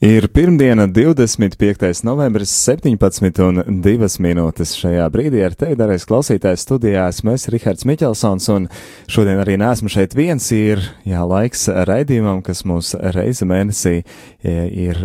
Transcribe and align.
Ir 0.00 0.28
pirmdiena, 0.32 0.86
25. 0.86 2.04
novembris, 2.08 2.48
17 2.64 3.42
un 3.44 3.60
2 3.84 4.06
minūtes 4.24 4.70
šajā 4.80 5.04
brīdī 5.12 5.42
ar 5.44 5.52
tevi, 5.52 5.76
darēs 5.76 6.06
klausītājs 6.08 6.62
studijā. 6.64 7.02
Esmu 7.12 7.34
es, 7.34 7.44
Rihards 7.52 7.84
Miķelsons, 7.84 8.46
un 8.54 8.68
šodien 9.12 9.42
arī 9.42 9.58
neesmu 9.60 9.92
šeit 9.92 10.16
viens. 10.16 10.46
Ir 10.56 10.80
jā, 11.04 11.20
laiks 11.28 11.66
raidījumam, 11.68 12.40
kas 12.46 12.64
mūs 12.64 12.94
reizi 13.12 13.44
mēnesī 13.44 13.92
ir 14.40 15.02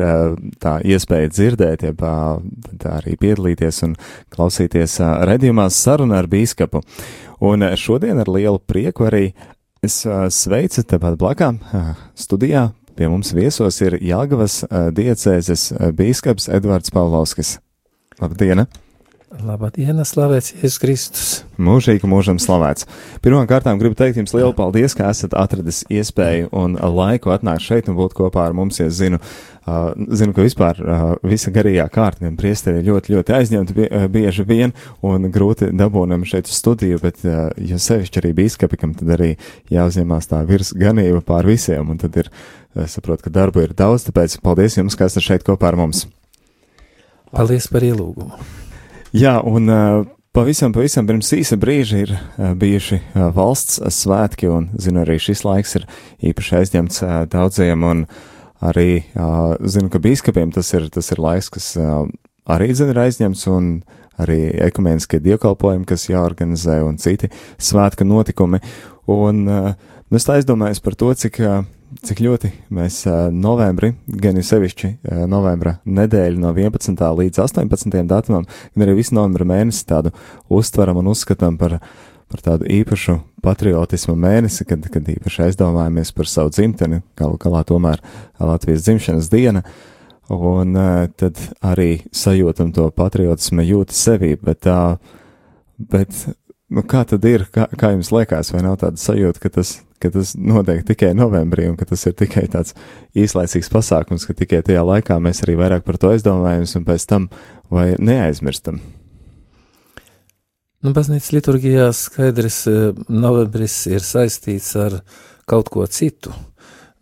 tā 0.64 0.78
iespēja 0.80 1.34
dzirdēt, 1.34 1.84
jeb 1.90 2.00
tā 2.00 2.96
arī 3.02 3.18
piedalīties 3.20 3.82
un 3.90 3.98
klausīties 4.32 4.96
raidījumā 5.28 5.68
sarunā 5.76 6.24
ar 6.24 6.32
bīskapu. 6.32 6.86
Un 7.44 7.68
šodien 7.76 8.24
ar 8.24 8.32
lielu 8.32 8.64
prieku 8.64 9.12
arī 9.12 9.26
es 9.84 10.06
sveicu 10.40 10.88
tepat 10.88 11.20
blakām 11.20 11.60
studijā 12.16 12.70
Pie 12.96 13.10
mums 13.12 13.34
viesos 13.36 13.76
ir 13.84 13.98
Jāgavas 14.00 14.62
diecēzes 14.96 15.68
bīskaps 15.98 16.48
Edvards 16.48 16.94
Pavlovskis. 16.96 17.58
Labdien! 18.22 18.64
Labdien, 19.44 20.00
slavēts 20.08 20.54
Jēzus 20.54 20.80
Kristus! 20.80 21.32
Mūžīgi 21.60 22.08
mūžam 22.08 22.40
slavēts! 22.40 22.88
Pirmkārt, 23.26 23.68
gribu 23.82 24.00
teikt 24.00 24.22
jums 24.22 24.32
lielu 24.32 24.56
paldies, 24.56 24.96
ka 24.96 25.10
esat 25.12 25.36
atradis 25.36 25.82
iespēju 25.92 26.54
un 26.56 26.78
laiku 26.80 27.34
atnākt 27.36 27.66
šeit 27.66 27.92
un 27.92 27.98
būt 28.00 28.16
kopā 28.16 28.46
ar 28.48 28.56
mums. 28.56 28.80
Es 28.80 28.96
zinu, 29.02 29.20
zinu 29.66 30.36
ka 30.36 30.44
vispār 30.46 30.82
uh, 30.82 31.06
visa 31.26 31.50
garīgā 31.54 31.88
kārta, 31.94 32.26
gan 32.28 32.36
priesteri 32.38 32.84
ļoti, 32.86 33.16
ļoti 33.16 33.74
bie, 33.74 33.88
uh, 33.88 34.06
bieži 34.12 34.46
vien 34.46 34.76
un 35.02 35.30
grūti 35.34 35.72
dabūnam 35.74 36.26
šeit 36.28 36.52
studiju, 36.52 37.00
bet, 37.02 37.24
uh, 37.26 37.50
ja 37.58 37.80
sevišķi 37.82 38.22
arī 38.22 38.36
bīskapi, 38.38 38.78
kam 38.78 38.94
tad 38.94 39.16
arī 39.18 39.32
jāuzņemās 39.74 40.30
tā 40.30 40.44
virs 40.46 40.76
ganība 40.78 41.24
pār 41.26 41.50
visiem, 41.50 41.90
un 41.90 41.98
tad 42.02 42.22
ir 42.22 42.30
Es 42.76 42.98
saprotu, 42.98 43.24
ka 43.24 43.32
darbu 43.32 43.62
ir 43.64 43.72
daudz, 43.72 44.04
tāpēc 44.10 44.34
paldies 44.44 44.76
jums, 44.76 44.98
ka 45.00 45.08
esat 45.08 45.24
šeit 45.24 45.46
kopā 45.48 45.70
ar 45.70 45.78
mums. 45.80 46.02
Paldies 47.32 47.70
par 47.72 47.86
ielūgumu. 47.88 48.36
Jā, 49.16 49.38
un 49.48 49.72
uh, 49.72 50.02
pavisam, 50.36 50.74
pavisam 50.76 51.08
pirms 51.08 51.32
īsa 51.38 51.56
brīža 51.60 52.02
ir 52.04 52.12
uh, 52.12 52.52
bijuši 52.60 53.00
uh, 53.00 53.30
valsts 53.36 53.80
svētki, 53.96 54.50
un 54.52 54.68
zinu, 54.76 55.06
arī 55.06 55.16
šis 55.24 55.46
laiks 55.48 55.78
ir 55.80 55.88
īpaši 56.34 56.58
aizņemts 56.60 57.00
uh, 57.06 57.14
daudziem, 57.32 57.88
un 57.88 58.04
arī 58.64 59.04
uh, 59.16 59.56
zinu, 59.68 59.90
ka 59.92 60.02
bīskapiem 60.04 60.54
tas 60.56 60.72
ir, 60.78 60.88
tas 60.94 61.12
ir 61.12 61.22
laiks, 61.22 61.52
kas 61.54 61.74
uh, 61.80 62.06
arī 62.52 62.72
zina 62.78 62.96
ir 62.96 63.02
aizņemts, 63.06 63.46
un 63.52 63.70
arī 64.22 64.40
ekumēniskie 64.70 65.20
dievkalpojumi, 65.24 65.88
kas 65.90 66.08
jāorganizē, 66.08 66.80
un 66.86 67.00
citi 67.02 67.32
svētka 67.60 68.08
notikumi. 68.08 68.62
Un 69.12 69.42
uh, 69.50 69.72
es 70.16 70.30
aizdomājos 70.32 70.84
par 70.84 71.00
to, 71.00 71.14
cik. 71.14 71.42
Uh, 71.44 71.64
cik 72.04 72.20
ļoti 72.20 72.50
mēs 72.76 72.98
novembri, 73.32 73.92
gan 74.20 74.36
jau 74.36 74.44
sevišķi 74.44 74.90
novembra 75.32 75.78
nedēļu 75.86 76.42
no 76.42 76.50
11. 76.52 76.92
līdz 76.92 77.40
18. 77.46 78.02
datumam, 78.10 78.44
gan 78.74 78.84
arī 78.84 78.98
visu 78.98 79.16
novembra 79.16 79.48
mēnesi 79.48 79.86
tādu 79.88 80.12
uztveram 80.52 81.00
un 81.00 81.14
uzskatām 81.14 81.56
par, 81.62 81.78
par 82.32 82.44
tādu 82.46 82.70
īpašu 82.72 83.20
patriotismu 83.46 84.16
mēnesi, 84.20 84.66
kad, 84.68 84.86
kad 84.92 85.12
īpaši 85.16 85.44
aizdomājamies 85.50 86.14
par 86.16 86.30
savu 86.30 86.54
dzimteni, 86.54 87.02
galu 87.20 87.38
galā 87.42 87.62
tomēr 87.68 88.02
Latvijas 88.42 88.88
dzimšanas 88.88 89.30
diena, 89.34 89.62
un 90.34 90.74
tad 91.20 91.42
arī 91.62 92.00
sajūtam 92.16 92.74
to 92.74 92.90
patriotismu 92.96 93.66
jūti 93.66 93.98
sevī, 93.98 94.34
bet 94.42 94.66
tā, 94.66 94.80
bet 95.78 96.26
Nu, 96.66 96.82
kā 96.82 97.04
tad 97.06 97.26
ir? 97.30 97.46
Kā, 97.54 97.68
kā 97.78 97.92
jums 97.94 98.10
liekas, 98.10 98.50
vai 98.54 98.64
nav 98.66 98.80
tāda 98.82 98.98
sajūta, 98.98 99.42
ka 99.44 99.52
tas, 99.60 99.76
ka 100.02 100.10
tas 100.10 100.34
notiek 100.34 100.82
tikai 100.88 101.12
novembrī 101.14 101.68
un 101.70 101.76
ka 101.78 101.86
tas 101.86 102.02
ir 102.10 102.16
tikai 102.18 102.48
tāds 102.50 102.74
īslaicīgs 103.14 103.70
pasākums, 103.70 104.26
ka 104.26 104.34
tikai 104.34 104.64
tajā 104.66 104.82
laikā 104.82 105.20
mēs 105.22 105.44
arī 105.46 105.60
vairāk 105.62 105.86
par 105.86 106.02
to 106.02 106.10
aizdomājamies 106.16 106.74
un 106.80 106.88
pēc 106.88 107.06
tam 107.12 107.30
vai 107.70 107.92
neaizmirstam? 108.02 108.82
Nu, 110.86 110.92
baznīcas 110.94 111.32
liturgijā 111.34 111.88
skaidrs, 111.98 112.60
eh, 112.70 112.92
novembris 113.10 113.88
ir 113.90 114.04
saistīts 114.06 114.76
ar 114.78 115.00
kaut 115.50 115.72
ko 115.74 115.88
citu. 115.90 116.30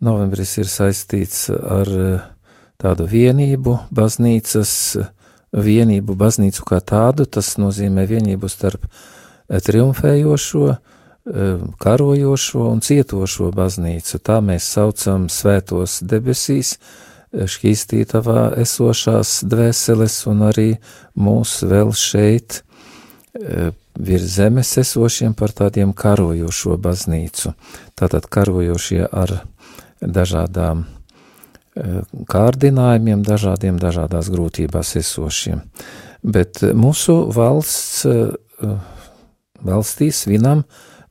Novembris 0.00 0.54
ir 0.56 0.70
saistīts 0.72 1.50
ar 1.52 1.90
eh, 1.92 2.22
tādu 2.80 3.04
vienību, 3.04 3.74
baznīcas 3.92 4.72
vienību, 5.52 6.16
baznīcu 6.16 6.64
kā 6.64 6.80
tādu, 6.80 7.28
tas 7.28 7.58
nozīmē 7.60 8.06
vienību 8.08 8.48
starp 8.48 8.88
triumfējošo, 9.52 10.64
eh, 10.72 11.68
karojošo 11.84 12.64
un 12.70 12.80
cietošo 12.80 13.52
baznīcu. 13.52 14.24
Tā 14.24 14.40
mēs 14.40 14.64
saucam 14.64 15.28
svētos 15.28 16.00
debesīs, 16.00 16.78
šķīstītavā 17.34 18.54
esošās 18.64 19.42
dvēseles 19.44 20.22
un 20.32 20.46
arī 20.48 20.70
mūs 21.18 21.60
vēl 21.68 21.92
šeit 21.92 22.63
virs 23.34 24.28
zemes 24.36 24.70
esošiem 24.78 25.34
par 25.34 25.52
tādiem 25.52 25.92
karojošo 25.96 26.78
baznīcu. 26.78 27.54
Tātad 27.98 28.28
karojošie 28.30 29.04
ar 29.06 29.40
dažādām 30.00 30.86
kārdinājumiem, 32.30 33.24
dažādiem 33.26 33.80
dažādās 33.82 34.30
grūtībās 34.30 34.94
esošiem. 35.00 35.64
Bet 36.22 36.62
mūsu 36.62 37.16
valsts 37.34 38.06
valstī 39.64 40.12
svinam 40.14 40.62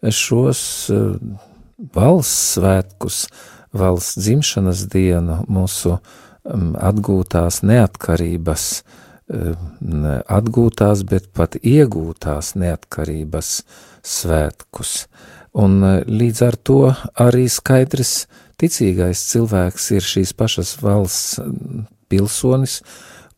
šos 0.03 0.89
valsts 1.93 2.55
svētkus, 2.57 3.27
valsts 3.73 4.19
dzimšanas 4.21 4.85
dienu, 4.91 5.41
mūsu 5.51 5.97
atgūtās 6.43 7.61
neatkarības, 7.63 8.65
eh, 8.79 9.02
atgūtās, 9.29 11.03
bet 11.07 11.29
pat 11.33 11.55
iegūtās 11.61 12.53
neatkarības 12.59 13.63
svētkus. 14.03 15.07
Un 15.53 15.83
eh, 15.83 16.03
līdz 16.07 16.43
ar 16.47 16.57
to 16.57 16.81
arī 17.21 17.47
skaidrs 17.51 18.25
ticīgais 18.61 19.21
cilvēks 19.31 19.91
ir 19.97 20.05
šīs 20.05 20.33
pašas 20.37 20.77
valsts 20.81 21.39
pilsonis, 22.09 22.81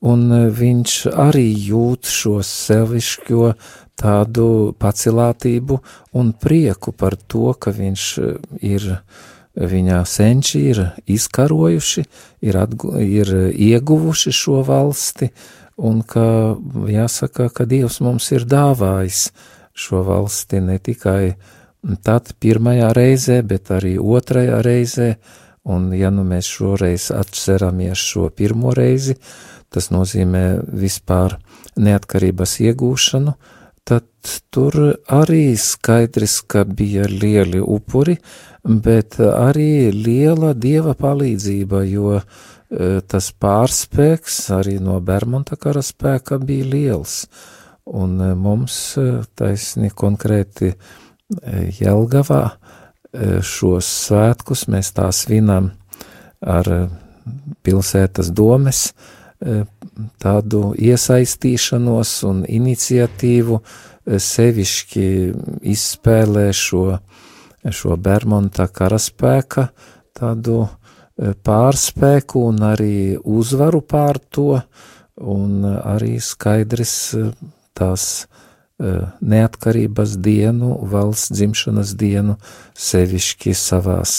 un 0.06 0.28
viņš 0.54 0.98
arī 1.12 1.48
jūt 1.70 2.10
šo 2.12 2.40
sevišķo 2.46 3.54
tādu 3.96 4.76
pacilātību 4.80 5.80
un 6.20 6.34
prieku 6.36 6.92
par 6.92 7.16
to, 7.16 7.54
ka 7.54 7.72
viņš 7.76 8.08
eh, 8.20 8.36
ir, 8.76 8.90
viņa 9.56 10.02
senči 10.08 10.66
ir 10.72 10.82
izkarojuši, 11.08 12.08
ir, 12.44 12.58
atgu, 12.60 12.96
ir 13.00 13.32
ieguvuši 13.54 14.34
šo 14.36 14.64
valsti, 14.68 15.32
un 15.78 16.02
ka 16.08 16.56
jāsaka, 16.90 17.50
ka 17.50 17.66
Dievs 17.68 18.00
mums 18.04 18.32
ir 18.32 18.48
dāvājis 18.48 19.30
šo 19.76 20.04
valsti 20.08 20.62
ne 20.64 20.78
tikai 20.80 21.36
tad 22.06 22.32
pirmajā 22.42 22.94
reizē, 22.96 23.42
bet 23.46 23.72
arī 23.76 23.96
otrajā 24.00 24.62
reizē, 24.66 25.10
un 25.66 25.92
ja 25.98 26.12
nu 26.14 26.24
mēs 26.28 26.48
šoreiz 26.50 27.10
atceramies 27.14 28.00
šo 28.00 28.30
pirmo 28.30 28.74
reizi, 28.74 29.18
tas 29.70 29.92
nozīmē 29.92 30.46
vispār 30.82 31.38
neatkarības 31.76 32.60
iegūšanu, 32.70 33.36
tad 33.86 34.08
tur 34.50 34.78
arī 35.12 35.54
skaidrs, 35.60 36.40
ka 36.50 36.64
bija 36.66 37.06
lieli 37.10 37.62
upuri, 37.62 38.16
bet 38.66 39.20
arī 39.20 39.92
liela 39.94 40.54
dieva 40.58 40.96
palīdzība, 40.98 41.84
jo 41.92 42.16
e, 42.18 42.24
tas 43.08 43.30
pārspēks 43.40 44.40
arī 44.56 44.80
no 44.82 44.98
Bermuda 45.06 45.58
kara 45.60 45.84
spēka 45.86 46.40
bija 46.42 46.66
liels. 46.66 47.26
Un 47.86 48.18
mums 48.42 48.78
taisni 49.38 49.92
konkrēti 49.94 50.72
Jelgavā 51.80 52.44
šos 53.46 53.90
svētkus 54.08 54.66
mēs 54.74 54.90
tā 54.98 55.12
svinam 55.14 55.70
ar 56.42 56.70
pilsētas 57.66 58.32
domes 58.34 58.88
tādu 60.22 60.62
iesaistīšanos 60.82 62.16
un 62.28 62.42
iniciatīvu 62.50 63.60
sevišķi 64.06 65.08
izspēlē 65.74 66.48
šo, 66.54 66.86
šo 67.70 67.98
Bermonta 67.98 68.68
karaspēka 68.70 69.70
tādu 70.16 70.62
eh, 70.66 70.74
pārspēku 71.18 72.46
un 72.50 72.64
arī 72.68 73.16
uzvaru 73.18 73.82
pār 73.82 74.20
to, 74.30 74.60
un 75.16 75.64
arī 75.66 76.18
skaidrs 76.20 76.96
eh, 77.20 77.30
tās 77.76 78.26
neatkarības 78.76 80.18
dienu, 80.20 80.74
valsts 80.92 81.30
dzimšanas 81.32 81.94
dienu 81.96 82.34
sevišķi 82.76 83.54
savās 83.56 84.18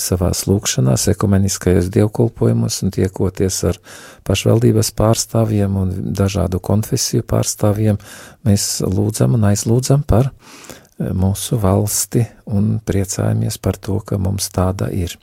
savās 0.00 0.44
lūkšanās, 0.48 1.08
ekumeniskajos 1.12 1.90
dievkulpojumos 1.92 2.80
un 2.84 2.92
tiekoties 2.94 3.58
ar 3.68 3.78
pašvaldības 4.24 4.90
pārstāvjiem 4.96 5.76
un 5.76 5.92
dažādu 6.16 6.60
konfesiju 6.64 7.24
pārstāvjiem, 7.28 8.00
mēs 8.48 8.80
lūdzam 8.84 9.36
un 9.36 9.44
aizlūdzam 9.50 10.06
par 10.08 10.30
eh, 10.30 11.12
mūsu 11.12 11.60
valsti 11.60 12.24
un 12.46 12.78
priecājamies 12.84 13.60
par 13.60 13.76
to, 13.76 14.00
ka 14.00 14.18
mums 14.18 14.48
tāda 14.54 14.90
ir. 14.92 15.18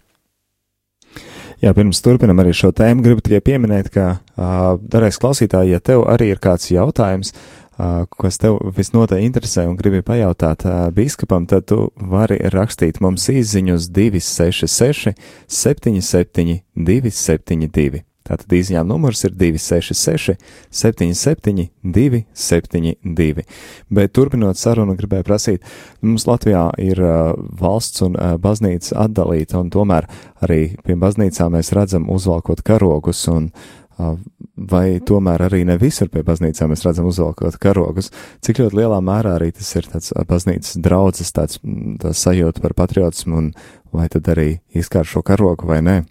Jā, 1.62 1.76
pirms 1.78 2.00
turpinam 2.02 2.40
arī 2.42 2.56
šo 2.58 2.72
tēmu, 2.74 3.04
gribu 3.06 3.22
tikai 3.22 3.42
pieminēt, 3.46 3.92
ka, 3.94 4.06
darēs 4.82 5.20
klausītāji, 5.22 5.76
ja 5.76 5.80
tev 5.84 6.08
arī 6.10 6.32
ir 6.34 6.42
kāds 6.42 6.72
jautājums, 6.74 7.36
kas 8.18 8.42
tev 8.42 8.58
visnotaļ 8.78 9.22
interesē 9.22 9.68
un 9.70 9.78
gribi 9.78 10.02
pajautāt 10.06 10.66
biskupam, 10.98 11.46
tad 11.50 11.70
tu 11.70 11.92
vari 11.96 12.40
rakstīt 12.54 12.98
mums 13.02 13.30
īsiņu 13.30 13.78
uz 13.78 13.90
266 13.94 15.14
77 15.46 16.62
272. 16.74 18.11
Tātad 18.28 18.54
īsiņām 18.54 18.86
numurs 18.88 19.24
ir 19.26 19.34
266 19.34 20.38
77 20.70 21.70
272. 21.82 23.46
Bet 23.90 24.14
turpinot 24.14 24.60
sarunu, 24.62 24.96
gribēju 25.00 25.26
prasīt, 25.26 25.66
mums 26.06 26.28
Latvijā 26.30 26.68
ir 26.82 27.02
uh, 27.02 27.34
valsts 27.62 28.06
un 28.06 28.16
uh, 28.16 28.36
baznīca 28.42 29.00
atdalīta, 29.08 29.60
un 29.62 29.72
tomēr 29.74 30.10
arī 30.46 30.62
pie 30.86 30.98
baznīcām 31.02 31.58
mēs 31.58 31.74
redzam 31.78 32.08
uzvalkot 32.14 32.62
karogus 32.68 33.26
un 33.32 33.50
uh, 33.50 34.16
vai 34.72 35.00
tomēr 35.02 35.48
arī 35.48 35.64
ne 35.68 35.80
visur 35.82 36.10
pie 36.14 36.24
baznīcām 36.26 36.72
mēs 36.72 36.86
redzam 36.86 37.10
uzvalkot 37.10 37.58
karogus, 37.62 38.12
cik 38.46 38.62
ļoti 38.62 38.82
lielā 38.84 39.02
mērā 39.04 39.36
arī 39.40 39.52
tas 39.58 39.74
ir 39.76 39.90
tāds 39.90 40.14
baznīcas 40.30 40.78
draudzes, 40.84 41.34
tāds 41.36 41.62
tā 42.02 42.14
sajūta 42.16 42.64
par 42.64 42.78
patriotismu, 42.78 43.38
un 43.38 43.52
vai 43.96 44.08
tad 44.14 44.30
arī 44.32 44.50
izkār 44.78 45.08
šo 45.10 45.26
karogu 45.26 45.70
vai 45.74 45.82
nē? 45.86 46.02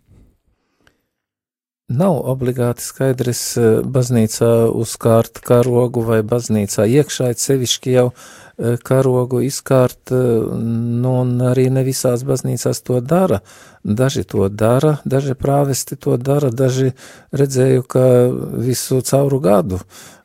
Nav 1.90 2.20
obligāti 2.30 2.84
skaidrs 2.86 3.42
baznīcā 3.82 4.50
uzkārt 4.78 5.40
karogu 5.42 6.04
vai 6.06 6.20
baznīcā 6.22 6.86
iekšā, 6.86 7.32
sevišķi 7.34 7.96
jau 7.96 8.04
karogu 8.86 9.40
izkārt, 9.42 10.12
nu, 10.12 11.14
un 11.22 11.32
arī 11.48 11.66
ne 11.72 11.82
visās 11.86 12.22
baznīcās 12.28 12.82
to 12.86 13.00
dara. 13.00 13.40
Daži 13.82 14.22
to 14.28 14.46
dara, 14.52 14.98
daži 15.04 15.34
prāvesti 15.34 15.96
to 15.96 16.14
dara, 16.20 16.52
daži 16.52 16.92
redzēju, 17.32 17.84
ka 17.88 18.06
visu 18.68 19.00
cauru 19.06 19.40
gadu 19.42 19.80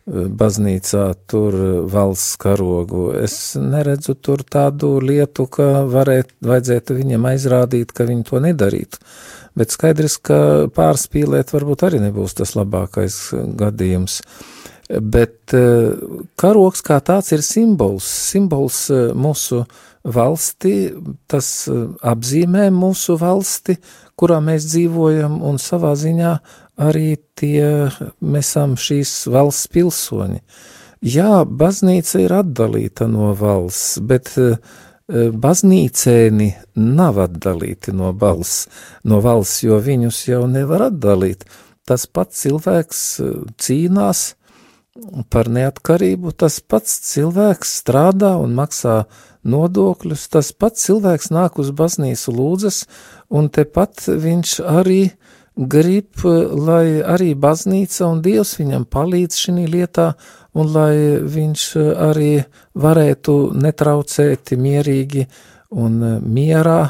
baznīcā 0.06 1.06
tur 1.26 1.56
valsts 1.90 2.36
karogu. 2.42 3.08
Es 3.18 3.56
neredzu 3.58 4.14
tur 4.14 4.44
tādu 4.46 5.00
lietu, 5.02 5.48
ka 5.50 5.86
varēt, 5.90 6.36
vajadzētu 6.46 7.00
viņam 7.00 7.26
aizrādīt, 7.32 7.96
ka 7.96 8.06
viņi 8.06 8.28
to 8.30 8.44
nedarītu. 8.44 9.02
Bet 9.56 9.72
skaidrs, 9.72 10.18
ka 10.20 10.38
pārspīlēt 10.76 11.54
varbūt 11.56 11.86
arī 11.88 12.02
nebūs 12.04 12.36
tas 12.36 12.58
labākais 12.58 13.20
gadījums. 13.56 14.20
Uh, 14.20 14.66
Bet 14.90 15.54
eh, 15.58 15.98
karoks 16.38 16.84
kā 16.86 17.00
tāds 17.02 17.32
ir 17.34 17.42
simbols, 17.46 18.06
simbols 18.06 18.84
eh, 18.94 19.10
mūsu 19.18 19.64
valsti, 20.06 20.76
tas 21.32 21.48
eh, 21.72 21.88
apzīmē 22.06 22.68
mūsu 22.74 23.18
valsti, 23.18 23.80
kurā 24.20 24.38
mēs 24.46 24.68
dzīvojam, 24.70 25.40
un 25.42 25.58
savā 25.62 25.96
ziņā 25.98 26.36
arī 26.86 27.16
tie 27.34 27.90
mēs 28.22 28.52
esam 28.52 28.78
šīs 28.78 29.24
valsts 29.34 29.72
pilsoņi. 29.74 30.44
Jā, 31.06 31.44
baznīca 31.46 32.22
ir 32.22 32.34
atdalīta 32.34 33.10
no 33.10 33.34
valsts, 33.38 33.98
bet 34.06 34.32
baznīcēni 35.08 36.50
nav 36.76 37.20
atdalīti 37.28 37.94
no 37.94 38.14
valsts, 38.14 38.70
no 39.04 39.22
valsts, 39.22 39.64
jo 39.64 39.78
viņus 39.84 40.24
jau 40.30 40.46
nevar 40.50 40.88
atdalīt. 40.90 41.46
Tas 41.86 42.08
pats 42.10 42.42
cilvēks 42.42 43.04
cīnās, 43.62 44.32
par 45.30 45.50
neatkarību, 45.52 46.32
tas 46.32 46.62
pats 46.64 46.94
cilvēks 47.12 47.74
strādā 47.82 48.36
un 48.40 48.56
maksā 48.56 49.04
nodokļus, 49.46 50.28
tas 50.32 50.52
pats 50.56 50.88
cilvēks 50.88 51.30
nāk 51.36 51.60
uz 51.62 51.72
baznīcu 51.76 52.34
lūdzas, 52.34 52.86
un 53.30 53.52
tepat 53.54 54.08
viņš 54.08 54.60
arī 54.64 55.02
grib, 55.56 56.24
lai 56.52 57.00
arī 57.00 57.34
baznīca 57.36 58.10
un 58.10 58.22
Dievs 58.26 58.58
viņam 58.60 58.86
palīdz 58.92 59.40
šī 59.46 59.68
lietā, 59.72 60.14
un 60.56 60.72
lai 60.72 61.20
viņš 61.24 61.64
arī 62.08 62.32
varētu 62.76 63.36
netraucēti 63.56 64.58
mierīgi 64.60 65.26
un 65.76 66.00
mierā, 66.24 66.82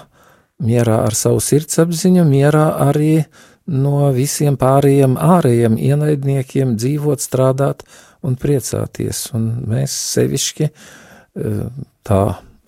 mierā 0.62 1.02
ar 1.06 1.18
savu 1.18 1.42
sirdsapziņu, 1.42 2.26
mierā 2.30 2.68
arī 2.88 3.24
no 3.66 4.12
visiem 4.14 4.58
pārējiem 4.62 5.16
ārējiem 5.18 5.78
ienaidniekiem 5.82 6.76
dzīvot, 6.78 7.22
strādāt 7.22 7.86
un 8.26 8.38
priecāties. 8.38 9.28
Un 9.38 9.48
mēs 9.70 9.94
sevišķi 10.14 10.68
eh, 10.70 11.64
tā 12.06 12.22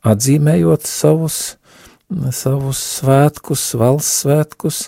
atzīmējot 0.07 0.87
savus, 0.87 1.57
savus 2.33 2.81
svētkus, 2.97 3.69
valsts 3.77 4.23
svētkus, 4.23 4.87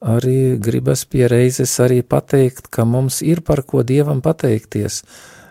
arī 0.00 0.58
gribas 0.62 1.04
pie 1.04 1.26
reizes 1.30 1.74
arī 1.82 2.02
pateikt, 2.02 2.70
ka 2.70 2.84
mums 2.84 3.22
ir 3.22 3.42
par 3.42 3.62
ko 3.66 3.82
Dievam 3.82 4.22
pateikties, 4.22 5.02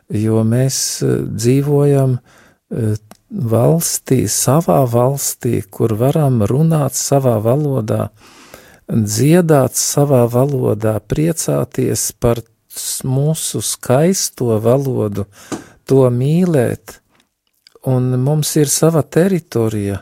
jo 0.10 0.44
mēs 0.48 0.80
eh, 1.04 1.20
dzīvojam 1.28 2.18
eh, 2.18 2.96
valstī, 3.30 4.24
savā 4.32 4.82
valstī, 4.88 5.62
kur 5.70 5.98
varam 6.00 6.44
runāt 6.48 6.96
savā 6.96 7.38
valodā, 7.44 8.10
dziedāt 8.88 9.76
savā 9.76 10.24
valodā, 10.32 10.96
priecāties 11.04 12.12
par 12.20 12.40
mūsu 13.04 13.62
skaisto 13.62 14.60
valodu, 14.64 15.26
to 15.88 16.06
mīlēt, 16.12 17.02
un 17.88 18.16
mums 18.22 18.56
ir 18.60 18.72
sava 18.72 19.04
teritorija. 19.04 20.02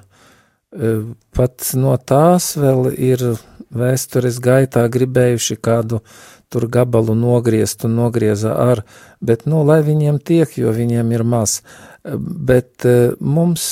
E, 0.76 0.94
pat 1.36 1.72
no 1.80 1.96
tās 1.98 2.56
vēl 2.60 2.90
ir 2.94 3.24
vēstures 3.74 4.40
gaitā 4.44 4.86
gribējuši 4.92 5.58
kādu 5.64 6.02
tur 6.50 6.68
gabalu 6.72 7.16
nogriezt 7.18 7.86
un 7.88 7.98
nogrieza 8.00 8.54
ar, 8.56 8.84
bet, 9.20 9.46
nu, 9.50 9.64
lai 9.68 9.82
viņiem 9.86 10.20
tiek, 10.24 10.52
jo 10.58 10.74
viņiem 10.76 11.12
ir 11.16 11.24
maz. 11.28 11.60
E, 11.60 12.16
bet 12.18 12.86
e, 12.86 13.14
mums 13.20 13.66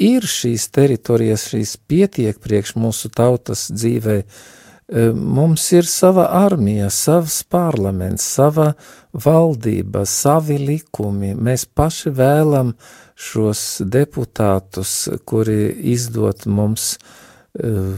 ir 0.00 0.26
šīs 0.26 0.70
teritorijas, 0.74 1.48
šīs 1.52 1.76
pietiek 1.88 2.40
priekš 2.42 2.74
mūsu 2.80 3.12
tautas 3.14 3.68
dzīvē. 3.72 4.16
E, 4.20 5.06
mums 5.14 5.68
ir 5.76 5.86
sava 5.86 6.26
armija, 6.42 6.90
savs 6.90 7.42
parlaments, 7.46 8.26
sava 8.26 8.72
valdība, 9.14 10.04
savi 10.04 10.58
likumi. 10.58 11.32
Mēs 11.38 11.64
paši 11.64 12.12
vēlam 12.18 12.74
šos 13.14 13.64
deputātus, 13.86 15.06
kuri 15.28 15.70
izdot 15.94 16.48
mums 16.50 16.96
e, 16.96 17.19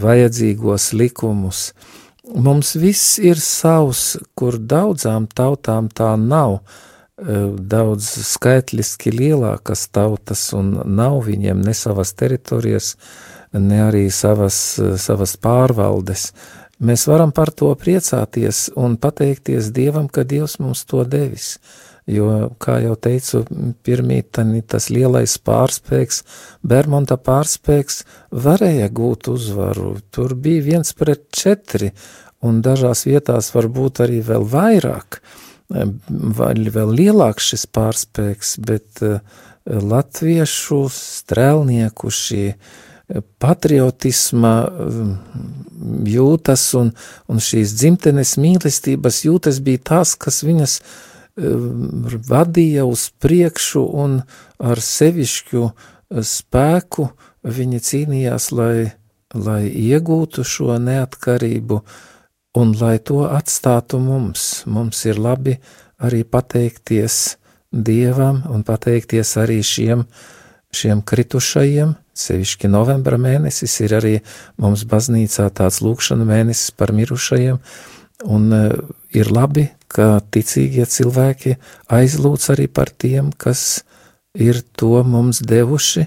vajadzīgos 0.02 0.92
likumus. 0.96 1.72
Mums 2.32 2.76
viss 2.78 3.18
ir 3.18 3.40
savs, 3.42 4.16
kur 4.38 4.56
daudzām 4.56 5.26
tautām 5.28 5.90
tā 5.92 6.14
nav 6.16 6.60
daudz 7.22 8.06
skaitliski 8.26 9.12
lielākas 9.12 9.86
tautas 9.92 10.48
un 10.56 10.72
nav 10.86 11.20
viņiem 11.26 11.60
ne 11.62 11.74
savas 11.76 12.14
teritorijas, 12.18 12.96
ne 13.52 13.82
arī 13.84 14.08
savas, 14.10 14.56
savas 14.98 15.36
pārvaldes. 15.36 16.32
Mēs 16.82 17.06
varam 17.06 17.30
par 17.30 17.52
to 17.54 17.70
priecāties 17.78 18.70
un 18.74 18.96
pateikties 18.96 19.70
Dievam, 19.70 20.08
ka 20.08 20.24
Dievs 20.24 20.58
mums 20.58 20.84
to 20.84 21.04
devis. 21.04 21.58
Jo, 22.10 22.50
kā 22.58 22.80
jau 22.82 22.96
teicu, 22.98 23.44
pirmītani 23.86 24.64
tas 24.66 24.88
lielais 24.90 25.36
pārspēks, 25.38 26.24
Bermonta 26.66 27.14
pārspēks 27.14 28.00
varēja 28.34 28.88
gūt 28.90 29.28
uzvaru. 29.30 29.94
Tur 30.10 30.34
bija 30.34 30.64
viens 30.66 30.90
pret 30.98 31.28
četri, 31.30 31.92
un 32.42 32.58
dažās 32.62 33.04
vietās 33.06 33.52
varbūt 33.54 34.02
arī 34.02 34.18
vēl 34.26 34.46
vairāk. 34.50 35.20
Vai 35.70 36.52
vēl 36.74 36.90
lielāks 36.98 37.52
šis 37.52 37.68
pārspēks, 37.70 38.56
bet 38.66 39.04
eh, 39.06 39.22
latviešu 39.64 40.80
strēlnieku 40.92 42.10
šī 42.12 42.42
eh, 42.50 43.22
patriotisma 43.40 44.56
mm, 44.66 45.14
jūtas 46.10 46.66
un, 46.82 46.90
un 47.30 47.40
šīs 47.40 47.78
dzimtenes 47.78 48.34
mīlestības 48.42 49.22
jūtas 49.28 49.62
bija 49.64 49.86
tās, 49.94 50.16
kas 50.18 50.42
viņas 50.44 50.76
vadīja 51.36 52.84
uz 52.84 53.08
priekšu 53.22 53.82
un 54.04 54.20
ar 54.60 54.80
sevišķu 54.84 55.68
spēku 56.22 57.08
viņi 57.42 57.80
cīnījās, 57.88 58.50
lai, 58.52 58.92
lai 59.34 59.62
iegūtu 59.66 60.44
šo 60.44 60.76
neatkarību, 60.76 61.80
uh, 61.80 62.00
un 62.54 62.74
lai 62.76 62.98
to 63.00 63.24
atstātu 63.28 64.00
mums, 64.02 64.64
mums 64.68 65.04
ir 65.08 65.20
labi 65.20 65.56
arī 66.02 66.22
pateikties 66.24 67.38
Dievam 67.72 68.42
un 68.52 68.66
pateikties 68.68 69.30
arī 69.40 69.62
šiem, 69.64 70.02
šiem 70.76 71.00
kritušajiem, 71.08 71.94
sevišķi 72.12 72.68
novembra 72.68 73.16
mēnesis 73.16 73.78
ir 73.80 73.94
arī 73.96 74.12
mums 74.60 74.84
baznīcā 74.84 75.46
tāds 75.56 75.80
lūkšana 75.80 76.26
mēnesis 76.28 76.74
par 76.76 76.92
mirušajiem, 76.92 77.62
un 78.28 78.44
uh, 78.52 78.74
ir 79.16 79.32
labi, 79.32 79.70
ka 79.92 80.20
ticīgie 80.32 80.86
cilvēki 80.88 81.56
aizlūdz 81.92 82.50
arī 82.54 82.68
par 82.72 82.90
tiem, 82.90 83.30
kas 83.32 83.82
ir 84.34 84.62
to 84.78 85.02
mums 85.04 85.42
devuši, 85.44 86.06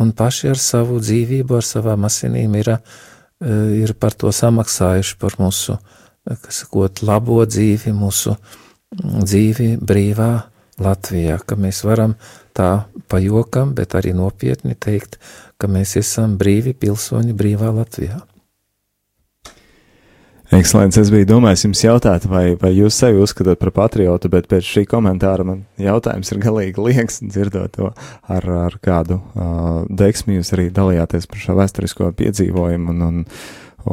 un 0.00 0.12
paši 0.16 0.50
ar 0.50 0.60
savu 0.60 0.98
dzīvību, 1.02 1.58
ar 1.60 1.66
savām 1.66 2.06
asinīm 2.08 2.56
ir, 2.60 2.72
uh, 2.74 3.74
ir 3.76 3.94
par 4.00 4.16
to 4.18 4.32
samaksājuši 4.34 5.18
par 5.20 5.38
mūsu, 5.40 5.76
sakot, 6.48 7.02
labo 7.06 7.42
dzīvi, 7.46 7.94
mūsu 7.96 8.34
dzīvi 8.96 9.76
brīvā 9.78 10.32
Latvijā, 10.80 11.36
ka 11.44 11.58
mēs 11.60 11.82
varam 11.84 12.14
tā 12.56 12.86
pajokam, 13.12 13.74
bet 13.76 13.94
arī 13.98 14.14
nopietni 14.16 14.74
teikt, 14.74 15.18
ka 15.60 15.68
mēs 15.68 15.98
esam 16.00 16.38
brīvi 16.40 16.72
pilsoņi 16.72 17.36
brīvā 17.36 17.68
Latvijā. 17.76 18.22
Ekscelents, 20.50 20.96
es 20.98 21.12
biju 21.14 21.28
domājis 21.30 21.62
jums 21.62 21.80
jautāt, 21.84 22.24
vai, 22.26 22.56
vai 22.58 22.72
jūs 22.74 22.96
sevi 22.98 23.20
uzskatāt 23.22 23.60
par 23.60 23.70
patriotu, 23.70 24.26
bet 24.32 24.48
pēc 24.50 24.66
šī 24.66 24.82
komentāra 24.90 25.44
man 25.46 25.60
jautājums 25.78 26.32
ir 26.34 26.40
galīgi 26.42 26.82
liekas, 26.82 27.20
dzirdot 27.22 27.76
to 27.76 27.90
ar, 28.26 28.48
ar 28.66 28.74
kādu 28.82 29.20
uh, 29.20 29.84
deksmi 29.86 30.40
jūs 30.40 30.50
arī 30.56 30.66
dalījāties 30.74 31.30
par 31.30 31.42
šo 31.44 31.54
vēsturisko 31.60 32.10
piedzīvojumu 32.18 32.90
un, 32.96 33.04
un, 33.06 33.20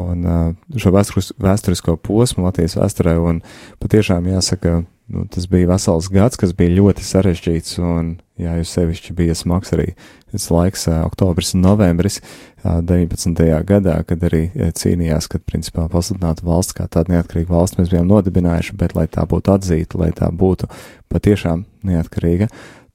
un 0.02 0.26
uh, 0.26 0.50
šo 0.82 0.96
vēsturisko 0.98 2.00
posmu 2.02 2.48
Latvijas 2.48 2.80
vēsturē, 2.80 3.20
un 3.22 3.44
patiešām 3.84 4.26
jāsaka, 4.34 4.80
nu, 5.14 5.28
tas 5.30 5.46
bija 5.52 5.70
vesels 5.76 6.10
gads, 6.10 6.42
kas 6.42 6.58
bija 6.58 6.74
ļoti 6.80 7.06
sarežģīts, 7.06 7.78
un, 7.86 8.16
jā, 8.42 8.56
jūs 8.60 8.74
sevišķi 8.76 9.16
bija 9.18 9.36
smags 9.38 9.74
arī 9.76 9.92
tas 10.32 10.48
laiks, 10.52 10.88
oktobris 11.06 11.54
un 11.56 11.64
novembris 11.64 12.20
19. 12.64 13.44
gadā, 13.68 13.96
kad 14.08 14.24
arī 14.28 14.50
cīnījās, 14.76 15.30
kad, 15.32 15.44
principā, 15.48 15.86
pasludinātu 15.92 16.46
valsts 16.48 16.76
kā 16.76 16.88
tāda 16.92 17.16
neatkarīga 17.16 17.54
valsts 17.54 17.80
mēs 17.80 17.92
bijām 17.94 18.10
nodibinājuši, 18.10 18.76
bet, 18.80 18.96
lai 18.98 19.08
tā 19.12 19.24
būtu 19.30 19.54
atzīta, 19.56 20.02
lai 20.02 20.12
tā 20.16 20.28
būtu 20.34 20.68
patiešām 21.14 21.64
neatkarīga, 21.88 22.50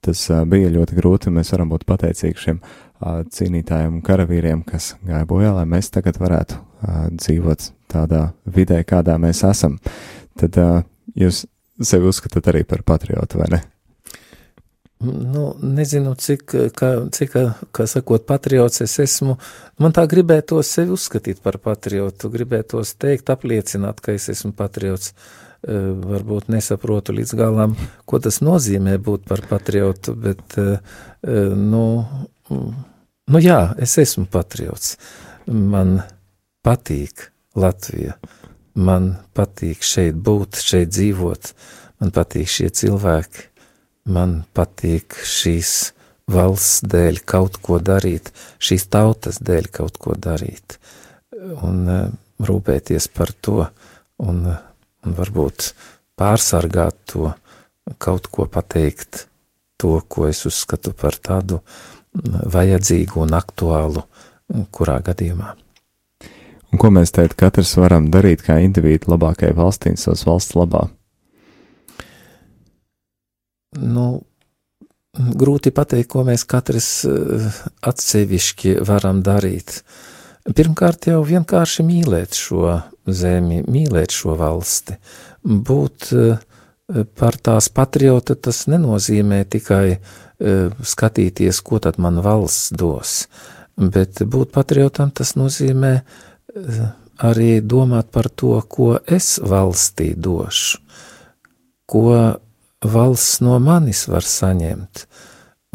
tas 0.04 0.26
bija 0.50 0.72
ļoti 0.74 0.98
grūti, 0.98 1.32
mēs 1.32 1.54
varam 1.54 1.72
būt 1.72 1.86
pateicīgi 1.88 2.44
šiem 2.44 2.60
cīnītājiem 3.02 3.96
un 3.96 4.02
karavīriem, 4.06 4.62
kas 4.66 4.92
gāja 5.02 5.24
bojā, 5.30 5.54
lai 5.56 5.64
mēs 5.70 5.90
tagad 5.94 6.20
varētu 6.22 6.60
dzīvot 7.16 7.70
tādā 7.90 8.28
vidē, 8.44 8.82
kādā 8.86 9.16
mēs 9.22 9.42
esam. 9.48 9.78
Tad 10.38 10.58
jūs 11.18 11.44
sevi 11.82 12.10
uzskatāt 12.10 12.52
arī 12.52 12.62
par 12.68 12.84
patriotu, 12.86 13.40
vai 13.40 13.48
ne? 13.56 13.62
Nu, 15.02 15.44
nezinu, 15.62 16.14
cik, 16.18 16.44
kā, 16.78 16.90
cik, 17.14 17.36
kā 17.74 17.86
sakot, 17.90 18.24
patriots 18.28 18.84
es 18.84 18.98
esmu. 19.02 19.36
Man 19.82 19.94
tā 19.96 20.04
gribētos 20.10 20.70
sevi 20.76 20.94
uzskatīt 20.96 21.42
par 21.44 21.58
patriotu, 21.62 22.30
gribētos 22.32 22.94
teikt, 23.02 23.32
apliecināt, 23.34 24.02
ka 24.04 24.14
es 24.16 24.28
esmu 24.32 24.52
patriots. 24.58 25.14
E, 25.62 25.78
varbūt 26.02 26.50
nesaprotu 26.50 27.14
līdz 27.14 27.34
galam, 27.38 27.76
ko 28.06 28.18
tas 28.22 28.40
nozīmē 28.42 28.96
būt 28.98 29.28
par 29.30 29.44
patriotu, 29.50 30.16
bet, 30.18 30.42
e, 30.58 30.78
e, 31.22 31.42
nu, 31.54 31.84
nu 32.50 33.42
jā, 33.42 33.60
es 33.78 33.94
esmu 34.02 34.26
patriots. 34.30 34.96
Man 35.46 36.00
patīk 36.66 37.30
Latvija 37.58 38.16
man 38.74 39.16
patīk 39.36 39.82
šeit 39.84 40.16
būt, 40.24 40.60
šeit 40.62 40.92
dzīvot, 40.92 41.52
man 42.00 42.12
patīk 42.14 42.48
šie 42.48 42.70
cilvēki, 42.72 43.48
man 44.04 44.42
patīk 44.54 45.16
šīs 45.26 45.92
valsts 46.32 46.82
dēļ 46.88 47.22
kaut 47.28 47.58
ko 47.62 47.78
darīt, 47.82 48.32
šīs 48.62 48.86
tautas 48.92 49.40
dēļ 49.42 49.68
kaut 49.74 49.98
ko 50.02 50.16
darīt, 50.16 50.78
un 51.62 51.82
uh, 51.88 52.04
rūpēties 52.42 53.08
par 53.14 53.32
to, 53.40 53.66
un, 54.22 54.44
uh, 54.54 54.60
un 55.06 55.16
varbūt 55.18 55.72
pārsargāt 56.18 56.98
to, 57.12 57.32
kaut 57.98 58.28
ko 58.30 58.46
pateikt, 58.46 59.26
to, 59.80 59.98
ko 60.08 60.28
es 60.30 60.44
uzskatu 60.46 60.94
par 60.94 61.18
tādu 61.18 61.60
vajadzīgu 62.12 63.22
un 63.24 63.34
aktuālu, 63.34 64.04
kurā 64.70 64.98
gadījumā. 65.02 65.54
Un 66.72 66.80
ko 66.80 66.88
mēs 66.92 67.12
teikt, 67.12 67.36
katrs 67.40 67.74
varam 67.76 68.06
darīt 68.12 68.44
kā 68.46 68.58
individu 68.64 69.12
labākai 69.12 69.50
valstī 69.56 69.92
savas 70.00 70.24
valsts 70.28 70.56
labā? 70.56 70.86
Nu, 73.80 74.06
grūti 75.16 75.72
pateikt, 75.72 76.10
ko 76.12 76.24
mēs 76.28 76.44
katrs 76.48 76.90
eh, 77.08 77.60
atsevišķi 77.88 78.78
varam 78.88 79.22
darīt. 79.24 79.82
Pirmkārt, 80.42 81.06
jau 81.06 81.20
vienkārši 81.24 81.84
mīlēt 81.86 82.34
šo 82.34 82.80
zemi, 83.06 83.62
mīlēt 83.62 84.12
šo 84.12 84.36
valsti. 84.40 84.96
Būt 85.44 86.10
eh, 86.16 86.42
par 87.16 87.38
tās 87.40 87.70
patriota 87.72 88.36
tas 88.36 88.66
nenozīmē 88.68 89.44
tikai 89.52 89.86
eh, 89.94 90.84
skatīties, 90.94 91.62
ko 91.64 91.80
tad 91.80 92.00
man 92.02 92.20
valsts 92.24 92.72
dos, 92.76 93.26
bet 93.76 94.24
būt 94.24 94.52
patriotam 94.52 95.12
tas 95.14 95.36
nozīmē 95.38 95.94
arī 97.22 97.52
domāt 97.64 98.10
par 98.12 98.28
to, 98.28 98.58
ko 98.68 98.96
es 99.06 99.38
valstī 99.40 100.12
došu, 100.18 100.80
ko 101.88 102.08
valsts 102.82 103.40
no 103.44 103.58
manis 103.62 104.06
var 104.10 104.26
saņemt. 104.26 105.06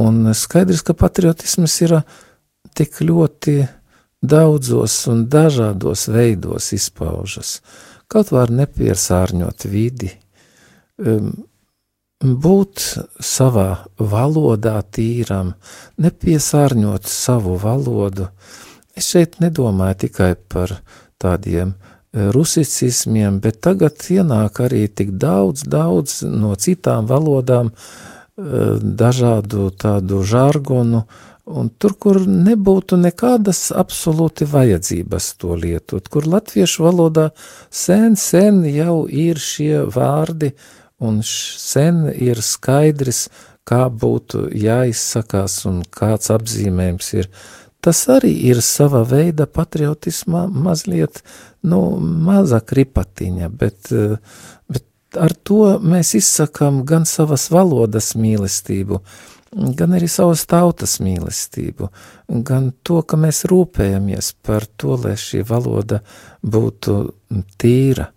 Un 0.04 0.30
skaidrs, 0.38 0.84
ka 0.86 0.94
patriotisms 0.94 1.76
ir 1.82 1.96
tik 2.78 3.02
ļoti 3.02 3.58
daudzos 4.22 5.00
un 5.10 5.26
dažādos 5.32 6.08
veidos 6.14 6.72
izpaužas. 6.78 7.60
Kaut 8.08 8.32
var 8.32 8.54
nepiesārņot 8.54 9.66
vidi, 9.68 10.12
um, 11.02 11.34
būt 12.22 12.86
savā 13.24 13.70
valodā 13.98 14.78
tīram, 14.94 15.54
nepiesārņot 16.02 17.10
savu 17.10 17.58
valodu, 17.62 18.30
uh, 18.30 18.64
Es 18.98 19.12
šeit 19.14 19.36
nedomāju 19.44 20.00
tikai 20.08 20.32
par 20.50 20.72
tādiem 21.22 21.76
e, 21.76 21.87
rusicismiem, 22.14 23.40
bet 23.44 23.62
tagad 23.62 24.00
ienāk 24.10 24.62
arī 24.64 24.88
tik 24.88 25.16
daudz, 25.20 25.66
daudz 25.68 26.22
no 26.24 26.56
citām 26.56 27.08
valodām, 27.10 27.72
e, 27.72 28.68
dažādu 28.82 29.70
tādu 29.76 30.24
žargonu, 30.24 31.04
un 31.48 31.70
tur, 31.70 31.94
kur 31.96 32.20
nebūtu 32.28 32.98
nekādas 33.00 33.70
absolūti 33.76 34.48
vajadzības 34.50 35.30
to 35.40 35.56
lietot, 35.56 36.08
kur 36.12 36.28
latviešu 36.28 36.88
valodā 36.88 37.30
sen, 37.70 38.16
sen 38.16 38.64
jau 38.68 39.06
ir 39.08 39.40
šie 39.40 39.86
vārdi, 39.88 40.54
un 41.00 41.22
sen 41.24 42.08
ir 42.12 42.42
skaidrs, 42.42 43.28
kā 43.68 43.88
būtu 43.92 44.48
jāizsakās 44.56 45.66
un 45.68 45.82
kāds 45.92 46.32
apzīmējums 46.34 47.14
ir. 47.20 47.32
Tas 47.84 48.00
arī 48.12 48.32
ir 48.50 48.62
sava 48.66 49.04
veida 49.08 49.46
patriotisma 49.46 50.48
mazliet, 50.52 51.22
nu, 51.62 51.82
maza 52.00 52.60
kripatiņa, 52.60 53.50
bet, 53.50 53.92
eh, 53.92 54.18
bet 54.70 54.86
ar 55.16 55.34
to 55.34 55.80
mēs 55.82 56.16
izsakām 56.18 56.84
gan 56.86 57.06
savas 57.06 57.50
valodas 57.52 58.14
mīlestību, 58.16 59.00
gan 59.76 59.96
arī 59.98 60.10
savas 60.12 60.46
tautas 60.46 61.00
mīlestību, 61.00 61.90
gan 62.44 62.72
to, 62.84 63.02
ka 63.02 63.18
mēs 63.18 63.46
rūpējamies 63.50 64.34
par 64.44 64.68
to, 64.78 64.98
lai 65.04 65.16
šī 65.16 65.44
valoda 65.48 66.02
būtu 66.44 66.98
tīra. 67.58 68.12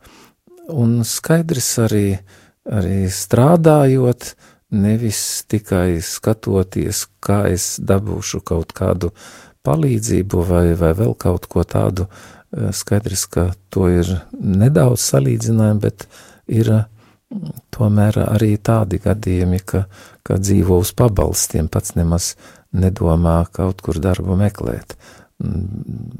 Un 0.71 1.01
skaidrs 1.05 1.71
arī, 1.87 2.19
arī 2.67 3.05
strādājot, 3.11 4.35
nevis 4.71 5.45
tikai 5.51 5.99
skatoties, 5.99 7.07
kā 7.19 7.49
es 7.51 7.81
dabūšu 7.83 8.39
kaut 8.47 8.71
kādu 8.77 9.11
uh, 9.11 9.50
palīdzību 9.71 10.45
vai, 10.51 10.67
vai 10.79 10.93
vēl 10.99 11.15
kaut 11.19 11.49
ko 11.51 11.65
tādu. 11.65 12.09
Eh, 12.51 12.71
skaidrs, 12.75 13.27
ka 13.31 13.51
to 13.71 13.87
ir 13.93 14.09
nedaudz 14.35 15.05
salīdzinājumi, 15.13 15.83
bet 15.85 16.09
ir 16.51 16.73
mm, 16.75 17.53
tomēr 17.75 18.25
arī 18.27 18.57
tādi 18.59 18.99
gadījumi, 19.03 19.63
ka, 19.63 19.85
ka 20.27 20.41
dzīvo 20.43 20.81
uz 20.83 20.91
pabalstiem, 20.99 21.71
pats 21.71 21.95
nemaz 21.99 22.35
nedomā 22.75 23.45
kaut 23.55 23.83
kur 23.87 24.01
darbu 24.03 24.35
meklēt. 24.41 24.97
Mm, 25.41 25.63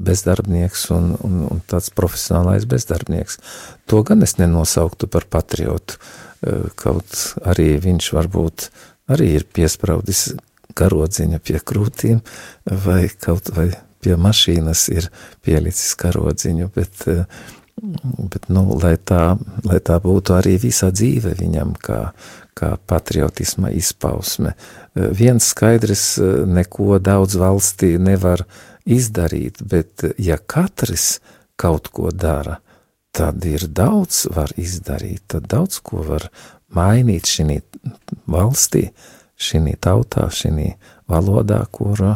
bezdarbnieks 0.07 0.87
un, 0.95 1.11
un, 1.19 1.41
un 1.51 1.59
tāds 1.67 1.91
profesionālais 1.93 2.63
bezdarbnieks. 2.69 3.41
To 3.91 4.01
gan 4.07 4.23
es 4.23 4.37
nenosauktu 4.39 5.11
par 5.11 5.27
patriotu. 5.29 5.99
Eh, 6.41 6.71
kaut 6.79 7.35
arī 7.43 7.75
viņš 7.83 8.13
varbūt 8.15 8.71
arī 9.11 9.33
ir 9.35 9.45
piespraudis 9.51 10.29
karodziņa 10.77 11.39
pie 11.43 11.59
krūtīm, 11.59 12.21
vai 12.85 13.05
kaut 13.21 13.51
vai 13.55 13.69
pie 14.01 14.17
mašīnas 14.17 14.87
ir 14.93 15.09
pielicis 15.45 15.93
karodziņu, 16.01 16.69
bet, 16.75 17.07
eh, 17.07 17.25
bet 18.31 18.49
nu, 18.49 18.65
lai, 18.81 18.95
tā, 18.97 19.37
lai 19.65 19.79
tā 19.79 19.99
būtu 20.01 20.37
arī 20.37 20.57
visa 20.61 20.91
dzīve 20.91 21.35
viņam, 21.39 21.75
kā, 21.81 22.01
kā 22.57 22.75
patriotisma 22.87 23.71
izpausme, 23.73 24.55
viens 24.95 25.47
skaidrs, 25.53 26.19
neko 26.45 26.99
daudz 26.99 27.37
valstī 27.39 27.95
nevar 27.97 28.43
izdarīt, 28.85 29.61
bet 29.63 30.03
ja 30.19 30.37
katrs 30.37 31.19
kaut 31.55 31.89
ko 31.93 32.11
dara, 32.11 32.59
tad 33.15 33.43
ir 33.45 33.67
daudz 33.67 34.25
var 34.33 34.53
izdarīt, 34.59 35.23
tad 35.31 35.49
daudz 35.51 35.81
ko 35.83 36.03
var 36.07 36.29
mainīt 36.75 37.27
šī 37.29 37.59
valstī, 38.31 38.89
šī 39.41 39.75
tautā, 39.81 40.27
šī 40.29 40.71
valodā, 41.09 41.63
kuru, 41.73 42.15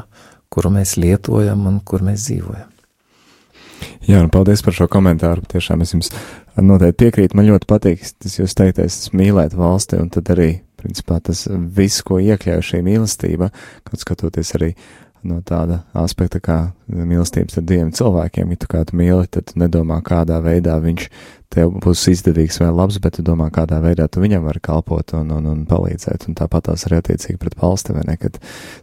kuru 0.50 0.72
mēs 0.78 0.96
lietojam 1.02 1.68
un 1.68 1.82
kur 1.84 2.06
mēs 2.06 2.30
dzīvojam. 2.30 2.72
Jā, 4.06 4.22
un 4.22 4.30
paldies 4.34 4.62
par 4.64 4.76
šo 4.78 4.88
komentāru. 4.92 5.44
Tiešām 5.50 5.82
es 5.84 5.94
jums 5.96 6.12
noteikti 6.62 7.06
piekrītu. 7.06 7.38
Man 7.38 7.50
ļoti 7.50 7.68
patīk 7.70 8.06
tas 8.22 8.38
jūs 8.38 8.56
teiktais, 8.58 9.00
mīlēt 9.18 9.56
valsti, 9.58 10.00
un 10.02 10.12
tad 10.14 10.30
arī, 10.36 10.50
principā, 10.80 11.18
tas 11.26 11.46
viss, 11.50 12.04
ko 12.06 12.20
iekļauj 12.22 12.64
šī 12.70 12.82
mīlestība, 12.86 13.50
kaut 13.88 14.04
skatoties 14.04 14.54
arī 14.60 14.72
no 15.26 15.42
tāda 15.46 15.82
aspekta 15.98 16.40
kā 16.44 16.60
mīlestības 16.88 17.60
ar 17.60 17.66
diviem 17.68 17.92
cilvēkiem. 17.96 18.54
Ja 18.54 18.62
tu 18.62 18.70
kādu 18.72 18.98
mīli, 19.00 19.28
tad 19.32 19.54
nedomā, 19.60 20.02
kādā 20.06 20.40
veidā 20.44 20.78
viņš 20.84 21.10
tev 21.56 21.76
būs 21.84 22.04
izdevīgs 22.12 22.60
vai 22.62 22.72
labs, 22.74 22.98
bet 23.02 23.18
tu 23.18 23.26
domā, 23.26 23.48
kādā 23.54 23.80
veidā 23.84 24.08
tu 24.12 24.24
viņam 24.24 24.48
vari 24.48 24.62
kalpot 24.64 25.16
un, 25.18 25.32
un, 25.36 25.52
un 25.52 25.64
palīdzēt. 25.70 26.28
Un 26.30 26.38
tāpat 26.38 26.70
tās 26.70 26.88
arī 26.88 27.00
attiecīgi 27.02 27.40
pret 27.42 27.56
valsti, 27.62 27.96
vai 27.96 28.04
ne? 28.10 28.18
Kad 28.22 28.42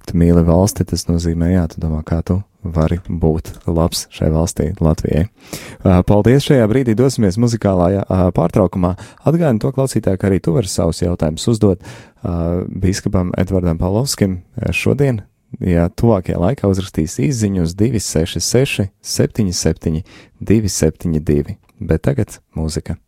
tu 0.09 0.19
mīli 0.19 0.45
valsti, 0.47 0.87
tas 0.89 1.07
nozīmē, 1.11 1.53
jā, 1.55 1.67
tu 1.73 1.83
domā, 1.83 2.03
kā 2.07 2.23
tu 2.27 2.41
vari 2.63 3.01
būt 3.09 3.51
labs 3.67 4.07
šai 4.15 4.31
valstī, 4.33 4.69
Latvijai. 4.83 5.27
Paldies! 5.83 6.47
Šajā 6.47 6.69
brīdī 6.71 6.95
dosimies 6.99 7.39
muzikālā 7.43 8.05
pārtraukumā. 8.37 8.95
Atgādinu 9.27 9.63
to 9.65 9.73
klausītāju, 9.75 10.21
ka 10.21 10.31
arī 10.31 10.39
tu 10.43 10.55
vari 10.55 10.71
savus 10.71 11.03
jautājumus 11.03 11.49
uzdot 11.51 11.93
biskupam 12.71 13.35
Edvardam 13.39 13.83
Palovskim 13.83 14.41
šodien, 14.71 15.25
ja 15.61 15.89
tuvākajā 15.89 16.39
laikā 16.41 16.71
uzrakstīs 16.71 17.19
īsiņu 17.23 17.67
uz 17.67 17.77
266, 17.79 18.89
77, 19.03 20.03
272, 20.41 21.57
bet 21.81 22.05
tagad 22.09 22.39
mūzika. 22.57 22.99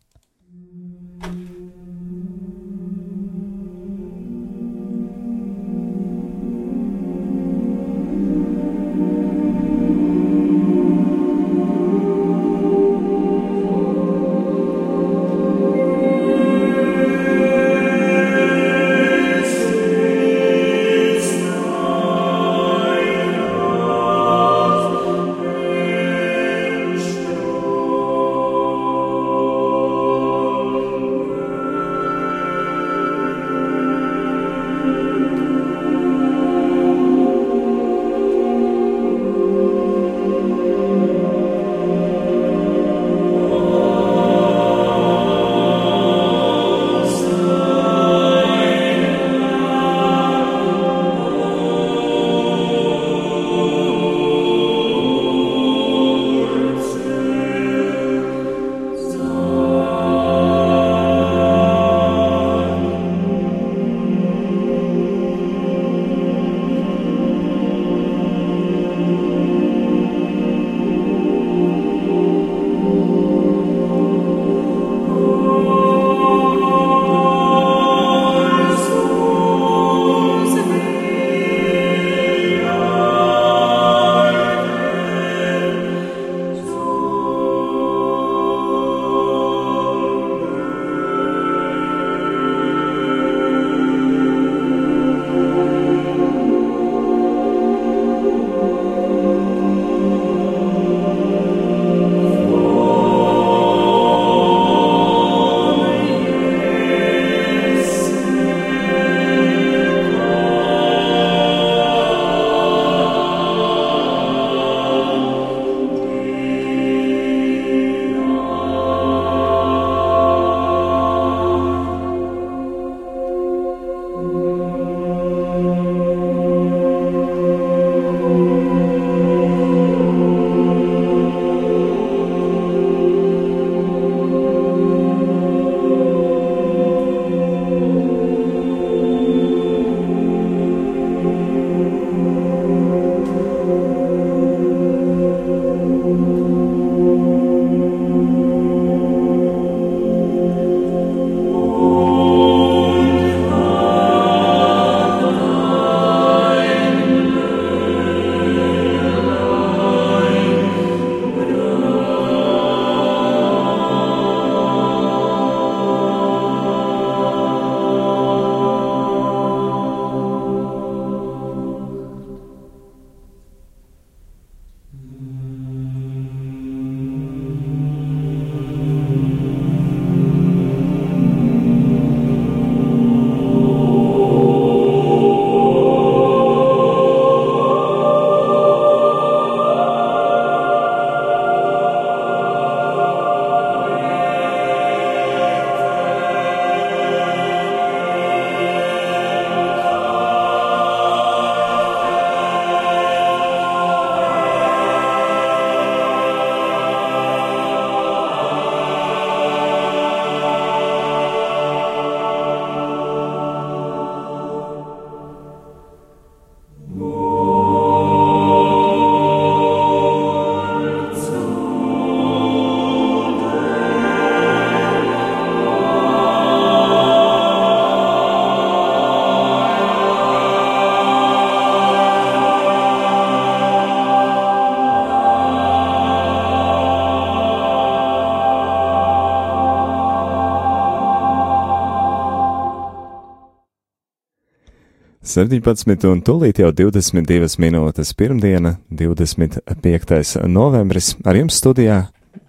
17 245.35 246.05
un 246.07 246.21
tūlīt 246.23 246.61
jau 246.61 246.69
22 246.71 247.57
minūtes 247.59 248.13
pirmdiena, 248.15 248.77
25. 248.87 250.45
novembris. 250.47 251.09
Ar 251.27 251.35
jums 251.35 251.57
studijā 251.59 252.05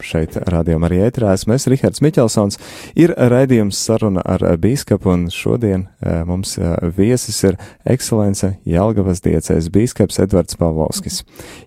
šeit 0.07 0.37
rādījumā 0.46 0.87
arī 0.87 1.01
ētrā 1.09 1.33
esmu 1.35 1.57
es, 1.57 1.66
Rihards 1.70 2.03
Miķelsons. 2.05 2.61
Ir 2.94 3.11
raidījums 3.16 3.81
saruna 3.88 4.22
ar 4.22 4.44
bīskapu, 4.62 5.11
un 5.16 5.27
šodien 5.35 5.88
mums 6.28 6.56
viesis 6.96 7.38
ir 7.48 7.58
ekscelence 7.88 8.52
Jelgavas 8.68 9.22
diecēs 9.24 9.70
bīskaps 9.72 10.20
Edvards 10.22 10.58
Pavlovskis. 10.60 11.22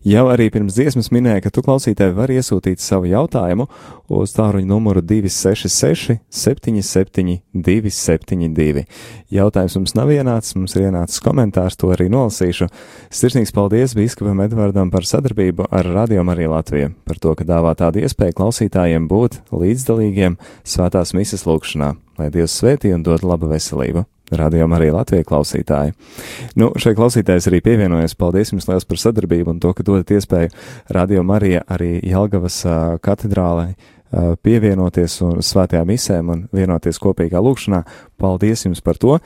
Jau 0.08 0.26
arī 0.32 0.50
pirms 0.54 0.78
dziesmas 0.78 1.12
minēja, 1.16 1.46
ka 1.46 1.54
tu 1.54 1.64
klausītāji 1.66 2.16
var 2.18 2.32
iesūtīt 2.34 2.82
savu 2.84 3.10
jautājumu 3.12 3.68
uz 4.10 4.34
tāruņu 4.38 4.70
numuru 4.70 5.04
266 5.06 6.20
77 6.30 7.40
272. 7.54 8.86
Jautājums 9.34 9.78
mums 9.78 9.96
nav 9.98 10.12
ienācis, 10.14 10.56
mums 10.58 10.76
ir 10.78 10.88
ienācis 10.90 11.22
komentārs, 11.24 11.78
to 11.80 11.92
arī 11.94 12.10
nolasīšu. 12.12 12.70
Sirsnīgs 13.14 13.54
paldies 13.56 13.96
bīskapam 13.98 14.42
Edvardam 14.46 14.92
par 14.94 15.08
sadarbību 15.08 15.70
ar 15.70 15.90
Radio 15.94 16.26
Mariju 16.28 16.54
Latviju, 16.56 16.94
par 17.06 17.22
to, 17.22 17.36
ka 17.38 17.48
dāvā 17.48 17.76
tādu 17.78 18.04
iespēju 18.04 18.38
klausītājiem 18.40 19.10
būt 19.10 19.42
līdzdalīgiem 19.54 20.40
svētās 20.68 21.14
misas 21.18 21.46
lūkšanā, 21.50 21.94
lai 22.20 22.30
Dievs 22.34 22.60
svētī 22.60 22.94
un 22.96 23.04
dod 23.06 23.26
labu 23.26 23.50
veselību. 23.52 24.06
Radījumā 24.30 24.78
arī 24.78 24.92
Latvijas 24.94 25.26
klausītāji. 25.26 25.96
Nu, 26.60 26.70
šai 26.78 26.94
klausītājs 26.98 27.50
arī 27.50 27.64
pievienojas. 27.66 28.14
Paldies 28.20 28.54
jums 28.54 28.68
liels 28.70 28.86
par 28.86 29.02
sadarbību 29.02 29.56
un 29.56 29.62
to, 29.64 29.74
ka 29.74 29.86
dodat 29.86 30.14
iespēju 30.14 30.52
radījumā 30.94 31.40
arī, 31.40 31.56
arī 31.66 31.92
Jelgavas 32.06 32.60
uh, 32.68 33.00
katedrālai 33.02 33.72
uh, 33.74 34.36
pievienoties 34.46 35.18
un 35.26 35.42
svētajām 35.46 35.90
misēm 35.90 36.30
un 36.36 36.48
vienoties 36.54 37.02
kopīgā 37.02 37.42
lūkšanā. 37.42 37.84
Paldies 38.22 38.68
jums 38.68 38.86
par 38.86 39.02
to! 39.02 39.18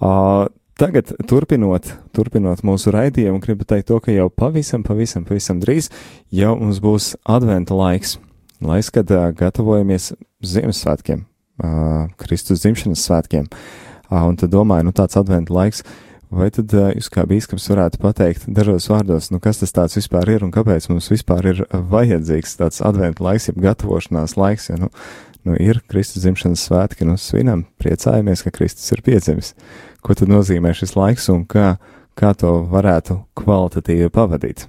Uh, 0.00 0.48
Tagad, 0.80 1.10
turpinot, 1.28 1.90
turpinot 2.16 2.62
mūsu 2.64 2.88
raidījumu, 2.94 3.36
gribu 3.44 3.66
teikt 3.68 3.90
to, 3.90 3.98
ka 4.00 4.14
jau 4.14 4.30
pavisam, 4.32 4.80
pavisam, 4.80 5.26
pavisam 5.28 5.58
drīz 5.60 5.90
jau 6.32 6.54
mums 6.56 6.80
būs 6.80 7.10
adventa 7.28 7.76
laiks. 7.76 8.14
Laiks, 8.64 8.88
kad 8.94 9.12
uh, 9.12 9.26
gatavojamies 9.36 10.14
Ziemassvētkiem, 10.40 11.26
uh, 11.60 12.06
Kristus 12.20 12.64
dzimšanas 12.64 13.04
svētkiem. 13.06 13.48
Uh, 14.10 14.24
un 14.26 14.38
tad 14.40 14.52
domāju, 14.52 14.88
nu 14.88 14.94
tāds 14.96 15.18
adventa 15.20 15.54
laiks, 15.54 15.84
vai 16.34 16.48
tad 16.54 16.72
uh, 16.74 16.90
jūs 16.96 17.10
kā 17.12 17.24
bīskaps 17.30 17.68
varētu 17.70 18.00
pateikt 18.02 18.48
dažos 18.50 18.88
vārdos, 18.90 19.30
nu 19.34 19.40
kas 19.42 19.62
tas 19.62 19.74
tāds 19.76 19.98
vispār 19.98 20.32
ir 20.34 20.46
un 20.46 20.52
kāpēc 20.54 20.88
mums 20.90 21.10
vispār 21.12 21.52
ir 21.52 21.64
vajadzīgs 21.70 22.58
tāds 22.60 22.82
adventa 22.86 23.24
laiks, 23.26 23.50
jeb 23.50 23.60
gatavošanās 23.62 24.36
laiks, 24.40 24.70
ja 24.72 24.80
nu, 24.80 24.90
nu 25.46 25.56
ir 25.60 25.82
Kristus 25.90 26.24
dzimšanas 26.24 26.66
svētki, 26.68 27.06
nu 27.08 27.16
svinam, 27.20 27.64
priecājamies, 27.82 28.44
ka 28.46 28.54
Kristus 28.54 28.90
ir 28.94 29.04
piedzimis. 29.06 29.54
Ko 30.04 30.16
tad 30.16 30.32
nozīmē 30.32 30.72
šis 30.76 30.96
laiks 30.96 31.28
un 31.32 31.44
kā, 31.50 31.74
kā 32.18 32.34
to 32.38 32.60
varētu 32.70 33.20
kvalitatīvi 33.38 34.10
pavadīt. 34.14 34.66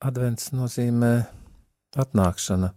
Advents 0.00 0.54
nozīmē 0.56 1.14
atnākšana. 2.00 2.72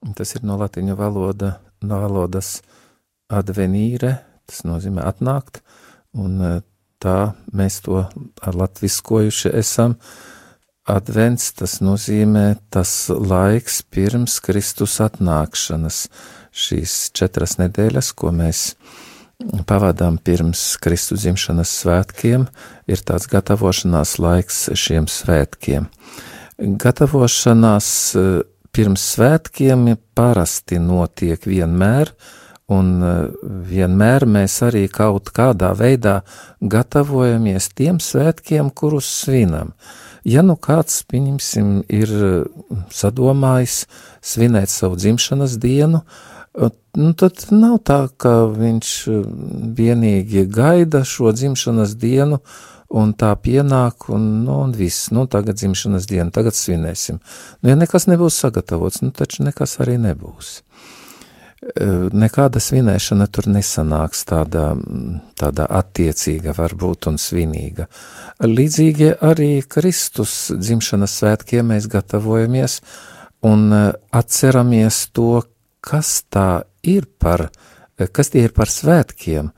Tas 0.00 0.32
ir 0.32 0.44
no 0.48 0.56
latīņu 0.60 0.96
valoda, 0.96 1.58
no 1.84 2.00
valodas 2.00 2.60
advenīre, 3.30 4.16
tas 4.48 4.64
nozīmē 4.64 5.04
atnākt, 5.04 5.60
un 6.16 6.40
e, 6.40 6.52
tā 7.02 7.34
mēs 7.52 7.82
to 7.84 8.06
latviskojuši 8.40 9.52
esam. 9.60 9.98
Advents 10.90 11.52
tas 11.54 11.78
nozīmē 11.84 12.46
tas 12.72 13.10
laiks 13.12 13.82
pirms 13.92 14.38
Kristus 14.42 14.96
atnākšanas, 15.04 16.06
šīs 16.50 16.96
četras 17.14 17.58
nedēļas, 17.60 18.10
ko 18.16 18.32
mēs 18.34 18.72
pavadām 19.68 20.16
pirms 20.16 20.62
Kristus 20.82 21.22
dzimšanas 21.22 21.76
svētkiem, 21.82 22.48
ir 22.88 23.04
tāds 23.04 23.28
gatavošanās 23.30 24.16
laiks 24.20 24.64
šiem 24.80 25.06
svētkiem. 25.12 25.86
Gatavošanās 26.58 27.90
e, 28.16 28.24
pirms 28.74 29.04
svētkiem 29.14 29.88
parasti 30.14 30.78
notiek 30.82 31.44
vienmēr, 31.46 32.12
un 32.70 32.90
e, 33.02 33.14
vienmēr 33.70 34.26
mēs 34.30 34.60
arī 34.66 34.86
kaut 34.92 35.32
kādā 35.34 35.72
veidā 35.78 36.20
gatavojamies 36.60 37.70
tiem 37.74 37.98
svētkiem, 38.02 38.70
kurus 38.70 39.10
svinam. 39.24 39.74
Ja 40.24 40.44
nu 40.44 40.58
kāds, 40.60 41.00
pieņemsim, 41.08 41.80
ir 41.88 42.10
sadomājis 42.92 43.86
svinēt 44.20 44.68
savu 44.68 44.98
dzimšanas 45.00 45.56
dienu, 45.62 46.02
uh, 46.04 46.30
Nu, 46.98 47.12
tad 47.14 47.44
nav 47.54 47.76
tā, 47.86 48.00
ka 48.18 48.48
viņš 48.50 48.88
eh, 49.06 49.18
vienīgi 49.78 50.42
gaida 50.50 51.04
šo 51.06 51.30
dzimšanas 51.36 51.94
dienu, 52.00 52.40
un 52.90 53.12
tā 53.14 53.30
pienāk, 53.38 54.08
un, 54.10 54.24
nu, 54.44 54.56
un 54.64 54.72
viss, 54.74 55.10
nu, 55.14 55.26
tagad 55.30 55.60
dzimšanas 55.60 56.08
diena, 56.10 56.30
tagad 56.34 56.56
svinēsim. 56.58 57.20
Nu, 57.60 57.70
ja 57.70 57.76
nekas 57.78 58.08
nebūs 58.10 58.38
sagatavots, 58.42 59.04
nu, 59.04 59.12
taču 59.14 59.46
nekas 59.46 59.78
arī 59.84 59.96
nebūs. 60.02 60.58
Eh, 61.60 62.08
nekāda 62.16 62.56
svinēšana 62.56 63.26
tur 63.28 63.50
nesanāks 63.52 64.22
tāda, 64.24 64.70
tāda 65.36 65.66
attiecīga, 65.76 66.54
varbūt 66.56 67.10
un 67.10 67.18
svinīga. 67.20 67.84
Līdzīgi 68.40 69.10
arī 69.28 69.50
Kristus 69.68 70.54
dzimšanas 70.56 71.18
svētkiem 71.20 71.68
mēs 71.74 71.90
gatavojamies 71.92 72.78
un 73.44 73.66
eh, 73.76 73.90
atceramies 74.08 75.02
to, 75.12 75.42
kas 75.84 76.22
tā 76.32 76.64
ir 76.80 77.04
par, 77.20 77.50
kas 78.08 78.32
tie 78.32 78.46
ir 78.48 78.56
par 78.56 78.72
svētkiem, 78.72 79.52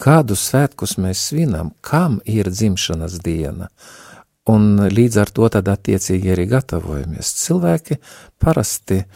kādu 0.00 0.36
svētkus 0.38 0.96
mēs 1.00 1.28
svinam, 1.30 1.72
kam 1.84 2.18
ir 2.24 2.50
dzimšanas 2.52 3.18
diena. 3.24 3.68
Un 4.48 4.80
līdz 4.88 5.20
ar 5.20 5.32
to 5.36 5.48
tad 5.52 5.68
attiecīgi 5.68 6.32
arī 6.32 6.46
gatavojamies. 6.48 7.34
Cilvēki 7.42 7.98
parasti 8.40 9.02
e, 9.02 9.06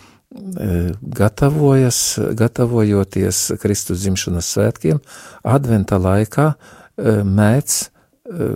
gatavojas, 1.01 2.03
gatavojoties 2.37 3.41
Kristus 3.63 4.03
dzimšanas 4.05 4.53
svētkiem, 4.57 5.01
adventa 5.49 5.97
laikā 5.97 6.51
e, 6.53 7.17
mēdz 7.25 7.79
e, 7.81 8.53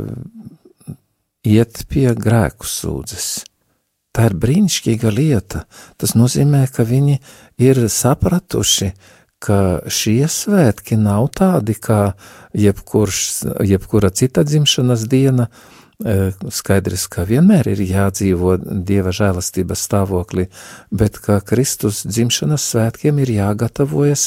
iet 1.48 1.86
pie 1.88 2.10
grēku 2.12 2.68
sūdzes. 2.68 3.30
Tā 4.16 4.30
ir 4.30 4.36
brīnišķīga 4.40 5.10
lieta. 5.12 5.66
Tas 6.00 6.14
nozīmē, 6.16 6.64
ka 6.72 6.84
viņi 6.88 7.18
ir 7.60 7.82
sapratuši, 7.92 8.92
ka 9.42 9.86
šie 9.92 10.26
svētki 10.30 10.98
nav 11.00 11.28
tādi 11.36 11.76
kā 11.78 12.16
jebkurš, 12.56 13.18
jebkura 13.66 14.10
cita 14.10 14.44
dzimšanas 14.46 15.06
diena. 15.10 15.48
E, 15.96 16.32
skaidrs, 16.52 17.06
ka 17.08 17.24
vienmēr 17.24 17.70
ir 17.72 17.80
jādzīvo 17.80 18.58
dieva 18.60 19.14
žēlastības 19.16 19.84
stāvoklī, 19.86 20.44
bet 20.92 21.16
ka 21.24 21.38
Kristus 21.40 22.02
dzimšanas 22.04 22.66
svētkiem 22.74 23.22
ir 23.24 23.32
jāgatavojas 23.38 24.26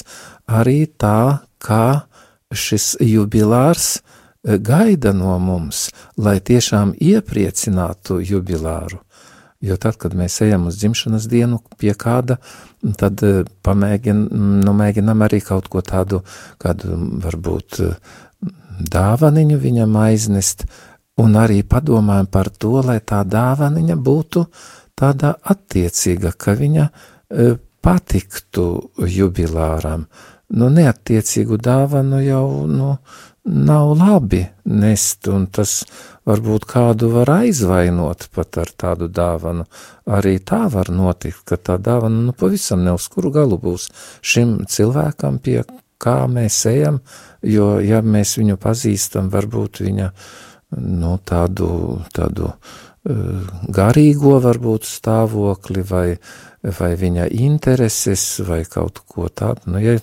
arī 0.49 0.87
tā, 0.89 1.45
kā 1.61 2.09
šis 2.49 2.95
jubilārs 3.05 3.99
e, 3.99 4.57
gaida 4.57 5.13
no 5.13 5.37
mums, 5.37 5.91
lai 6.17 6.39
tiešām 6.41 6.95
iepriecinātu 6.97 8.17
jubilāru. 8.25 9.03
Jo 9.59 9.75
tad, 9.75 9.97
kad 9.99 10.13
mēs 10.15 10.37
ejam 10.45 10.69
uz 10.69 10.77
dzimšanas 10.79 11.25
dienu 11.27 11.57
pie 11.79 11.91
kāda, 11.99 12.37
tad 12.99 13.19
eh, 13.27 13.41
pamēģin, 13.67 14.21
nu, 14.63 14.73
mēģinam 14.75 15.25
arī 15.25 15.41
kaut 15.43 15.67
ko 15.71 15.83
tādu, 15.83 16.21
kādu 16.63 16.95
varbūt 17.25 17.79
eh, 17.83 17.97
dāvaniņu 18.79 19.57
viņam 19.59 19.97
aiznest, 19.99 20.63
un 21.19 21.35
arī 21.35 21.65
padomājam 21.67 22.29
par 22.31 22.47
to, 22.55 22.77
lai 22.87 23.01
tā 23.03 23.25
dāvaniņa 23.27 23.99
būtu 23.99 24.45
tāda 24.95 25.35
attiecīga, 25.43 26.31
ka 26.39 26.55
viņa 26.55 26.87
eh, 26.87 27.57
patiktu 27.83 28.69
jubilāram. 29.11 30.07
Nu, 30.55 30.71
neattiecīgu 30.71 31.59
dāvanu 31.61 32.23
jau, 32.23 32.45
nu, 32.65 32.93
nav 33.43 33.91
labi 33.99 34.45
nest, 34.71 35.27
un 35.27 35.45
tas 35.51 35.83
varbūt 36.29 36.67
kādu 36.69 37.09
var 37.13 37.31
aizvainot 37.39 38.27
pat 38.35 38.61
ar 38.61 38.73
tādu 38.83 39.09
dāvanu. 39.09 39.65
Arī 40.09 40.37
tā 40.39 40.65
var 40.71 40.91
notikt, 40.93 41.43
ka 41.49 41.57
tā 41.57 41.77
dāvana 41.81 42.29
nu 42.29 42.35
pavisam 42.37 42.83
ne 42.85 42.93
uz 42.95 43.07
kuru 43.11 43.33
galu 43.33 43.59
būs 43.61 43.89
šim 44.21 44.59
cilvēkam, 44.69 45.41
pie 45.43 45.63
kā 45.99 46.21
mēs 46.31 46.61
ejam, 46.69 47.01
jo, 47.43 47.73
ja 47.83 47.99
mēs 48.01 48.37
viņu 48.39 48.55
pazīstam, 48.61 49.27
varbūt 49.33 49.81
viņa, 49.83 50.11
nu, 50.79 51.17
tādu, 51.27 51.69
tādu 52.15 52.53
uh, 52.53 52.77
garīgo 53.05 54.37
varbūt 54.43 54.87
stāvokli 54.87 55.85
vai 55.87 56.07
vai 56.59 56.89
viņa 56.99 57.29
intereses, 57.39 58.23
vai 58.43 58.65
kaut 58.67 58.99
ko 59.07 59.29
tādu. 59.31 59.71
Nu, 59.71 59.79
ja, 59.79 59.93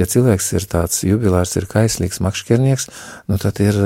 ja 0.00 0.06
cilvēks 0.08 0.46
ir 0.56 0.64
tāds 0.72 1.02
jubilārs, 1.04 1.52
ir 1.60 1.68
kaislīgs 1.68 2.22
makšķernieks, 2.24 2.88
nu, 3.28 3.36
tad 3.36 3.60
ir 3.60 3.76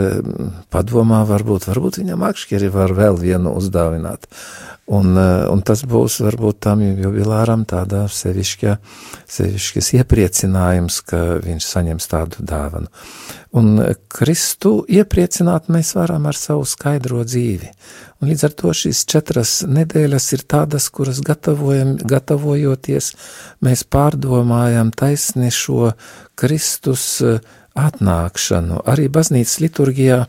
padomā, 0.71 1.25
varbūt, 1.27 1.67
varbūt 1.67 1.99
viņa 1.99 2.21
makšķeri 2.23 2.71
var 2.71 2.95
vēl 2.95 3.19
vienu 3.19 3.57
uzdāvināt. 3.59 4.31
Uh, 4.31 4.72
un 4.93 5.63
tas 5.65 5.85
būs 5.89 6.19
varbūt 6.25 6.59
tam 6.67 6.83
jubilāram 6.85 7.65
tādā 7.69 8.05
sevišķa, 8.13 8.77
sevišķis 9.33 9.93
iepriecinājums, 10.01 11.01
ka 11.09 11.21
viņš 11.43 11.69
saņems 11.69 12.11
tādu 12.11 12.45
dāvanu. 12.49 12.91
Un 13.57 13.75
Kristu 14.13 14.79
iepriecināt 14.89 15.69
mēs 15.73 15.93
varam 15.97 16.29
ar 16.29 16.37
savu 16.37 16.65
skaidro 16.69 17.25
dzīvi. 17.25 17.69
Un 18.23 18.31
līdz 18.31 18.45
ar 18.49 18.53
to 18.57 18.73
šīs 18.77 19.03
četras 19.09 19.55
nedēļas 19.69 20.29
ir 20.37 20.45
tādas, 20.49 20.87
kuras 20.95 21.19
gatavojoties, 21.25 23.11
mēs 23.67 23.85
pārdomājam 23.85 24.93
taisni 24.97 25.51
šo 25.53 25.91
Kristus 26.39 27.07
eh, 27.27 27.41
atnākšanu. 27.79 28.85
Arī 28.89 29.09
baznīcas 29.13 29.59
liturgijā 29.65 30.23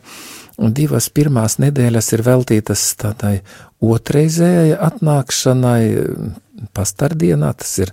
divas 0.58 1.08
pirmās 1.10 1.58
nedēļas 1.62 2.12
ir 2.16 2.24
veltītas 2.26 2.84
tādai 3.00 3.38
otreizējai 3.82 4.76
atnākšanai. 4.90 5.82
Pastardienā, 6.74 7.50
tas 7.58 7.72
ir 7.82 7.90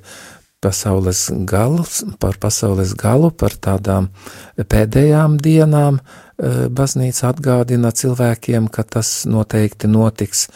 pasaules 0.62 1.26
galus, 1.50 2.04
par 2.22 2.38
pasaules 2.40 2.94
galu, 2.96 3.32
par 3.34 3.58
tādām 3.58 4.12
pēdējām 4.56 5.40
dienām, 5.42 5.98
Eh, 6.42 6.66
baznīca 6.74 7.30
atgādina 7.30 7.92
cilvēkiem, 7.94 8.66
ka 8.74 8.82
tas 8.82 9.28
noteikti 9.30 9.86
notiks, 9.92 10.48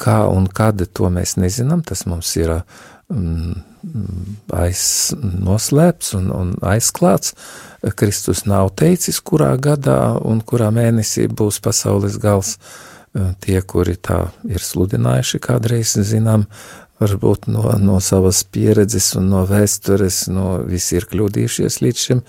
kā 0.00 0.22
un 0.32 0.46
kad 0.48 0.80
to 0.96 1.10
mēs 1.12 1.34
nezinām, 1.36 1.82
tas 1.84 2.06
mums 2.08 2.30
ir 2.40 2.54
aiz 4.54 4.82
noslēpts 5.20 6.14
un, 6.18 6.30
un 6.34 6.52
aizklāts. 6.62 7.34
Kristus 7.96 8.44
nav 8.46 8.74
teicis, 8.76 9.22
kurā 9.24 9.54
gadā 9.56 10.18
un 10.20 10.42
kurā 10.44 10.68
mēnesī 10.74 11.26
būs 11.32 11.60
pasaules 11.64 12.20
gals. 12.20 12.58
Eh, 13.10 13.32
tie, 13.42 13.58
kuri 13.66 13.96
tā 13.98 14.28
ir 14.46 14.62
sludinājuši, 14.62 15.40
kādreiz 15.42 15.96
zinām, 16.06 16.44
varbūt 17.00 17.48
no, 17.50 17.64
no 17.80 17.96
savas 18.04 18.44
pieredzes 18.44 19.08
un 19.18 19.30
no 19.32 19.40
vēstures, 19.48 20.28
no 20.30 20.60
visi 20.68 20.98
ir 21.00 21.08
kļūdījušies 21.10 21.80
līdz 21.82 22.04
šim, 22.04 22.20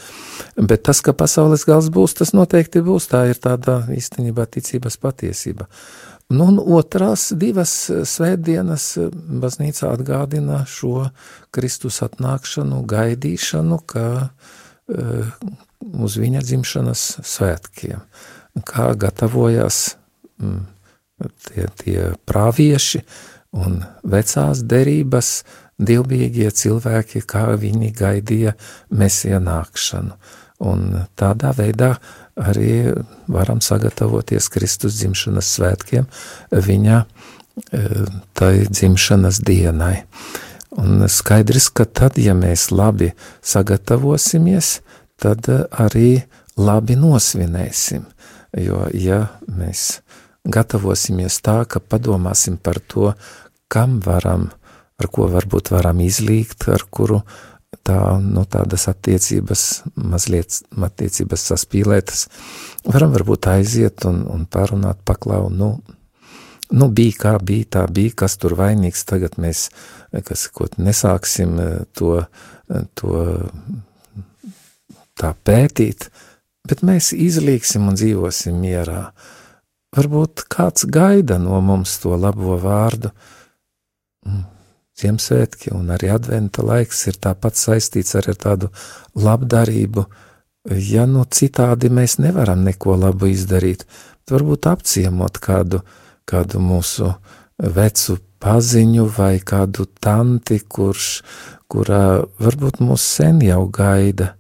bet 0.57 0.85
tas, 0.87 1.03
ka 1.05 1.13
pasaules 1.13 1.67
gals 1.67 1.91
būs, 1.93 2.15
tas 2.17 2.33
noteikti 2.33 2.81
būs, 2.85 3.11
tā 3.11 3.27
ir 3.29 3.37
tāda 3.43 3.83
īstenībā 3.93 4.47
ticības 4.49 4.97
patiesība. 5.03 5.67
Nu, 6.31 6.47
un 6.47 6.59
otrās 6.79 7.29
divas 7.35 7.73
svētdienas 8.07 8.85
baznīca 9.11 9.89
atgādina 9.91 10.61
šo 10.69 11.09
Kristus 11.51 11.99
atnākšanu, 12.05 12.83
gaidīšanu, 12.87 13.81
kā 13.89 14.07
uh, 14.29 15.33
uz 15.91 16.15
viņa 16.21 16.45
dzimšanas 16.45 17.03
svētkiem, 17.27 18.05
kā 18.67 18.93
gatavojās 18.95 19.81
mm, 20.39 20.63
tie, 21.49 21.67
tie 21.83 22.07
prāvieši, 22.29 23.03
uh, 23.03 23.19
un 23.51 23.81
vecās 24.07 24.63
derības 24.63 25.41
dievbijīgie 25.81 26.49
cilvēki, 26.55 27.23
kā 27.27 27.51
viņi 27.59 27.91
gaidīja 27.97 28.55
mesija 28.95 29.41
nākšanu. 29.43 30.15
Un 30.61 31.07
tādā 31.17 31.55
veidā 31.57 31.95
arī 32.41 32.93
varam 33.31 33.61
sagatavoties 33.61 34.49
Kristus 34.51 34.97
dzimšanas 34.99 35.49
svētkiem 35.57 36.07
viņa 36.51 37.01
e, 37.01 38.05
tai 38.37 38.53
dzimšanas 38.69 39.41
dienai. 39.45 40.03
Un 40.81 41.03
skaidrs, 41.11 41.67
ka 41.75 41.85
tad, 41.85 42.17
ja 42.17 42.33
mēs 42.37 42.69
labi 42.71 43.11
sagatavosimies, 43.43 44.79
tad 45.19 45.49
arī 45.71 46.21
labi 46.57 46.95
nosvinēsim. 46.95 48.07
Jo, 48.57 48.85
ja 48.95 49.25
mēs 49.47 50.01
gatavosimies 50.47 51.39
tā, 51.43 51.61
ka 51.67 51.79
padomāsim 51.79 52.57
par 52.57 52.79
to, 52.79 53.13
kam 53.71 53.99
varam, 54.03 54.49
ar 54.99 55.07
ko 55.11 55.27
varbūt 55.31 55.71
varam 55.71 56.01
izlīgt, 56.03 56.67
ar 56.71 56.83
kuru 56.89 57.21
tā, 57.79 57.97
nu, 58.19 58.43
tādas 58.49 58.87
attiecības, 58.91 59.65
mazliet 59.95 60.59
attiecības 60.75 61.47
saspīlētas, 61.51 62.27
varam 62.87 63.13
varbūt 63.15 63.47
aiziet 63.53 64.05
un, 64.09 64.23
un 64.31 64.45
parunāt, 64.51 65.01
paklau, 65.07 65.47
nu, 65.49 65.71
nu, 66.71 66.89
bija 66.91 67.17
kā 67.23 67.33
bija, 67.39 67.69
tā 67.77 67.85
bija, 67.87 68.17
kas 68.23 68.37
tur 68.41 68.57
vainīgs, 68.59 69.05
tagad 69.07 69.39
mēs, 69.41 69.69
kas, 70.27 70.47
ko 70.51 70.67
nesāksim 70.77 71.55
to, 71.97 72.17
to 72.99 73.25
tā 75.19 75.33
pētīt, 75.47 76.09
bet 76.67 76.83
mēs 76.87 77.13
izlīksim 77.15 77.87
un 77.87 77.99
dzīvosim 77.99 78.59
mierā. 78.61 79.11
Varbūt 79.91 80.45
kāds 80.51 80.85
gaida 80.87 81.35
no 81.39 81.57
mums 81.63 81.97
to 81.99 82.15
labo 82.15 82.55
vārdu, 82.59 83.11
uh, 83.11 83.31
Ziemassvētki 85.01 85.73
un 85.73 85.89
arī 85.95 86.11
adventa 86.13 86.65
laiks 86.65 87.07
ir 87.09 87.17
tāpat 87.21 87.57
saistīts 87.57 88.15
ar 88.19 88.29
tādu 88.37 88.69
labdarību. 89.17 90.05
Ja 90.91 91.07
nu 91.09 91.25
citādi 91.25 91.89
mēs 91.89 92.19
nevaram 92.21 92.61
neko 92.63 92.95
labu 93.01 93.31
izdarīt, 93.31 93.87
tad 94.25 94.35
varbūt 94.37 94.67
apciemot 94.69 95.39
kādu, 95.41 95.81
kādu 96.29 96.61
mūsu 96.61 97.15
vecu 97.57 98.19
paziņu 98.41 99.07
vai 99.17 99.39
kādu 99.39 99.87
tanti, 100.01 100.59
kurš, 100.61 101.07
kurā 101.71 102.21
varbūt 102.41 102.81
mūs 102.85 103.07
sen 103.17 103.41
jau 103.45 103.65
gaida 103.73 104.35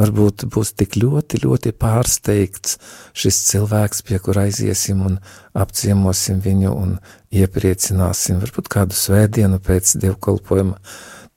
Varbūt 0.00 0.46
būs 0.54 0.72
tik 0.80 0.94
ļoti, 0.96 1.42
ļoti 1.42 1.72
pārsteigts 1.76 2.78
šis 3.16 3.40
cilvēks, 3.50 4.04
pie 4.08 4.20
kura 4.22 4.46
aiziesim 4.48 5.02
un 5.04 5.18
apciemosim 5.52 6.38
viņu 6.44 6.72
un 6.72 6.94
iepriecināsim. 7.34 8.38
Varbūt 8.40 8.70
kādu 8.72 8.96
svētdienu 8.96 9.58
pēc 9.66 9.98
dievkalpojuma, 10.00 10.78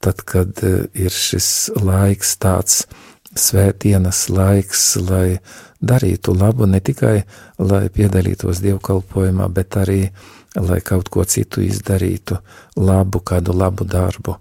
tad, 0.04 0.22
kad 0.24 0.62
e, 0.64 0.86
ir 0.96 1.12
šis 1.12 1.48
laiks 1.76 2.36
tāds 2.40 2.86
svētdienas 3.34 4.28
laiks, 4.30 4.86
lai 5.02 5.40
darītu 5.84 6.32
labu, 6.38 6.70
ne 6.70 6.80
tikai 6.80 7.18
lai 7.58 7.84
piedalītos 7.92 8.62
dievkalpojumā, 8.64 9.50
bet 9.52 9.76
arī 9.82 10.00
lai 10.56 10.80
kaut 10.86 11.10
ko 11.12 11.26
citu 11.28 11.60
izdarītu, 11.66 12.38
labu, 12.80 13.20
kādu 13.20 13.52
labu 13.58 13.84
darbu. 13.84 14.38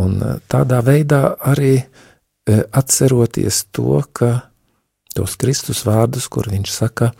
Un 0.00 0.16
e, 0.22 0.34
tādā 0.48 0.80
veidā 0.86 1.24
arī 1.52 1.74
E, 1.76 1.95
atceroties 2.46 3.64
to, 3.74 4.02
ka 4.12 4.48
tos 5.16 5.36
Kristus 5.40 5.84
vārdus, 5.86 6.28
kur 6.28 6.48
viņš 6.52 6.72
saka, 6.72 7.12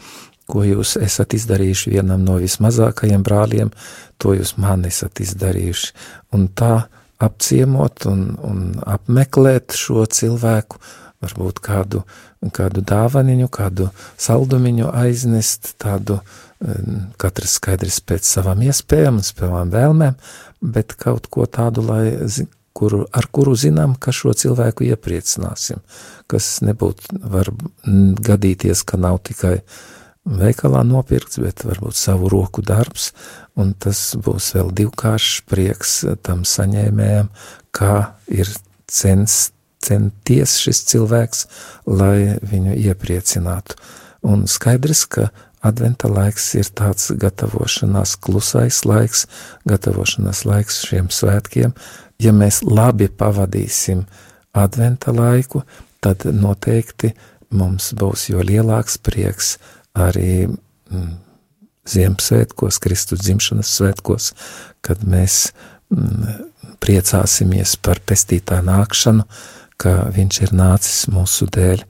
ko 0.47 0.63
jūs 0.63 0.95
esat 1.03 1.35
izdarījuši 1.35 1.97
vienam 1.97 2.23
no 2.27 2.37
vismazākajiem 2.43 3.25
brāļiem, 3.27 3.73
to 4.23 4.37
jūs 4.37 4.55
man 4.63 4.87
esat 4.87 5.23
izdarījuši. 5.25 5.91
Un 6.37 6.47
tā 6.55 6.87
apciemot 7.23 8.07
un, 8.11 8.29
un 8.45 8.63
apmeklēt 8.87 9.75
šo 9.77 10.05
cilvēku, 10.07 10.79
varbūt 11.25 11.63
kādu, 11.65 12.03
kādu 12.55 12.85
dāvaniņu, 12.87 13.49
kādu 13.51 13.89
saldumiņu 14.21 14.91
aiznest, 14.93 15.73
tādu 15.83 16.21
e, 16.21 16.77
katrs 17.19 17.57
skaidrs 17.59 18.03
pēc 18.05 18.29
savām 18.29 18.61
iespējām 18.69 19.23
savām 19.25 19.73
vēlmēm, 19.73 20.21
bet 20.61 20.95
kaut 21.01 21.31
ko 21.33 21.49
tādu, 21.49 21.87
lai 21.89 22.05
kuru, 22.77 23.05
ar 23.13 23.29
kuru 23.33 23.57
zinām, 23.59 23.97
ka 23.99 24.13
šo 24.15 24.35
cilvēku 24.37 24.87
iepriecināsim, 24.91 25.81
kas 26.31 26.59
nebūtu 26.67 27.21
var 27.25 27.51
gadīties, 28.29 28.85
ka 28.87 29.01
nav 29.01 29.23
tikai 29.27 29.59
veikalā 30.27 30.83
nopirkts, 30.87 31.39
bet 31.43 31.65
varbūt 31.65 31.97
savu 31.97 32.31
roku 32.33 32.65
darbs, 32.67 33.13
un 33.57 33.73
tas 33.79 34.01
būs 34.19 34.53
vēl 34.57 34.73
divkāršs 34.83 35.45
prieks 35.49 35.99
tam 36.27 36.43
saņēmējam, 36.49 37.31
kā 37.77 37.95
ir 38.27 38.51
cens, 38.91 39.53
centies 39.83 40.59
šis 40.63 40.83
cilvēks, 40.91 41.47
lai 41.87 42.37
viņu 42.43 42.75
iepriecinātu. 42.89 43.79
Un 44.27 44.49
skaidrs, 44.51 45.05
ka 45.07 45.29
adventa 45.65 46.09
laiks 46.11 46.53
ir 46.59 46.69
tāds 46.77 47.11
gatavošanās 47.21 48.17
klusais 48.21 48.83
laiks, 48.89 49.27
gatavošanās 49.69 50.45
laiks 50.49 50.83
šiem 50.89 51.11
svētkiem, 51.13 51.75
ja 52.23 52.33
mēs 52.33 52.63
labi 52.67 53.09
pavadīsim 53.09 54.05
adventa 54.57 55.13
laiku, 55.13 55.63
tad 56.01 56.25
noteikti 56.33 57.13
mums 57.57 57.93
būs 57.97 58.29
jo 58.31 58.43
lielāks 58.45 58.99
prieks 58.99 59.57
arī 59.97 60.47
mm, 60.47 61.15
Ziemassvētkos, 61.87 62.81
Kristus 62.83 63.21
dzimšanas 63.23 63.69
svētkos, 63.79 64.33
kad 64.83 65.05
mēs 65.07 65.53
mm, 65.95 66.49
priecāsimies 66.83 67.77
par 67.79 68.01
pestītā 68.03 68.59
nākšanu, 68.67 69.23
ka 69.79 70.09
viņš 70.17 70.41
ir 70.43 70.55
nācis 70.57 71.07
mūsu 71.13 71.47
dēļ 71.53 71.85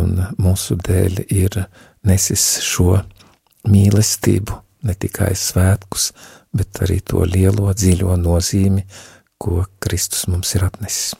un 0.00 0.20
mūsu 0.38 0.76
dēļ 0.76 1.22
ir 1.32 1.56
nesis 2.06 2.44
šo 2.64 3.00
mīlestību, 3.68 4.60
ne 4.88 4.94
tikai 4.96 5.32
svētkus, 5.36 6.10
bet 6.56 6.82
arī 6.84 7.00
to 7.04 7.24
lielo 7.28 7.72
dziļo 7.72 8.16
nozīmi, 8.20 8.86
ko 9.40 9.64
Kristus 9.80 10.26
mums 10.28 10.54
ir 10.56 10.66
atnesis. 10.68 11.16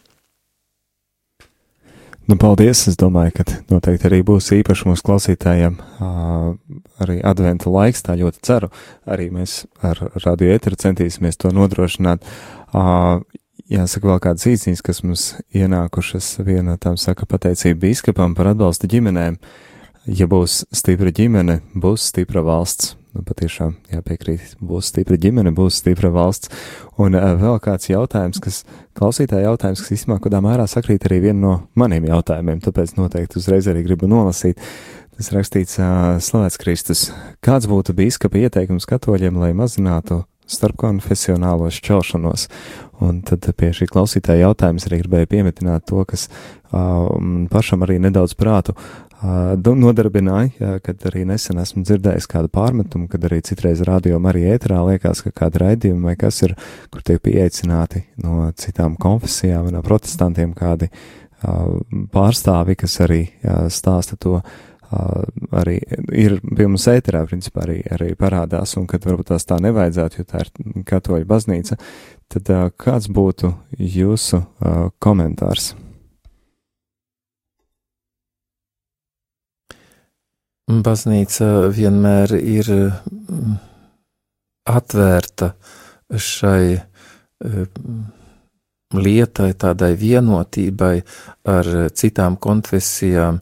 Nu, 2.30 2.36
paldies! 2.38 2.84
Es 2.86 2.94
domāju, 2.94 3.32
ka 3.40 3.44
noteikti 3.72 4.06
arī 4.06 4.20
būs 4.22 4.52
īpaši 4.54 4.86
mūsu 4.86 5.02
klausītājiem 5.02 5.80
uh, 5.80 6.52
arī 7.02 7.16
adventa 7.26 7.72
laiks, 7.72 8.04
tā 8.06 8.14
ļoti 8.20 8.38
ceru. 8.46 8.68
Arī 9.10 9.32
mēs 9.34 9.64
ar 9.82 9.98
radio 10.22 10.52
ēteru 10.54 10.78
centīsimies 10.78 11.40
to 11.42 11.50
nodrošināt. 11.56 12.22
Uh, 12.70 13.24
jāsaka 13.66 14.12
vēl 14.12 14.22
kādas 14.22 14.46
īsiņas, 14.46 14.84
kas 14.86 15.02
mums 15.02 15.24
ienākušas. 15.58 16.36
Viena 16.46 16.76
no 16.76 16.78
tām 16.78 17.00
saka 17.02 17.26
pateicība 17.26 17.88
biskupam 17.88 18.38
par 18.38 18.52
atbalstu 18.52 18.86
ģimenēm. 18.94 19.40
Ja 20.10 20.26
būs 20.26 20.64
stipra 20.74 21.12
ģimene, 21.14 21.60
būs 21.78 22.08
stipra 22.10 22.42
valsts. 22.42 22.96
Nu, 23.14 23.22
patiešām 23.26 23.76
jāpiekrīt, 23.90 24.56
būs 24.62 24.88
stipra 24.90 25.14
ģimene, 25.18 25.52
būs 25.54 25.78
stipra 25.78 26.10
valsts. 26.14 26.50
Un 26.98 27.14
uh, 27.18 27.36
vēl 27.38 27.60
kāds 27.62 27.86
jautājums, 27.90 28.40
kas 28.42 28.60
klausītāja 28.98 29.48
jautājums, 29.48 29.82
kas 29.82 29.94
īstenībā 29.94 30.18
kādā 30.24 30.40
mērā 30.42 30.66
sakrīt 30.70 31.06
arī 31.06 31.20
vienu 31.28 31.40
no 31.44 31.54
maniem 31.78 32.08
jautājumiem, 32.10 32.58
tāpēc 32.64 32.96
noteikti 32.98 33.38
uzreiz 33.38 33.70
arī 33.70 33.84
gribu 33.86 34.10
nolasīt. 34.10 34.58
Tas 35.14 35.30
rakstīts 35.34 35.78
uh, 35.78 36.18
Slavēts 36.22 36.58
Kristus. 36.58 37.06
Kāds 37.44 37.70
būtu 37.70 37.94
bīskapa 37.98 38.42
ieteikums 38.46 38.90
katoļiem, 38.90 39.38
lai 39.42 39.52
mazinātu 39.58 40.24
starpkonfesionālo 40.50 41.70
šķelšanos? 41.70 42.48
Un 43.06 43.22
tad 43.26 43.46
pie 43.56 43.70
šī 43.76 43.86
klausītāja 43.90 44.48
jautājums 44.48 44.90
arī 44.90 45.04
gribēju 45.04 45.30
piemetināt 45.34 45.86
to, 45.90 46.02
kas 46.08 46.26
pašam 46.70 47.83
arī 47.87 47.98
nedaudz 48.02 48.37
prātu 48.38 48.76
nodarbināja, 49.20 50.78
kad 50.85 51.02
arī 51.11 51.26
nesen 51.28 51.59
esmu 51.61 51.83
dzirdējis 51.85 52.28
kādu 52.30 52.48
pārmetumu, 52.48 53.09
kad 53.11 53.24
arī 53.28 53.42
citreiz 53.44 53.83
rādījumā 53.85 54.33
arī 54.33 54.46
ēterā 54.54 54.80
liekas, 54.87 55.20
ka 55.26 55.35
kāda 55.42 55.66
raidījuma 55.66 56.12
vai 56.12 56.16
kas 56.16 56.40
ir, 56.46 56.54
kur 56.90 57.02
tiek 57.04 57.20
pieeicināti 57.20 58.06
no 58.22 58.48
citām 58.56 58.96
konfesijām 58.96 59.66
vai 59.66 59.74
no 59.76 59.83
protestantiem 59.85 60.54
kādi 60.56 60.88
pārstāvi, 62.14 62.78
kas 62.80 62.96
arī 63.04 63.20
stāsta 63.72 64.16
to, 64.20 64.40
arī 65.52 65.76
ir 66.16 66.38
pie 66.40 66.66
mums 66.66 66.88
ēterā, 66.90 67.22
principā 67.28 67.66
arī, 67.66 67.78
arī 67.92 68.14
parādās, 68.18 68.74
un 68.80 68.88
kad 68.90 69.04
varbūt 69.06 69.35
tās 69.35 69.46
tā 69.48 69.61
nevajadzētu, 69.62 70.18
jo 70.18 70.26
tā 70.33 70.46
ir 70.46 70.83
katoļa 70.88 71.28
baznīca, 71.28 71.78
tad 72.33 72.50
kāds 72.80 73.12
būtu 73.12 73.52
jūsu 73.76 74.42
komentārs? 74.98 75.74
Baznīca 80.70 81.70
vienmēr 81.74 82.37
ir 82.38 82.68
mm, 82.70 83.56
atvērta 84.70 85.48
šai 86.14 86.76
mm, 86.76 88.04
lietai, 88.94 89.50
tādai 89.59 89.96
vienotībai 89.98 90.94
ar 91.50 91.72
citām 91.90 92.38
konfesijām. 92.38 93.40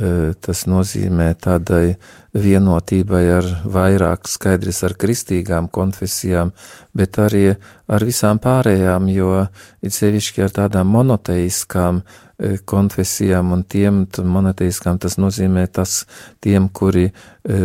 E, 0.00 0.30
tas 0.40 0.62
nozīmē 0.70 1.32
tādai 1.42 1.96
vienotībai 2.38 3.24
ar 3.34 3.50
vairāk 3.66 4.30
skaidrs 4.30 4.84
ar 4.86 4.94
kristīgām 4.94 5.66
konfesijām, 5.74 6.54
bet 6.94 7.18
arī 7.18 7.48
ar 7.90 8.06
visām 8.06 8.38
pārējām, 8.40 9.10
jo 9.10 9.44
it 9.82 9.96
sevišķi 9.96 10.46
ar 10.46 10.58
tādām 10.62 10.94
monoteiskām 10.94 12.00
E, 12.00 12.29
konfesijām 12.64 13.52
un 13.52 13.64
tiem 13.68 14.04
monoteiskām 14.24 14.98
tas 15.00 15.18
nozīmē 15.20 15.66
tas 15.72 16.04
tiem, 16.40 16.68
kuri 16.72 17.06
e, 17.08 17.12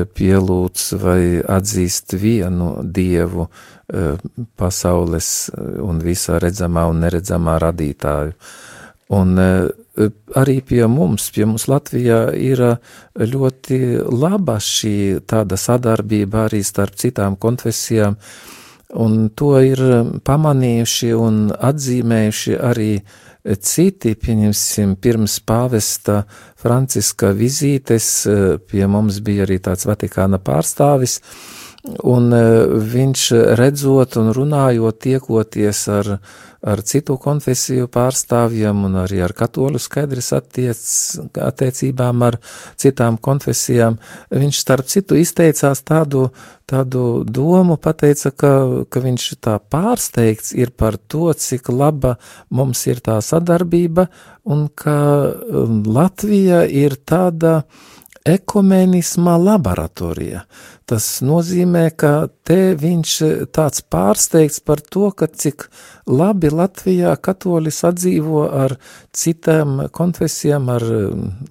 pielūdz 0.06 0.86
vai 1.02 1.22
atzīst 1.40 2.18
vienu 2.20 2.72
dievu 2.84 3.48
e, 3.48 4.16
pasaules 4.60 5.32
un 5.84 6.02
visā 6.04 6.40
redzamā 6.44 6.88
un 6.92 7.04
neredzamā 7.06 7.58
radītāju. 7.64 8.36
Un 9.16 9.38
arī 9.38 10.56
pie 10.66 10.82
mums, 10.90 11.28
pie 11.30 11.46
mums 11.46 11.68
Latvijā 11.70 12.32
ir 12.34 12.64
ļoti 13.16 13.78
laba 14.10 14.58
šī 14.58 15.22
tāda 15.30 15.60
sadarbība 15.62 16.48
arī 16.48 16.64
starp 16.66 16.98
citām 16.98 17.38
konfesijām, 17.38 18.18
un 18.98 19.30
to 19.38 19.52
ir 19.62 19.84
pamanījuši 20.26 21.12
un 21.20 21.38
atzīmējuši 21.54 22.58
arī 22.58 22.90
uh, 22.98 23.22
Citi, 23.45 24.15
pieņemsim, 24.17 24.95
pirms 24.97 25.36
pāvesta 25.45 26.23
Franciska 26.58 27.29
vizītes 27.38 28.08
eh, 28.25 28.45
pie 28.58 28.88
mums 28.89 29.19
bija 29.21 29.45
arī 29.45 29.60
tāds 29.62 29.86
Vatikāna 29.86 30.39
pārstāvis, 30.41 31.19
un 32.04 32.34
eh, 32.34 32.65
viņš 32.95 33.30
redzot 33.60 34.17
un 34.21 34.34
runājot, 34.36 35.00
tiekoties 35.08 35.88
ar 36.00 36.17
ar 36.65 36.82
citu 36.82 37.15
konfesiju 37.21 37.86
pārstāvjiem 37.93 38.86
un 38.88 38.98
arī 39.04 39.21
ar 39.21 39.36
katoļu 39.38 39.80
skaidrs 39.82 40.32
attiec, 40.34 40.82
attiecībām 41.38 42.24
ar 42.26 42.39
citām 42.82 43.19
konfesijām. 43.21 44.00
Viņš 44.34 44.62
starp 44.63 44.89
citu 44.89 45.19
izteicās 45.21 45.84
tādu, 45.86 46.30
tādu 46.65 47.21
domu, 47.30 47.78
pateica, 47.82 48.34
ka, 48.34 48.54
ka 48.89 49.04
viņš 49.04 49.28
tā 49.45 49.60
pārsteigts 49.62 50.56
ir 50.58 50.74
par 50.74 50.98
to, 50.98 51.30
cik 51.38 51.69
laba 51.69 52.15
mums 52.50 52.82
ir 52.89 53.04
tā 53.06 53.19
sadarbība 53.21 54.10
un 54.50 54.65
ka 54.74 54.98
um, 55.30 55.84
Latvija 55.86 56.65
ir 56.65 56.98
tāda 57.06 57.62
ekumenisma 58.26 59.38
laboratorija. 59.38 60.46
Tas 60.86 61.06
nozīmē, 61.26 61.88
ka 61.98 62.28
te 62.46 62.76
viņš 62.78 63.12
tāds 63.54 63.82
pārsteigts 63.90 64.62
par 64.66 64.82
to, 64.82 65.08
ka 65.18 65.26
cik 65.30 65.66
labi 66.06 66.52
Latvijā 66.54 67.16
katoļi 67.18 67.74
sadzīvo 67.74 68.44
ar 68.54 68.76
citām 69.14 69.88
konfesijām, 69.94 70.70
ar 70.70 70.86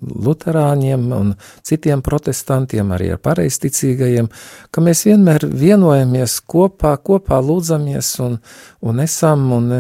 luterāņiem 0.03 1.09
un 1.19 1.33
citiem 1.67 2.03
protestantiem, 2.07 2.95
arī 2.95 3.11
ar 3.17 3.23
pareisticīgajiem, 3.27 4.31
ka 4.71 4.85
mēs 4.87 5.03
vienmēr 5.09 5.49
vienojamies 5.51 6.39
kopā, 6.47 6.95
kopā 7.03 7.43
lūdzamies 7.43 8.15
un, 8.23 8.39
un 8.87 9.03
esam 9.03 9.51
un, 9.59 9.73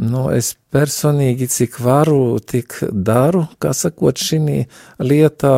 Nu, 0.00 0.30
es 0.32 0.54
personīgi, 0.72 1.44
cik 1.52 1.74
varu, 1.84 2.38
tik 2.40 2.78
daru, 2.88 3.42
kā 3.60 3.74
sakot, 3.76 4.16
šī 4.16 4.38
lietā 5.02 5.52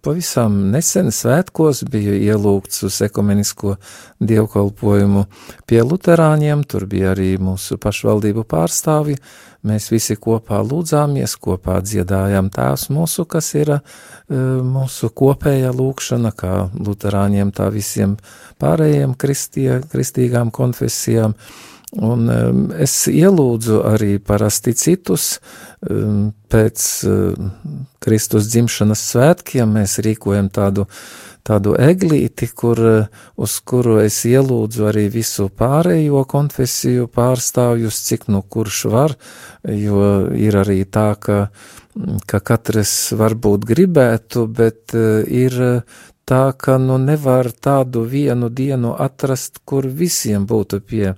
pavisam 0.00 0.56
nesen 0.72 1.10
svētkos 1.12 1.82
biju 1.92 2.14
ielūgts 2.16 2.86
uz 2.88 3.00
ekumenisko 3.04 3.74
dievkalpojumu 4.24 5.26
pie 5.68 5.82
luterāņiem, 5.84 6.62
tur 6.64 6.86
bija 6.88 7.12
arī 7.12 7.34
mūsu 7.36 7.76
pašvaldību 7.82 8.46
pārstāvi, 8.48 9.18
mēs 9.68 9.90
visi 9.92 10.16
kopā 10.16 10.62
lūdzāmies, 10.64 11.36
kopā 11.44 11.76
dziedājām 11.84 12.48
tās 12.54 12.88
mūsu, 12.94 13.26
kas 13.28 13.52
ir 13.58 13.74
uh, 13.76 13.84
mūsu 14.64 15.12
kopējā 15.12 15.74
lūkšana, 15.76 16.32
kā 16.32 16.54
luterāņiem, 16.72 17.52
tā 17.52 17.68
visiem 17.74 18.16
pārējiem 18.64 19.12
kristie, 19.20 19.82
kristīgām 19.92 20.54
konfesijām, 20.54 21.36
Un 22.02 22.26
es 22.80 22.94
ielūdzu 23.06 23.84
arī 23.86 24.16
parasti 24.18 24.72
citus 24.74 25.36
pēc 25.84 26.86
Kristus 28.02 28.48
dzimšanas 28.50 29.04
svētkiem. 29.12 29.76
Mēs 29.78 30.00
rīkojam 30.02 30.48
tādu, 30.50 30.88
tādu 31.46 31.76
eglīti, 31.78 32.48
kur, 32.50 32.80
uz 33.36 33.54
kuru 33.62 34.00
es 34.02 34.18
ielūdzu 34.26 34.88
arī 34.90 35.06
visu 35.12 35.46
pārējo 35.54 36.24
konfesiju 36.30 37.06
pārstāvjus, 37.14 38.00
cik 38.08 38.26
nu 38.32 38.42
kurš 38.42 38.80
var, 38.90 39.14
jo 39.62 40.02
ir 40.34 40.58
arī 40.64 40.80
tā, 40.90 41.12
ka, 41.14 41.38
ka 42.26 42.42
katrs 42.42 43.14
varbūt 43.14 43.68
gribētu, 43.70 44.48
bet 44.50 44.96
uh, 44.98 45.22
ir 45.22 45.86
tā, 46.24 46.44
ka 46.56 46.78
nu 46.80 46.98
nevar 46.98 47.50
tādu 47.52 48.04
vienu 48.08 48.48
dienu 48.48 48.94
atrast, 48.98 49.60
kur 49.64 49.86
visiem 49.86 50.46
būtu 50.48 50.80
pie 50.80 51.14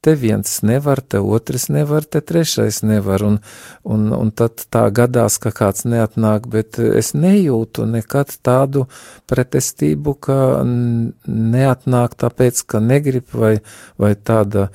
te 0.00 0.14
viens 0.16 0.62
nevar, 0.64 1.00
te 1.00 1.20
otrs 1.20 1.68
nevar, 1.68 2.04
te 2.04 2.20
trešais 2.24 2.80
nevar, 2.82 3.22
un, 3.26 3.38
un, 3.84 4.06
un 4.16 4.30
tad 4.32 4.62
tā 4.72 4.86
gadās, 4.96 5.36
ka 5.42 5.52
kāds 5.52 5.84
neatnāk, 5.84 6.46
bet 6.50 6.78
es 6.80 7.12
nejūtu 7.12 7.84
nekad 7.90 8.32
tādu 8.44 8.86
pretestību, 9.30 10.14
ka 10.24 10.38
neatnāk 10.64 12.16
tāpēc, 12.20 12.62
ka 12.64 12.80
negrib, 12.84 13.28
vai, 13.36 13.52
vai 14.00 14.14
tāda, 14.16 14.70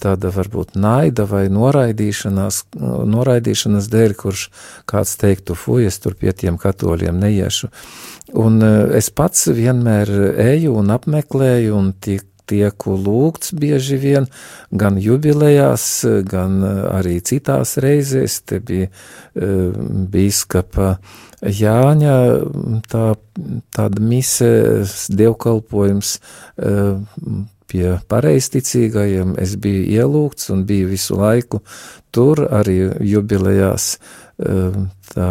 tāda 0.00 0.32
varbūt 0.32 0.78
naida 0.80 1.28
vai 1.28 1.44
noraidīšanās, 1.52 2.62
noraidīšanas 3.16 3.90
dēļ, 3.92 4.16
kurš 4.24 4.48
kāds 4.88 5.16
teiktu, 5.20 5.58
fuj, 5.58 5.90
es 5.90 6.00
tur 6.00 6.16
pie 6.16 6.32
tiem 6.32 6.56
katoļiem 6.60 7.20
neiešu. 7.20 7.68
Un 8.40 8.62
es 8.94 9.10
pats 9.10 9.48
vienmēr 9.50 10.10
eju 10.38 10.76
un 10.78 10.92
apmeklēju 10.94 11.74
un 11.74 11.92
tik 11.98 12.29
tieku 12.50 12.96
lūgts 12.98 13.54
bieži 13.56 13.98
vien, 14.00 14.28
gan 14.70 14.98
jubilejās, 15.00 15.86
gan 16.30 16.60
eh, 16.66 16.82
arī 16.98 17.18
citās 17.24 17.76
reizēs. 17.82 18.40
Te 18.50 18.60
bija 18.64 18.90
uh, 18.90 19.70
bīskapa 20.10 20.94
Jāņa 21.40 22.16
tā, 22.90 23.04
tāda 23.72 24.02
mise, 24.04 24.50
dievkalpojums 25.08 26.10
uh, 26.20 26.98
pie 27.70 27.94
pareisticīgajiem. 28.10 29.36
Es 29.40 29.54
biju 29.60 29.86
ielūgts 29.94 30.50
un 30.52 30.66
biju 30.68 30.90
visu 30.90 31.16
laiku 31.20 31.62
tur 32.12 32.42
arī 32.50 32.82
jubilejās 33.06 33.94
tā 35.10 35.30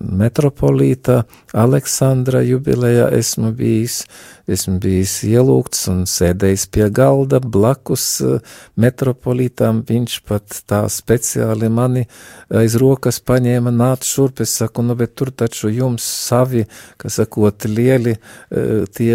metropolīta 0.00 1.22
Aleksandra 1.52 2.42
jubilejā 2.46 3.08
esmu 3.18 3.52
bijis, 3.56 4.02
esmu 4.50 4.78
bijis 4.82 5.18
ielūgts 5.26 5.86
un 5.92 6.02
sēdējis 6.08 6.66
pie 6.74 6.88
galda 6.94 7.40
blakus 7.42 8.06
eh, 8.24 8.56
metropolītām, 8.80 9.82
viņš 9.88 10.18
pat 10.28 10.62
tā 10.68 10.82
speciāli 10.90 11.70
mani 11.72 12.04
aiz 12.52 12.76
rokas 12.80 13.20
paņēma, 13.22 13.72
nāc 13.74 14.06
šurp, 14.08 14.42
es 14.44 14.54
saku, 14.58 14.84
nu, 14.86 14.96
bet 14.98 15.14
tur 15.18 15.30
taču 15.30 15.70
jums 15.72 16.04
savi, 16.04 16.64
kas 17.00 17.20
sakot, 17.20 17.66
lieli 17.70 18.16
eh, 18.16 18.84
tie 18.90 19.14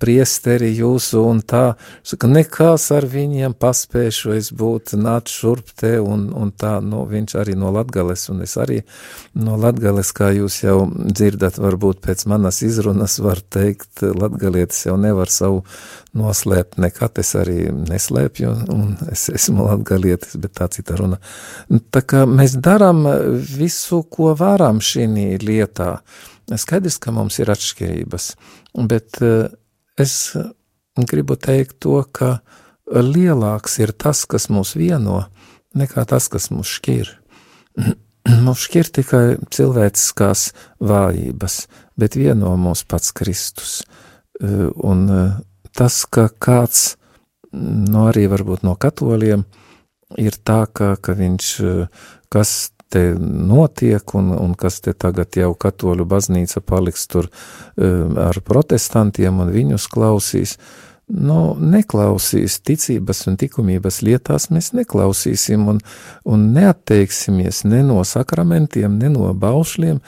priesteri 0.00 0.72
jūsu 0.76 1.24
un 1.24 1.40
tā, 1.40 1.64
saka, 2.06 2.30
nekās 2.30 2.90
ar 2.96 3.08
viņiem 3.10 3.56
paspēšu 3.56 4.36
es 4.36 4.52
būt, 4.56 4.96
nāc 5.00 5.32
šurp 5.32 5.72
te 5.80 5.96
un, 6.02 6.28
un 6.36 6.52
tā, 6.52 6.76
nu, 6.84 7.04
viņš 7.08 7.36
arī 7.40 7.56
no 7.58 7.72
Latgales 7.74 8.28
un 8.32 8.44
es 8.44 8.56
arī 8.60 8.82
no 9.36 9.56
Latgales, 9.60 10.12
kā 10.16 10.30
jūs 10.36 10.60
jau 10.64 10.78
dzirdat, 10.92 11.58
varbūt 11.62 12.02
pēc 12.04 12.26
manas 12.30 12.62
izrunas 12.66 13.18
var 13.22 13.40
teikt, 13.40 14.04
latgalietis 14.66 14.86
jau 14.86 14.96
nevar 14.96 15.28
savu 15.28 15.64
noslēpt, 16.14 16.78
nekad 16.78 17.18
es 17.18 17.34
arī 17.34 17.70
neslēpju, 17.70 18.50
un 18.72 18.96
es 19.10 19.28
esmu 19.28 19.66
latgalietis, 19.66 20.36
bet 20.36 20.56
tā 20.58 20.68
cita 20.68 20.96
runa. 20.96 21.18
Tā 21.68 22.02
kā 22.02 22.26
mēs 22.26 22.56
darām 22.56 23.06
visu, 23.58 24.02
ko 24.02 24.34
varam 24.34 24.80
šī 24.80 25.06
lietā. 25.42 26.00
Skaidrs, 26.46 26.98
ka 26.98 27.10
mums 27.10 27.38
ir 27.38 27.50
atšķirības, 27.50 28.36
bet 28.86 29.20
eh, 29.20 29.48
es 29.98 30.36
gribu 30.96 31.36
teikt 31.36 31.80
to, 31.80 32.04
ka 32.12 32.40
lielāks 32.86 33.78
ir 33.80 33.92
tas, 33.92 34.24
kas 34.26 34.48
mūs 34.48 34.76
vieno, 34.76 35.26
nekā 35.74 36.06
tas, 36.06 36.28
kas 36.28 36.50
mūs 36.50 36.68
šķir. 36.78 37.16
Mums 38.26 38.64
šķir 38.66 38.88
tikai 38.90 39.36
cilvēciskās 39.54 40.48
vājības, 40.82 41.68
bet 41.94 42.16
vieno 42.18 42.56
mūs 42.58 42.82
pats 42.82 43.12
Kristus. 43.14 43.84
Un 44.36 45.04
tas, 45.76 45.98
ka 46.12 46.26
kāds, 46.28 46.96
nu 47.52 48.06
arī 48.10 48.26
varbūt 48.28 48.66
no 48.66 48.74
katoļiem, 48.76 49.44
ir 50.20 50.36
tā, 50.44 50.66
ka, 50.68 50.94
ka 51.00 51.14
viņš, 51.16 51.52
kas 52.32 52.56
te 52.92 53.04
notiek 53.18 54.14
un, 54.14 54.28
un 54.36 54.52
kas 54.58 54.82
te 54.84 54.92
tagad 54.92 55.38
jau 55.40 55.54
katoļu 55.58 56.04
baznīca 56.06 56.60
paliks 56.60 57.08
tur 57.10 57.30
ar 57.76 58.38
protestantiem 58.44 59.40
un 59.42 59.50
viņus 59.56 59.88
klausīs, 59.90 60.54
uh, 60.56 60.95
nu, 61.06 61.40
neklausīs 61.62 62.58
ticības 62.66 63.26
un 63.30 63.36
likumības 63.40 64.00
lietās, 64.02 64.48
mēs 64.50 64.72
neklausīsim 64.74 65.68
un, 65.70 65.78
un 66.26 66.48
neatteiksimies 66.56 67.62
ne 67.68 67.82
no 67.86 68.00
sakramentiem, 68.04 68.98
ne 68.98 69.12
no 69.14 69.30
baušļiem, 69.34 70.00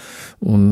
un, 0.42 0.66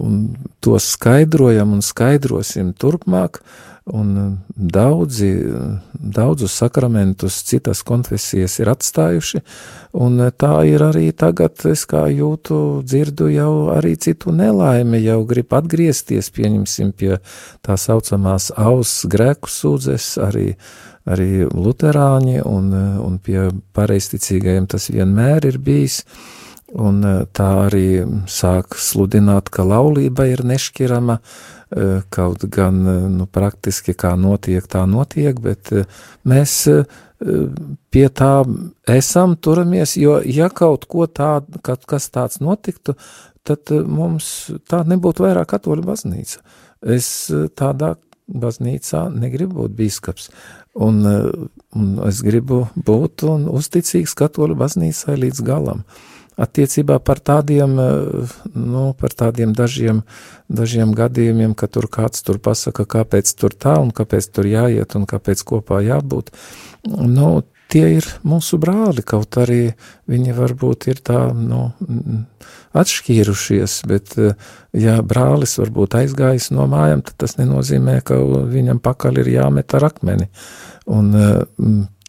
un 0.00 0.16
tos 0.64 0.94
skaidrojam 0.96 1.76
un 1.76 1.84
skaidrosim 1.84 2.72
turpmāk, 2.80 3.42
un 3.84 4.38
daudzi, 4.54 5.44
daudzus 5.92 6.52
sakramentus 6.52 7.42
citas 7.42 7.82
konfesijas 7.82 8.58
ir 8.62 8.70
atstājuši, 8.70 9.40
un 9.98 10.20
tā 10.38 10.52
ir 10.70 10.84
arī 10.86 11.08
tagad, 11.10 11.58
es 11.66 11.82
kā 11.90 12.04
jūtu, 12.12 12.82
dzirdu 12.86 13.30
jau 13.32 13.54
arī 13.74 13.96
citu 13.98 14.34
nelaimi, 14.34 15.02
jau 15.02 15.22
grib 15.26 15.54
atgriezties, 15.58 16.30
pieņemsim 16.30 16.92
pie 16.94 17.16
tā 17.62 17.76
saucamās 17.78 18.52
auss 18.56 19.02
grēku 19.10 19.50
sūdzes, 19.50 20.14
arī, 20.22 20.52
arī 21.02 21.48
luterāņi, 21.50 22.38
un, 22.46 22.70
un 23.02 23.18
pie 23.18 23.50
pareisticīgajiem 23.74 24.70
tas 24.70 24.92
vienmēr 24.94 25.50
ir 25.50 25.58
bijis, 25.58 26.04
un 26.72 27.02
tā 27.34 27.50
arī 27.66 28.06
sāk 28.30 28.78
sludināt, 28.78 29.50
ka 29.52 29.66
laulība 29.66 30.30
ir 30.30 30.46
nešķirama, 30.46 31.18
Eh, 31.18 31.61
kaut 32.12 32.44
gan 32.52 32.80
eh, 32.86 33.04
nu, 33.08 33.26
praktiski 33.26 33.94
kā 33.96 34.12
notiek, 34.20 34.66
tā 34.68 34.84
notiek, 34.88 35.38
bet 35.40 35.72
eh, 35.72 35.88
mēs 36.28 36.60
pie 37.22 38.08
tā 38.10 38.32
esam, 38.90 39.36
turamies, 39.38 39.92
jo 39.94 40.16
ja 40.26 40.48
kaut 40.50 40.88
ko 40.90 41.04
tādu, 41.06 41.60
kas 41.62 42.08
tāds 42.10 42.40
notiktu, 42.42 42.96
tad 43.46 43.70
mums 43.70 44.50
tā 44.66 44.80
nebūtu 44.90 45.22
vairāk 45.22 45.52
katoļu 45.52 45.84
baznīca. 45.86 46.42
Es 46.82 47.30
tādā 47.54 47.92
baznīcā 48.26 49.04
negribu 49.14 49.60
būt 49.60 49.76
bīskaps, 49.78 50.32
un, 50.82 50.98
un 51.78 51.94
es 52.08 52.24
gribu 52.26 52.64
būt 52.74 53.22
un 53.30 53.46
uzticīgs 53.54 54.18
katoļu 54.18 54.58
baznīcai 54.58 55.14
līdz 55.22 55.46
galam. 55.46 55.86
Uh, 55.86 56.11
attiecībā 56.36 56.98
par 57.04 57.20
tādiem, 57.20 57.78
eh, 57.78 58.34
nu, 58.54 58.94
par 58.98 59.10
tādiem 59.10 59.52
dažiem, 59.52 60.02
dažiem 60.48 60.94
gadījumiem, 60.94 61.54
ka 61.54 61.66
tur 61.66 61.88
kāds 61.88 62.22
tur 62.22 62.38
pasaka, 62.38 62.84
kāpēc 62.84 63.34
tur 63.36 63.50
tā 63.50 63.78
un 63.80 63.90
kāpēc 63.90 64.32
tur 64.32 64.44
jāiet 64.44 64.96
un 64.96 65.06
kāpēc 65.06 65.44
kopā 65.44 65.82
jābūt. 65.84 66.30
Nu, 66.88 67.44
tie 67.68 67.96
ir 67.96 68.06
mūsu 68.24 68.58
brāli, 68.60 69.04
kaut 69.04 69.36
arī 69.40 69.74
viņi 70.10 70.34
varbūt 70.36 70.88
ir 70.88 71.00
tā, 71.04 71.32
nu, 71.32 71.72
atšķīrušies, 72.72 73.82
bet 73.88 74.18
eh, 74.18 74.36
ja 74.72 75.00
brālis 75.02 75.58
varbūt 75.60 75.96
aizgājis 76.02 76.50
no 76.56 76.66
mājām, 76.66 77.04
tad 77.04 77.16
tas 77.24 77.36
nenozīmē, 77.40 78.00
ka 78.04 78.16
viņam 78.52 78.80
pakaļ 78.80 79.24
ir 79.24 79.34
jāmet 79.36 79.74
ar 79.74 79.90
akmeni. 79.92 80.28
Un 80.86 81.12
eh, 81.14 81.42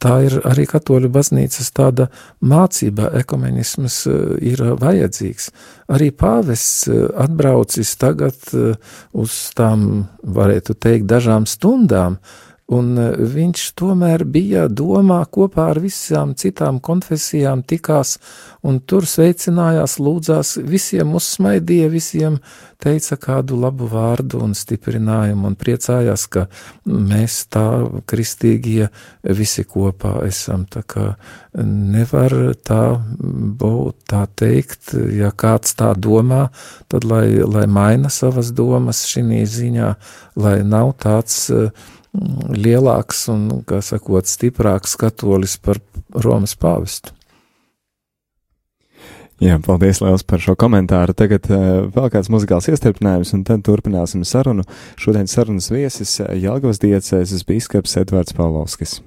tā 0.03 0.17
ir 0.27 0.37
arī 0.47 0.65
katoļu 0.69 1.09
baznīcas 1.13 1.71
tāda 1.75 2.09
mācība, 2.43 3.09
ekumenisms 3.21 3.99
eh, 4.09 4.23
ir 4.53 4.63
vajadzīgs. 4.81 5.49
Arī 5.93 6.11
pāvests 6.15 6.89
eh, 6.91 7.05
atbraucis 7.25 7.95
tagad 8.01 8.53
eh, 8.53 8.73
uz 9.13 9.37
tām, 9.57 10.05
varētu 10.23 10.75
teikt, 10.75 11.07
dažām 11.11 11.47
stundām, 11.49 12.19
un 12.71 12.97
e, 12.97 13.07
viņš 13.33 13.63
tomēr 13.79 14.23
bija 14.29 14.67
domā 14.71 15.21
kopā 15.31 15.69
ar 15.73 15.79
visām 15.83 16.33
citām 16.39 16.79
konfesijām, 16.83 17.63
tikās 17.67 18.17
un 18.63 18.79
tur 18.79 19.07
sveicinājās, 19.09 19.97
lūdzās, 19.99 20.55
visiem 20.63 21.15
uzsmaidīja, 21.17 21.89
visiem 21.91 22.39
teica 22.83 23.17
kādu 23.19 23.57
labu 23.59 23.87
vārdu 23.91 24.41
un 24.43 24.55
stiprinājumu 24.55 25.47
un 25.51 25.57
priecājās, 25.59 26.25
ka 26.31 26.45
mēs 26.87 27.45
tā 27.53 27.65
kristīgie 28.09 28.89
visi 29.23 29.63
kopā 29.67 30.17
esam. 30.27 30.65
Tā 30.67 30.83
kā 30.87 31.05
nevar 31.63 32.35
tā 32.65 32.83
būt, 33.63 33.99
tā 34.11 34.25
teikt, 34.39 34.95
ja 35.15 35.31
kāds 35.31 35.75
tā 35.79 35.93
domā, 35.95 36.47
tad 36.91 37.07
lai, 37.07 37.27
lai 37.39 37.67
maina 37.71 38.11
savas 38.11 38.51
domas 38.55 39.05
šī 39.07 39.43
ziņā, 39.47 39.89
lai 40.43 40.57
nav 40.67 40.95
tāds 40.99 41.45
uh, 41.53 41.69
lielāks 42.13 43.25
un, 43.33 43.49
kā 43.67 43.81
sakot, 43.83 44.29
stiprāks 44.29 44.95
katolis 44.99 45.57
par 45.61 45.81
Romas 46.13 46.55
pāvestu. 46.59 47.13
Jā, 49.43 49.57
paldies 49.59 49.99
liels 49.99 50.23
par 50.23 50.39
šo 50.39 50.53
komentāru. 50.55 51.15
Tagad 51.17 51.49
uh, 51.51 51.87
vēl 51.91 52.11
kāds 52.13 52.29
muzikāls 52.31 52.69
iestripinājums, 52.71 53.33
un 53.35 53.41
tad 53.47 53.65
turpināsim 53.67 54.23
sarunu. 54.27 54.63
Šodien 54.95 55.27
sarunas 55.27 55.67
viesis 55.73 56.19
Jelgavas 56.21 56.79
diecēzes 56.83 57.43
bīskaps 57.49 57.97
Edvards 57.99 58.37
Pavlovskis. 58.37 59.01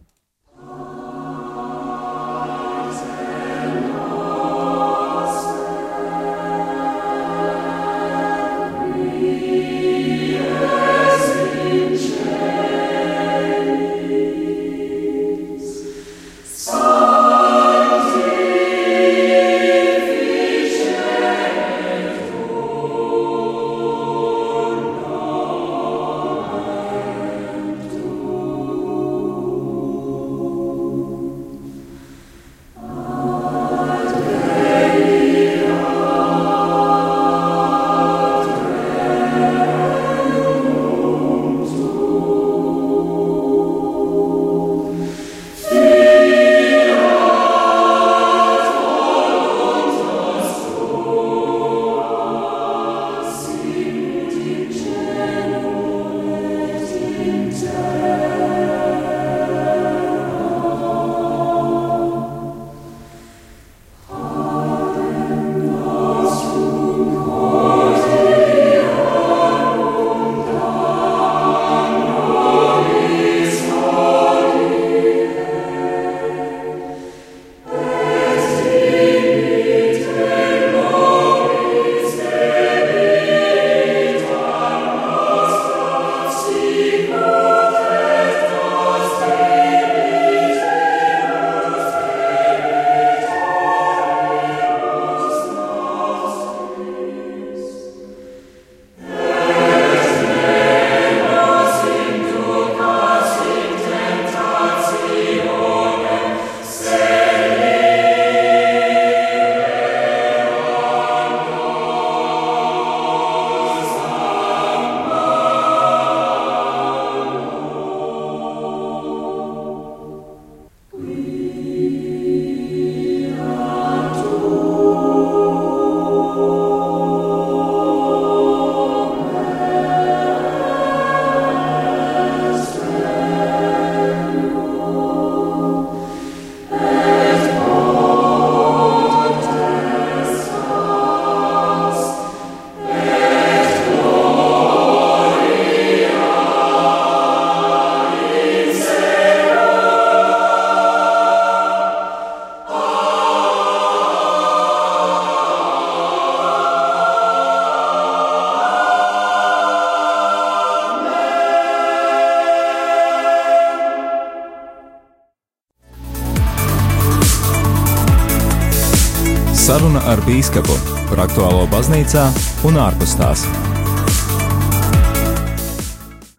Ar 170.16 170.22
Bīskapu 170.24 170.74
par 171.10 171.20
aktuālo 171.26 171.64
baznīcā 171.68 172.22
un 172.64 172.78
ārpus 172.80 173.12
tās. 173.18 173.42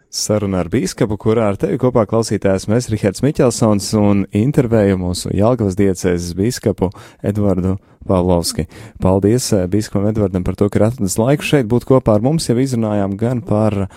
Saruna 0.09 0.63
ar 0.63 0.69
Bīskapu, 0.73 1.17
kurā 1.21 1.51
ar 1.51 1.59
tevi 1.61 1.77
kopā 1.81 2.07
klausītājs 2.09 2.65
mēs 2.71 2.89
Rihards 2.89 3.21
Miķelsons 3.25 3.91
un 3.99 4.23
intervēju 4.33 4.97
mūsu 5.01 5.33
Jelgavas 5.35 5.77
diecēzes 5.77 6.33
bīskapu 6.39 6.89
Edvardu 7.21 7.75
Pavlovski. 8.07 8.67
Paldies 9.03 9.49
eh, 9.55 9.65
Bīskapam 9.71 10.07
Edvardam 10.09 10.45
par 10.47 10.57
to, 10.59 10.69
ka 10.71 10.79
ir 10.79 10.87
atradis 10.87 11.17
laiku 11.19 11.45
šeit 11.45 11.69
būt 11.69 11.87
kopā 11.89 12.17
ar 12.17 12.25
mums. 12.25 12.47
Jau 12.49 12.57
izrunājām 12.61 13.17
gan 13.19 13.41
par 13.45 13.75
uh, 13.85 13.89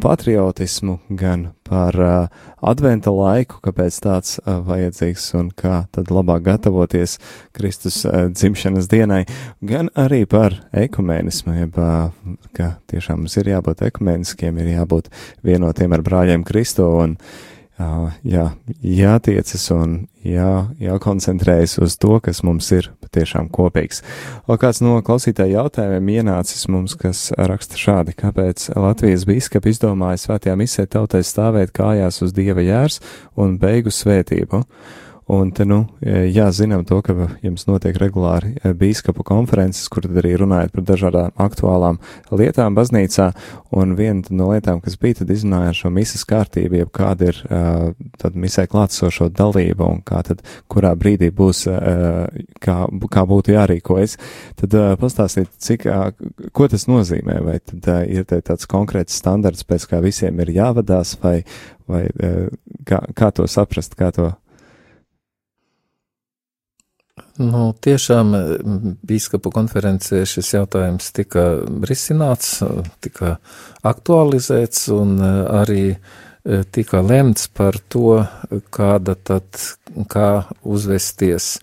patriotismu, 0.00 0.98
gan 1.08 1.50
par 1.66 1.96
uh, 2.00 2.46
adventa 2.60 3.12
laiku, 3.14 3.60
kāpēc 3.64 4.00
tāds 4.04 4.38
uh, 4.40 4.60
vajadzīgs 4.66 5.28
un 5.40 5.50
kā 5.56 5.84
tad 5.94 6.12
labāk 6.12 6.44
gatavoties 6.48 7.18
Kristus 7.56 8.02
uh, 8.04 8.28
dzimšanas 8.32 8.90
dienai, 8.90 9.22
gan 9.64 9.92
arī 9.98 10.24
par 10.30 10.60
ekumēnismu, 10.76 11.56
jeb, 11.62 11.78
uh, 11.80 12.10
ka 12.56 12.74
tiešām 12.92 13.24
mums 13.24 13.38
ir 13.40 13.54
jābūt 13.54 13.86
ekumēniskiem, 13.90 14.60
ir 14.60 14.74
jābūt 14.76 15.12
vienotiem 15.46 15.96
ar 15.96 16.04
brāļiem 16.06 16.44
Kristo 16.46 16.92
un 17.00 17.16
uh, 17.16 17.49
jā, 18.26 18.46
jātiecas 18.84 19.64
un 19.74 19.96
jā, 20.26 20.68
jākoncentrējas 20.82 21.78
uz 21.82 21.96
to, 22.00 22.18
kas 22.22 22.42
mums 22.46 22.70
ir 22.76 22.90
patiešām 23.02 23.48
kopīgs. 23.52 24.02
O 24.50 24.56
kāds 24.60 24.82
no 24.84 24.98
klausītāja 25.06 25.62
jautājumiem 25.62 26.12
ienācis 26.20 26.68
mums, 26.70 26.96
kas 26.98 27.28
raksta 27.36 27.80
šādi, 27.80 28.16
kāpēc 28.18 28.70
Latvijas 28.76 29.26
bīskapi 29.28 29.74
izdomāja 29.74 30.20
svētajā 30.24 30.56
misē 30.60 30.86
tautai 30.90 31.22
stāvēt 31.26 31.74
kājās 31.76 32.22
uz 32.26 32.34
Dieva 32.36 32.64
jērs 32.64 33.00
un 33.40 33.58
beigu 33.60 33.92
svētību. 33.94 34.64
Un 35.30 35.52
te, 35.54 35.62
nu, 35.62 35.84
jā, 36.02 36.48
zinām 36.50 36.80
to, 36.88 36.96
ka 37.06 37.14
jums 37.44 37.68
notiek 37.68 37.94
regulāri 38.02 38.56
e, 38.56 38.72
bīskapu 38.74 39.22
konferences, 39.26 39.86
kur 39.92 40.02
tad 40.02 40.16
arī 40.18 40.32
runājat 40.40 40.72
par 40.74 40.82
dažādām 40.88 41.36
aktuālām 41.44 42.00
lietām 42.34 42.74
baznīcā, 42.74 43.28
un 43.78 43.94
viena 43.98 44.34
no 44.34 44.48
lietām, 44.50 44.80
kas 44.82 44.98
bija, 44.98 45.20
tad 45.20 45.30
izrunājāt 45.30 45.78
šo 45.82 45.92
misas 45.94 46.26
kārtību, 46.26 46.80
jeb 46.80 46.90
kāda 46.96 47.30
ir 47.30 47.38
uh, 47.46 47.92
tad 48.18 48.40
misē 48.42 48.66
klātsošo 48.72 49.28
dalība, 49.30 49.86
un 49.86 50.02
kā 50.02 50.24
tad, 50.26 50.42
kurā 50.72 50.96
brīdī 50.98 51.30
būs, 51.30 51.62
uh, 51.70 52.26
kā, 52.58 52.76
kā 53.14 53.26
būtu 53.30 53.54
jārīkojas. 53.54 54.18
Tad 54.58 54.76
pastāstiet, 54.98 55.54
cik, 55.62 55.86
ko 56.56 56.70
tas 56.74 56.88
nozīmē, 56.90 57.38
vai 57.46 57.58
tad 57.62 57.86
ir 58.10 58.26
tāds 58.26 58.66
konkrēts 58.70 59.22
standarts, 59.22 59.62
pēc 59.68 59.86
kā 59.94 60.02
visiem 60.02 60.42
ir 60.42 60.56
jāvadās, 60.58 61.14
vai, 61.22 61.38
vai 61.86 62.08
kā, 62.82 63.04
kā 63.14 63.34
to 63.36 63.46
saprast, 63.46 63.94
kā 63.94 64.10
to 64.16 64.32
Nu, 67.40 67.70
tiešām 67.72 68.34
biskupu 69.06 69.48
konferencē 69.54 70.26
šis 70.28 70.50
jautājums 70.58 71.06
tika 71.16 71.44
risināts, 71.88 72.58
tika 73.00 73.38
aktualizēts 73.86 74.90
un 74.92 75.14
e, 75.16 75.30
arī 75.62 75.84
e, 75.88 75.96
tika 76.68 77.00
lemts 77.00 77.48
par 77.48 77.78
to, 77.88 78.18
kāda 78.74 79.14
tad, 79.16 79.46
kā 80.12 80.28
uzvesties 80.60 81.54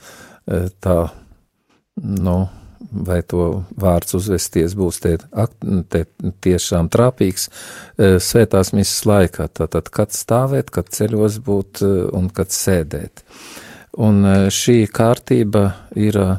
tā, 0.81 0.97
nu, 2.01 2.37
vai 3.11 3.19
to 3.27 3.45
vārds 3.77 4.17
uzvesties 4.17 4.73
būs 4.79 5.01
te, 5.03 5.13
te 5.91 6.03
tiešām 6.47 6.89
trāpīgs 6.89 7.49
svētās 7.99 8.73
misas 8.73 9.05
laikā, 9.05 9.49
tātad, 9.59 9.91
kad 9.93 10.15
stāvēt, 10.15 10.71
kad 10.71 10.89
ceļos 10.95 11.41
būt 11.43 11.83
un 12.15 12.31
kad 12.33 12.55
sēdēt. 12.55 13.25
Uh, 13.27 13.66
Un 13.97 14.21
e, 14.25 14.35
šī 14.53 14.83
kārtība 14.93 15.63
ir 15.97 16.17
e, 16.21 16.29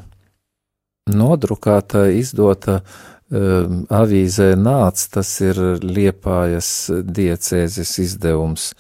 nodrukāta, 1.11 2.05
izdota 2.13 2.79
um, 2.79 3.81
avīzē 3.89 4.53
nāc, 4.61 5.07
tas 5.15 5.31
ir 5.41 5.59
Liepājas 5.83 6.69
diecēzes 7.03 7.95
izdevums. 8.05 8.71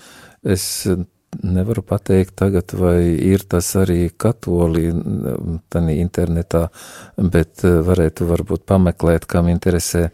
Es 0.45 0.87
nevaru 1.43 1.83
pateikt 1.89 2.37
tagad, 2.39 2.75
vai 2.77 3.01
ir 3.17 3.47
tas 3.49 3.71
arī 3.81 4.11
katoli 4.13 4.93
tanī 5.73 5.99
internetā, 6.03 6.67
bet 7.17 7.65
varētu 7.65 8.29
varbūt 8.29 8.67
pameklēt, 8.69 9.27
kam 9.29 9.49
interesē. 9.53 10.11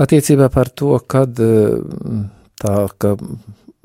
Attiecībā 0.00 0.48
par 0.52 0.72
to, 0.72 0.96
kad 1.04 1.36
tā, 1.36 2.76
ka 2.98 3.14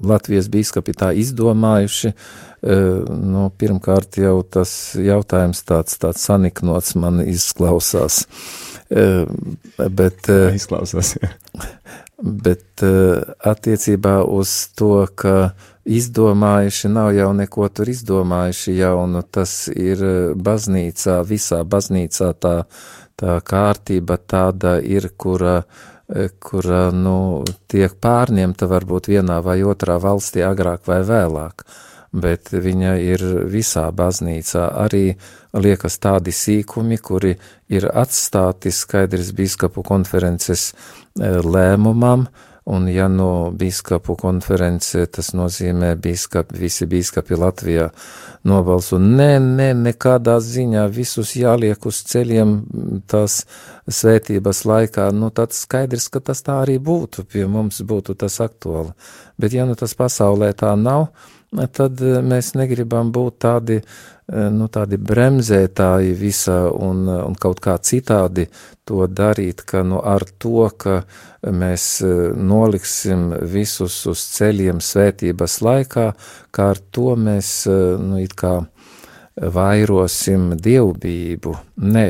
Latvijas 0.01 0.49
bīskapi 0.51 0.95
tā 0.97 1.11
izdomājuši. 1.21 2.11
E, 2.11 2.50
nu, 2.61 3.47
pirmkārt, 3.57 4.19
jau 4.21 4.41
tas 4.43 4.93
jautājums 4.99 5.63
tāds, 5.65 5.97
tāds 6.01 6.25
saniknots 6.27 6.95
man 6.99 7.23
izklausās. 7.25 8.25
Bet, 8.91 10.27
izklausās, 10.29 11.15
jā. 11.21 11.31
Bet 12.21 12.83
attiecībā 12.83 14.19
uz 14.29 14.51
to, 14.77 15.07
ka 15.17 15.53
izdomājuši 15.89 16.91
nav 16.93 17.15
jau 17.17 17.31
neko 17.33 17.69
tur 17.73 17.89
izdomājuši 17.89 18.75
jaunu, 18.77 19.23
tas 19.25 19.55
ir 19.73 20.03
baznīcā, 20.37 21.21
visā 21.25 21.63
baznīcā 21.65 22.29
tā, 22.37 22.53
tā 23.17 23.39
kārtība 23.41 24.19
tāda 24.21 24.75
ir, 24.85 25.09
kura 25.17 25.63
uh, 25.63 25.87
kura 26.39 26.89
nu, 26.91 27.43
tiek 27.71 27.93
pārņemta 28.03 28.67
varbūt 28.69 29.09
vienā 29.11 29.39
vai 29.45 29.61
otrā 29.63 29.97
valstī 30.01 30.43
agrāk 30.45 30.83
vai 30.87 31.01
vēlāk, 31.07 31.63
bet 32.11 32.51
viņa 32.51 32.95
ir 32.99 33.23
visā 33.51 33.87
baznīcā. 33.95 34.67
Arī 34.83 35.15
liekas 35.53 35.99
tādi 36.03 36.33
sīkumi, 36.35 36.99
kuri 36.99 37.35
ir 37.71 37.87
atstāti 37.87 38.71
skaidrs 38.75 39.31
biskupu 39.35 39.83
konferences 39.87 40.71
e, 40.71 41.37
lēmumam, 41.41 42.27
Un, 42.63 42.85
ja 42.89 43.07
no 43.09 43.49
biskupu 43.57 44.13
konference 44.21 45.07
tas 45.09 45.31
nozīmē 45.33 45.95
biskupi, 45.97 46.59
visi 46.61 46.85
biskupi 46.85 47.33
Latvijā 47.33 47.87
nobalso, 48.45 48.99
nē, 49.01 49.39
nē, 49.41 49.71
nekādā 49.79 50.35
ziņā 50.45 50.83
visus 50.93 51.33
jāliek 51.39 51.87
uz 51.89 52.03
ceļiem 52.11 52.53
tās 53.09 53.39
svētības 53.89 54.61
laikā, 54.69 55.07
nu 55.09 55.31
tad 55.33 55.57
skaidrs, 55.57 56.05
ka 56.13 56.21
tas 56.29 56.45
tā 56.45 56.59
arī 56.61 56.77
būtu, 56.77 57.25
pie 57.25 57.47
mums 57.49 57.81
būtu 57.81 58.13
tas 58.13 58.37
aktuāli. 58.45 58.93
Bet 59.41 59.57
ja 59.57 59.65
nu 59.65 59.73
tas 59.73 59.97
pasaulē 59.97 60.53
tā 60.53 60.75
nav, 60.77 61.09
tad 61.51 61.99
mēs 62.23 62.53
negribam 62.55 63.11
būt 63.11 63.39
tādi 63.43 63.81
Eh, 64.31 64.47
nu, 64.47 64.69
tādi 64.71 64.95
bremzētāji 64.95 66.13
visā 66.15 66.69
un, 66.71 67.03
eh, 67.09 67.23
un 67.27 67.33
kaut 67.35 67.59
kā 67.59 67.73
citādi 67.83 68.45
to 68.87 69.03
darīt, 69.11 69.65
ka 69.67 69.81
nu, 69.83 69.99
ar 69.99 70.23
to, 70.39 70.69
ka 70.77 71.01
mēs 71.43 71.87
eh, 72.07 72.31
noliksim 72.39 73.33
visus 73.51 73.97
uz 74.07 74.23
ceļiem 74.37 74.79
svētības 74.79 75.57
laikā, 75.67 76.05
kā 76.47 76.69
ar 76.75 76.79
to 76.95 77.17
mēs 77.19 77.67
nu, 77.99 78.21
it 78.23 78.37
kā 78.39 78.53
vairosim 79.35 80.53
dievbību. 80.55 81.57
Nē, 81.83 82.07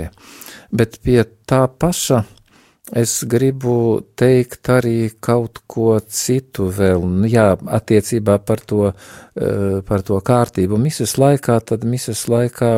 bet 0.70 1.02
pie 1.02 1.24
tā 1.50 1.66
paša 1.66 2.22
Es 2.92 3.22
gribu 3.24 4.02
teikt 4.20 4.68
arī 4.68 5.14
kaut 5.24 5.62
ko 5.72 5.94
citu 6.12 6.66
vēl, 6.76 7.06
nu, 7.08 7.28
jā, 7.32 7.54
attiecībā 7.56 8.36
par 8.44 8.60
to, 8.68 8.92
eh, 8.92 9.80
par 9.88 10.02
to 10.04 10.20
kārtību. 10.20 10.76
Misas 10.78 11.16
laikā, 11.16 11.62
tad 11.64 11.86
misas 11.88 12.26
laikā 12.28 12.72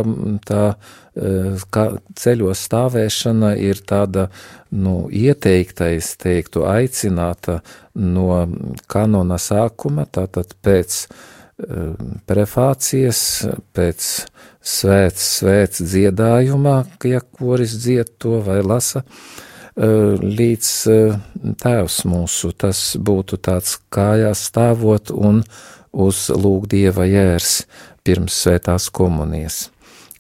tā 0.46 0.76
eh, 1.18 1.58
kā 1.74 1.98
ceļos 2.14 2.62
stāvēšana 2.68 3.58
ir 3.58 3.82
tāda, 3.82 4.30
nu, 4.70 5.10
ieteiktais, 5.10 6.16
teiktu, 6.22 6.62
aicināta 6.70 7.64
no 7.96 8.46
kanona 8.88 9.40
sākuma, 9.42 10.06
tātad 10.06 10.54
pēc 10.62 11.08
eh, 11.08 11.96
prefācijas, 12.30 13.48
pēc 13.74 14.28
svēts, 14.62 15.26
svēts 15.40 15.82
dziedājumā, 15.82 16.78
ja 17.04 17.22
koris 17.22 17.74
dzied 17.82 18.14
to 18.22 18.38
vai 18.46 18.62
lasa, 18.62 19.04
līdz 19.78 20.72
tēvs 21.62 22.04
mūsu, 22.06 22.52
tas 22.54 22.82
būtu 23.00 23.40
tāds 23.42 23.80
kājās 23.94 24.46
stāvot 24.50 25.12
un 25.14 25.42
uz 25.94 26.28
lūgdieva 26.30 27.08
jērs 27.10 27.64
pirms 28.06 28.36
svētās 28.44 28.90
komunijas. 28.94 29.70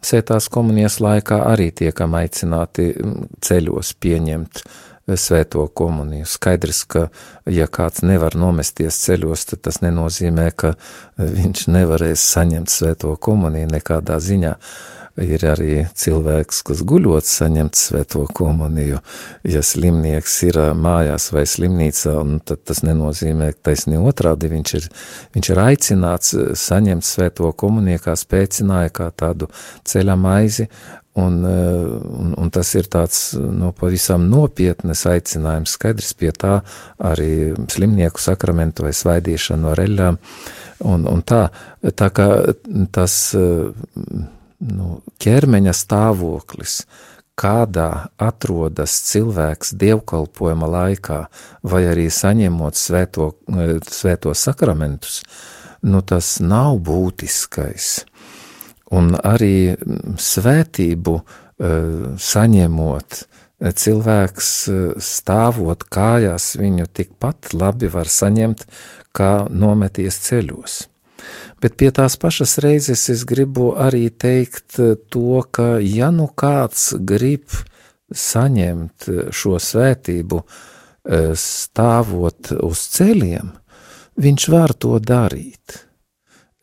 Svētās 0.03 0.49
komunijas 0.51 0.99
laikā 0.99 1.37
arī 1.47 1.69
tiekam 1.71 2.15
aicināti 2.19 2.89
ceļos 3.43 3.93
pieņemt 4.03 4.63
svēto 5.19 5.67
komuniju. 5.67 6.25
Skaidrs, 6.27 6.83
ka 6.87 7.07
ja 7.51 7.67
kāds 7.67 8.03
nevar 8.07 8.35
nomesties 8.39 8.99
ceļos, 9.03 9.45
tad 9.51 9.63
tas 9.67 9.81
nenozīmē, 9.83 10.49
ka 10.55 10.73
viņš 11.17 11.67
nevarēs 11.71 12.23
saņemt 12.35 12.71
svēto 12.71 13.15
komuniju 13.15 13.71
nekādā 13.71 14.19
ziņā 14.23 14.55
ir 15.21 15.43
arī 15.45 15.83
cilvēks, 15.99 16.63
kas 16.69 16.81
guļot 16.87 17.27
saņemt 17.27 17.77
svēto 17.77 18.23
komuniju. 18.33 19.01
Ja 19.45 19.61
slimnieks 19.65 20.39
ir 20.47 20.57
mājās 20.77 21.29
vai 21.35 21.45
slimnīcā, 21.49 22.15
tad 22.47 22.63
tas 22.65 22.81
nenozīmē, 22.87 23.51
taisni 23.61 24.01
otrādi 24.01 24.49
viņš 24.55 24.73
ir, 24.79 24.89
viņš 25.37 25.53
ir 25.53 25.63
aicināts 25.67 26.35
saņemt 26.63 27.05
svēto 27.05 27.51
komuniju, 27.53 28.01
kā 28.07 28.17
spēcināja, 28.17 28.93
kā 28.93 29.13
tādu 29.13 29.51
ceļa 29.89 30.19
maizi, 30.19 30.69
Un, 31.13 31.43
un, 31.45 32.31
un 32.41 32.49
tas 32.49 32.71
ir 32.73 32.87
tāds 32.89 33.35
nu, 33.37 33.67
pavisam 33.77 34.23
nopietnas 34.31 35.03
aicinājums, 35.05 35.75
skaidrs 35.77 36.15
pie 36.17 36.31
tā 36.33 36.55
arī 36.97 37.53
slimnieku 37.69 38.17
sakramentu 38.17 38.87
vai 38.87 38.95
svaidīšanu 38.97 39.67
no 39.67 39.75
reļām. 39.77 40.17
Un, 40.89 41.05
un 41.05 41.21
tā, 41.21 41.43
tā 41.93 42.09
kā 42.17 42.25
tas 42.97 43.19
nu, 44.63 45.01
ķermeņa 45.23 45.73
stāvoklis, 45.75 46.83
kādā 47.39 48.09
atrodas 48.21 48.93
cilvēks 49.09 49.73
dievkalpojuma 49.81 50.69
laikā, 50.69 51.19
vai 51.65 51.83
arī 51.89 52.07
saņemot 52.13 52.77
svēto, 52.77 53.33
svēto 53.89 54.33
sakramentus, 54.37 55.23
nu, 55.83 56.01
tas 56.05 56.37
nav 56.43 56.77
būtiskais 56.85 58.03
un 58.93 59.13
arī 59.17 59.73
svētību 60.21 61.15
eh, 61.17 61.27
saņemot, 62.29 63.19
cilvēks 63.83 64.49
eh, 64.69 64.81
stāvot 65.01 65.85
kājās, 65.93 66.53
viņu 66.59 66.89
tikpat 66.93 67.53
labi 67.57 67.89
var 67.93 68.11
saņemt, 68.11 68.65
kā 69.13 69.33
nometies 69.49 70.19
ceļos. 70.27 70.81
Bet 71.61 71.77
pie 71.79 71.91
tās 71.95 72.17
pašas 72.19 72.57
reizes 72.63 73.07
es 73.13 73.23
gribu 73.29 73.71
arī 73.79 74.07
teikt 74.09 74.79
eh, 74.79 74.95
to, 75.09 75.41
ka 75.51 75.77
ja 75.79 76.11
nu 76.11 76.27
kāds 76.27 76.91
grib 76.99 77.49
saņemt 78.13 79.07
šo 79.33 79.57
svētību, 79.57 80.43
stāvot 81.39 82.51
uz 82.61 82.83
ceļiem, 82.93 83.49
viņš 84.21 84.45
var 84.53 84.75
to 84.77 84.99
darīt. 85.01 85.79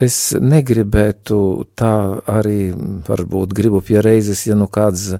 Es 0.00 0.32
negribētu 0.32 1.38
tā 1.76 1.94
arī, 2.32 2.70
varbūt 3.04 3.52
gribu 3.52 3.82
pie 3.84 3.98
reizes, 4.00 4.46
ja 4.48 4.56
nu 4.56 4.64
kāds 4.72 5.10
e, 5.12 5.18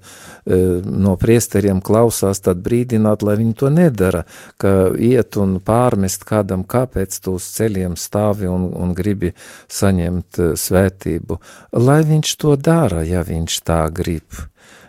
no 0.80 1.18
priesteriem 1.20 1.82
klausās, 1.84 2.40
tad 2.40 2.62
brīdināt, 2.64 3.20
lai 3.26 3.36
viņi 3.42 3.56
to 3.60 3.68
nedara, 3.74 4.24
ka 4.56 4.88
iet 4.96 5.36
un 5.36 5.58
pārmest 5.60 6.24
kādam, 6.24 6.64
kāpēc 6.64 7.18
tu 7.20 7.36
uz 7.36 7.50
ceļiem 7.58 7.98
stāvi 8.00 8.48
un, 8.48 8.70
un 8.72 8.96
gribi 8.96 9.34
saņemt 9.68 10.40
e, 10.40 10.52
svētību, 10.56 11.40
lai 11.76 12.00
viņš 12.08 12.36
to 12.40 12.56
dara, 12.56 13.04
ja 13.04 13.20
viņš 13.26 13.60
tā 13.68 13.82
grib. 13.92 14.46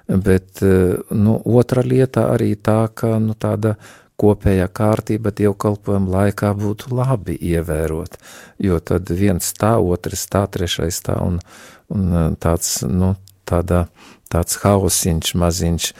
Bet, 0.07 0.63
e, 0.63 1.01
nu, 1.11 1.35
otra 1.59 1.83
lieta 1.83 2.29
arī 2.31 2.53
tā, 2.55 2.85
ka, 2.95 3.17
nu, 3.19 3.35
tāda 3.35 3.75
kopējā 4.21 4.67
kārtība 4.69 5.33
dievkalpojuma 5.35 6.13
laikā 6.15 6.53
būtu 6.57 6.93
labi 6.95 7.37
ievērot, 7.51 8.19
jo 8.61 8.79
tad 8.79 9.09
viens 9.09 9.53
tā, 9.57 9.75
otrs 9.81 10.27
tā, 10.31 10.45
trešais 10.51 11.01
tā, 11.07 11.17
un, 11.25 11.41
un 11.93 12.37
tāds, 12.41 12.79
nu, 12.87 13.15
tādā 13.49 13.85
tāds 14.31 14.59
hausiņš 14.63 15.33
maziņš 15.41 15.87
e, 15.91 15.93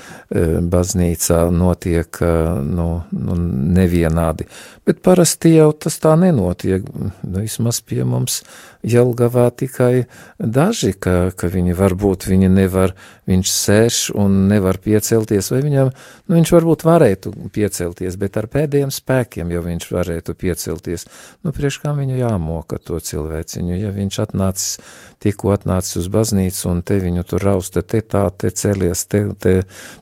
baznīcā 0.71 1.43
notiek 1.53 2.21
e, 2.23 2.31
nu, 2.65 2.89
nu, 3.11 3.37
nevienādi. 3.77 4.47
Bet 4.87 5.03
parasti 5.05 5.53
jau 5.53 5.69
tas 5.77 5.99
tā 6.01 6.15
nenotiek. 6.19 6.87
Vismaz 7.21 7.81
pie 7.85 8.01
mums 8.07 8.41
Jelgavā 8.81 9.45
tikai 9.53 10.07
daži, 10.41 10.95
ka, 10.97 11.29
ka 11.37 11.49
viņi 11.53 11.75
varbūt 11.77 12.25
viņi 12.25 12.49
nevar, 12.49 12.95
viņš 13.29 13.51
sēž 13.53 13.99
un 14.17 14.47
nevar 14.49 14.79
piecelties, 14.81 15.51
vai 15.53 15.61
viņam, 15.61 15.91
nu 16.25 16.39
viņš 16.39 16.53
varbūt 16.55 16.85
varētu 16.87 17.33
piecelties, 17.53 18.17
bet 18.17 18.39
ar 18.41 18.49
pēdējiem 18.49 18.93
spēkiem 18.93 19.53
jau 19.53 19.61
viņš 19.67 19.87
varētu 19.93 20.33
piecelties. 20.33 21.05
Nu, 21.45 21.53
priekš 21.53 21.77
kā 21.83 21.93
viņu 21.97 22.17
jāmoka 22.23 22.81
to 22.81 22.97
cilvēciņu, 22.97 23.77
ja 23.77 23.93
viņš 23.93 24.19
atnācis, 24.25 24.97
tikko 25.21 25.53
atnācis 25.53 26.01
uz 26.01 26.09
baznīcu 26.09 26.71
un 26.73 26.81
te 26.81 26.97
viņu 27.03 27.27
tur 27.29 27.45
rausta, 27.45 27.85
te 27.85 28.01
tā, 28.01 28.20
te 28.29 28.51
celies, 28.55 29.05
te, 29.09 29.23
te, 29.39 29.55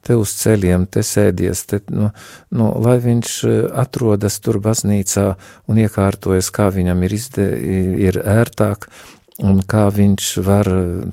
te 0.05 0.17
uz 0.19 0.33
ceļiem, 0.41 0.87
te 0.91 1.03
sēdies, 1.05 1.63
te, 1.69 1.81
nu, 1.93 2.09
nu, 2.55 2.71
lai 2.83 2.97
viņš 3.03 3.37
atrodas 3.79 4.39
tur 4.43 4.59
baznīcā 4.63 5.29
un 5.69 5.79
iekārtojas, 5.85 6.51
kā 6.55 6.69
viņam 6.75 7.07
ir, 7.07 7.15
izde, 7.19 7.47
ir 8.09 8.19
ērtāk, 8.25 8.89
un 9.45 9.61
kā 9.63 9.87
viņš 9.95 10.33
var 10.43 10.69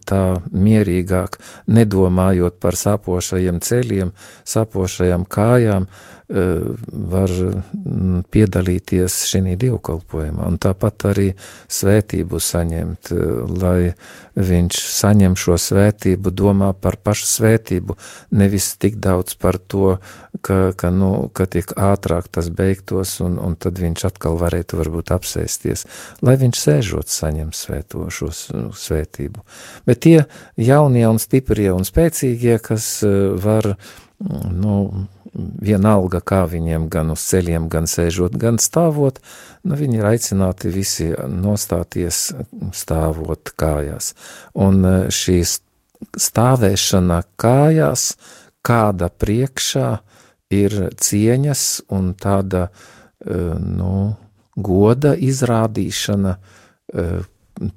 tā 0.08 0.22
mierīgāk, 0.50 1.38
nedomājot 1.70 2.58
par 2.62 2.78
sāpošajiem 2.78 3.62
ceļiem, 3.62 4.12
sāpošajām 4.48 5.26
kājām, 5.30 5.86
var 6.28 7.30
mm, 7.30 8.24
piedalīties 8.34 9.20
šī 9.30 9.54
dievkalpojumā, 9.62 10.48
un 10.50 10.56
tāpat 10.58 11.06
arī 11.12 11.26
svētību 11.70 12.40
saņemt, 12.42 13.12
lai 13.60 13.92
viņš 14.34 14.80
saņem 14.96 15.36
šo 15.38 15.54
svētību, 15.60 16.32
domā 16.34 16.72
par 16.74 16.98
pašu 16.98 17.28
svētību, 17.30 17.96
nevis 18.34 18.72
tik 18.82 18.98
daudz 19.02 19.36
par 19.38 19.58
to, 19.58 19.96
ka, 20.42 20.72
ka, 20.76 20.90
nu, 20.90 21.30
ka 21.30 21.46
tiek 21.46 21.70
ātrāk 21.78 22.26
tas 22.34 22.50
beigtos, 22.50 23.20
un, 23.22 23.38
un 23.38 23.54
tad 23.54 23.78
viņš 23.78 24.08
atkal 24.10 24.38
varētu 24.40 24.82
varbūt 24.82 25.14
apsēsties, 25.14 25.86
lai 26.26 26.36
viņš 26.42 26.62
sēžot 26.66 27.12
saņem 27.12 27.54
svēto 27.54 28.08
šo 28.10 28.32
svētību. 28.74 29.46
Bet 29.86 30.02
tie 30.02 30.24
jaunie 30.58 31.06
un 31.06 31.22
stiprie 31.22 31.70
un 31.70 31.86
spēcīgie, 31.86 32.58
kas 32.66 32.98
var, 33.46 33.76
nu, 34.18 35.06
vienalga, 35.36 36.20
kā 36.24 36.44
viņiem 36.50 36.88
gan 36.92 37.12
uz 37.14 37.24
ceļiem, 37.28 37.68
gan 37.72 37.88
sēžot, 37.90 38.36
gan 38.40 38.60
stāvot, 38.62 39.20
nu, 39.66 39.76
viņi 39.78 40.00
ir 40.00 40.08
aicināti 40.08 40.72
visi 40.72 41.10
nostāties 41.28 42.30
stāvot 42.76 43.52
kājās. 43.58 44.14
Un 44.54 44.82
e, 44.86 44.96
šī 45.12 45.38
stāvēšana 46.26 47.22
kājās, 47.40 48.10
kāda 48.66 49.10
priekšā 49.12 49.90
ir 50.56 50.76
cieņas 50.96 51.64
un 51.94 52.12
tāda, 52.18 52.68
e, 53.20 53.40
nu, 53.60 53.94
goda 54.56 55.14
izrādīšana, 55.14 56.36
e, 56.36 57.08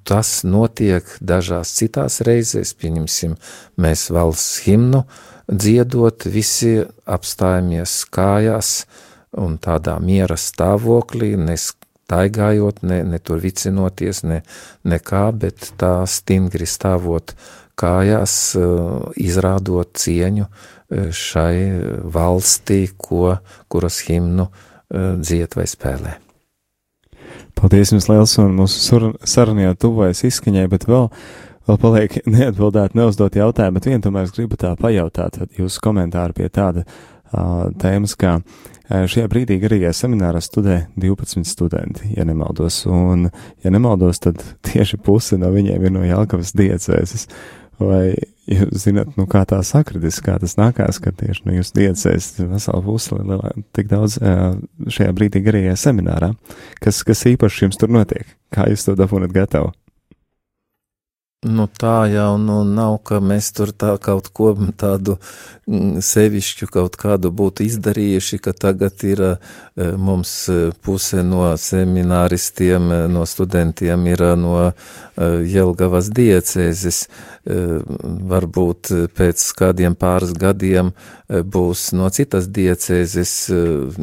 tas 0.08 0.42
notiek 0.44 1.08
dažās 1.24 1.72
citās 1.78 2.20
reizēs, 2.28 2.74
pieņemsim, 2.76 3.36
mēs 3.80 4.10
valsts 4.12 4.64
himnu, 4.66 5.06
dziedot, 5.50 6.26
visi 6.30 6.80
apstājamies 7.10 8.04
kājās 8.14 8.84
un 9.38 9.58
tādā 9.62 9.98
miera 10.02 10.38
stāvoklī, 10.40 11.34
nestaigājot, 11.40 12.84
ne, 12.86 13.02
ne 13.06 13.20
tur 13.22 13.42
vicinoties, 13.44 14.24
ne, 14.26 14.42
nekā, 14.88 15.26
bet 15.42 15.72
tā 15.82 15.94
stingri 16.10 16.70
stāvot 16.70 17.36
kājās, 17.80 18.56
eh, 18.60 18.64
izrādot 19.26 19.94
cieņu 19.98 20.48
eh, 20.48 21.12
šai 21.12 21.56
valstī, 22.04 22.88
ko, 22.98 23.38
kuras 23.70 24.02
himnu 24.08 24.50
eh, 24.50 25.14
dzied 25.22 25.56
vai 25.58 25.68
spēlē. 25.70 26.18
Paldies 27.60 27.92
jums 27.92 28.08
liels 28.08 28.38
un 28.40 28.54
mūsu 28.56 28.80
sarunā 29.28 29.70
jau 29.70 29.78
tuvojas 29.86 30.24
izskaņai, 30.24 30.68
bet 30.72 30.86
vēl 30.88 31.10
vēl 31.70 31.80
paliek 31.82 32.18
neatbildēt, 32.38 32.98
neuzdot 32.98 33.38
jautājumu, 33.40 33.78
bet 33.78 33.90
vienu 33.92 34.04
tomēr 34.06 34.28
es 34.28 34.36
gribu 34.36 34.60
tā 34.60 34.74
pajautāt 34.80 35.40
jūsu 35.58 35.86
komentāru 35.86 36.38
pie 36.38 36.50
tāda 36.54 36.86
uh, 36.86 37.70
tēmas, 37.82 38.18
kā 38.20 38.40
šajā 38.90 39.30
brīdī 39.30 39.60
garīgajā 39.62 39.94
seminārā 39.94 40.42
studē 40.42 40.82
12 40.98 41.46
studenti, 41.46 42.10
ja 42.18 42.26
nemaldos, 42.26 42.82
un, 42.90 43.30
ja 43.64 43.74
nemaldos, 43.74 44.22
tad 44.26 44.42
tieši 44.70 45.02
puse 45.06 45.38
no 45.42 45.54
viņiem 45.54 45.86
ir 45.86 45.96
no 45.96 46.06
Jelgavas 46.08 46.56
diecēses. 46.58 47.30
Vai 47.80 48.12
jūs 48.44 48.82
zināt, 48.84 49.14
nu, 49.16 49.24
kā 49.30 49.46
tā 49.48 49.62
sakritis, 49.64 50.18
kā 50.20 50.34
tas 50.42 50.58
nākās, 50.60 50.98
ka 51.00 51.14
tieši 51.16 51.46
no 51.48 51.54
jūsu 51.56 51.78
diecēs 51.78 52.26
vesela 52.42 52.82
puse 52.84 53.16
tik 53.78 53.88
daudz 53.88 54.18
uh, 54.20 54.58
šajā 54.92 55.14
brīdī 55.16 55.40
garīgajā 55.46 55.78
seminārā? 55.86 56.34
Kas, 56.84 57.00
kas 57.08 57.24
īpaši 57.32 57.70
jums 57.70 57.80
tur 57.80 57.94
notiek? 57.96 58.36
Kā 58.52 58.68
jūs 58.68 58.84
to 58.84 58.98
dabūnat 59.00 59.32
gatavu? 59.32 59.72
Nu, 61.48 61.70
tā 61.72 62.04
jau 62.12 62.34
nu, 62.36 62.66
nav, 62.68 62.98
ka 63.08 63.22
mēs 63.24 63.54
tur 63.56 63.70
tā 63.72 63.94
kaut 64.04 64.26
ko 64.36 64.50
tādu 64.76 65.14
mm, 65.72 66.02
sevišķu 66.04 66.68
kaut 66.68 66.98
kādu 67.00 67.32
būtu 67.32 67.64
izdarījuši, 67.64 68.40
ka 68.44 68.52
tagad 68.52 69.00
ir 69.08 69.22
e, 69.24 69.30
mums 69.96 70.34
e, 70.52 70.58
puse 70.84 71.24
no 71.24 71.46
semināristiem, 71.56 72.92
e, 72.92 73.00
no 73.16 73.24
studentiem 73.24 74.04
ir 74.12 74.26
no 74.36 74.58
Jelgavas 75.16 76.12
diecēzes. 76.12 77.06
Varbūt 77.46 78.92
pēc 79.16 79.44
kādiem 79.58 79.96
pāris 79.98 80.34
gadiem 80.38 80.92
būs 81.30 81.90
no 81.96 82.10
citas 82.14 82.50
diecēzes 82.52 83.34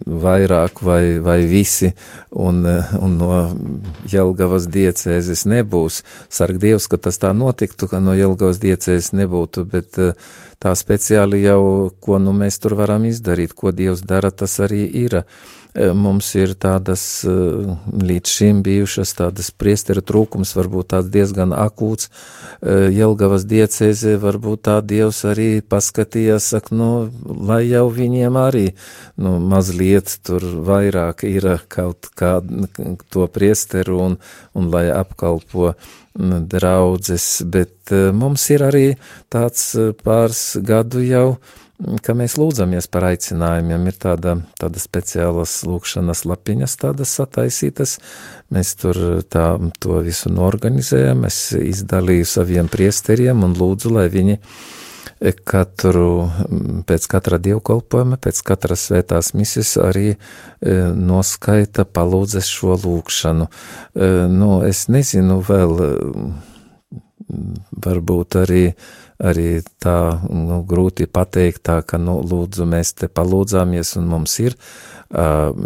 vairāk 0.07 0.82
vai, 0.82 1.18
vai 1.22 1.39
visi, 1.47 1.93
un, 2.32 2.64
un 2.64 3.16
no 3.20 3.30
Jelgavas 4.11 4.68
diecēzes 4.72 5.45
nebūs. 5.51 6.03
Sarg 6.32 6.61
Dievs, 6.62 6.89
ka 6.91 6.99
tas 7.01 7.18
tā 7.22 7.32
notiktu, 7.37 7.89
ka 7.91 8.01
no 8.03 8.14
Jelgavas 8.16 8.61
diecēs 8.62 9.12
nebūtu, 9.16 9.66
bet 9.70 10.01
eh, 10.03 10.14
tā 10.62 10.74
speciāli 10.78 11.43
jau, 11.45 11.91
ko 12.01 12.20
nu 12.22 12.34
mēs 12.37 12.61
tur 12.62 12.76
varam 12.78 13.07
izdarīt, 13.09 13.57
ko 13.57 13.74
Dievs 13.74 14.05
dara, 14.07 14.30
tas 14.30 14.59
arī 14.64 14.84
ir. 15.05 15.22
Mums 15.77 16.29
ir 16.39 16.55
tādas 16.59 17.03
līdz 17.27 18.33
šim 18.33 18.62
bijušas 18.64 19.12
tādas 19.18 19.51
priestera 19.51 20.03
trūkums, 20.05 20.55
varbūt 20.57 20.93
tāds 20.95 21.11
diezgan 21.12 21.53
akūts. 21.57 22.09
Jelgavas 22.97 23.45
diecēzē 23.49 24.16
varbūt 24.22 24.64
tā 24.68 24.79
Dievs 24.81 25.22
arī 25.29 25.61
paskatījās, 25.61 26.49
saka, 26.55 26.74
nu, 26.77 26.89
lai 27.27 27.64
jau 27.66 27.87
viņiem 27.93 28.39
arī, 28.41 28.70
nu, 29.20 29.37
mazliet 29.43 30.16
tur 30.27 30.45
vairāk 30.66 31.27
ir 31.29 31.49
kaut 31.68 32.09
kā 32.16 32.39
to 33.12 33.29
priesteru 33.33 34.01
un, 34.09 34.18
un 34.57 34.72
lai 34.72 34.89
apkalpo 34.95 35.74
draudzes, 36.16 37.43
bet 37.45 37.93
mums 38.16 38.49
ir 38.55 38.64
arī 38.64 38.87
tāds 39.33 39.74
pāris 40.03 40.57
gadu 40.64 41.05
jau, 41.05 41.29
ka 41.77 42.14
mēs 42.16 42.37
lūdzamies 42.41 42.89
par 42.93 43.09
aicinājumiem. 43.11 43.89
Ir 43.91 43.99
tāda, 44.01 44.37
tāda 44.61 44.81
speciālas 44.81 45.59
lūkšanas 45.68 46.24
lapiņas, 46.29 46.79
tādas 46.83 47.12
sataisītas. 47.18 47.99
Mēs 48.55 48.74
tur 48.81 49.22
tā, 49.29 49.49
to 49.83 50.01
visu 50.07 50.33
norganizējam. 50.33 51.27
Es 51.29 51.51
izdalīju 51.57 52.29
saviem 52.29 52.70
priesteriem 52.72 53.45
un 53.47 53.57
lūdzu, 53.59 53.93
lai 53.99 54.09
viņi 54.12 54.41
katru, 55.49 56.29
pēc 56.89 57.07
katra 57.09 57.39
dievkalpojuma, 57.41 58.18
pēc 58.20 58.43
katras 58.45 58.89
svētās 58.89 59.33
misijas 59.39 59.77
arī 59.81 60.11
e, 60.12 60.16
noskaita 60.93 61.87
palūdzes 61.89 62.51
šo 62.53 62.77
lūkšanu. 62.83 63.47
E, 63.47 64.11
nu, 64.33 64.51
es 64.66 64.87
nezinu 64.93 65.39
vēl, 65.47 65.81
varbūt 67.87 68.39
arī 68.43 68.62
arī 69.23 69.62
tā 69.83 70.19
nu, 70.29 70.61
grūti 70.69 71.07
pateikt, 71.09 71.62
tā, 71.69 71.81
ka, 71.87 71.99
nu, 71.99 72.19
lūdzu, 72.25 72.67
mēs 72.69 72.95
te 73.01 73.09
palūdzāmies 73.09 73.97
un 74.01 74.09
mums 74.11 74.39
ir, 74.43 74.57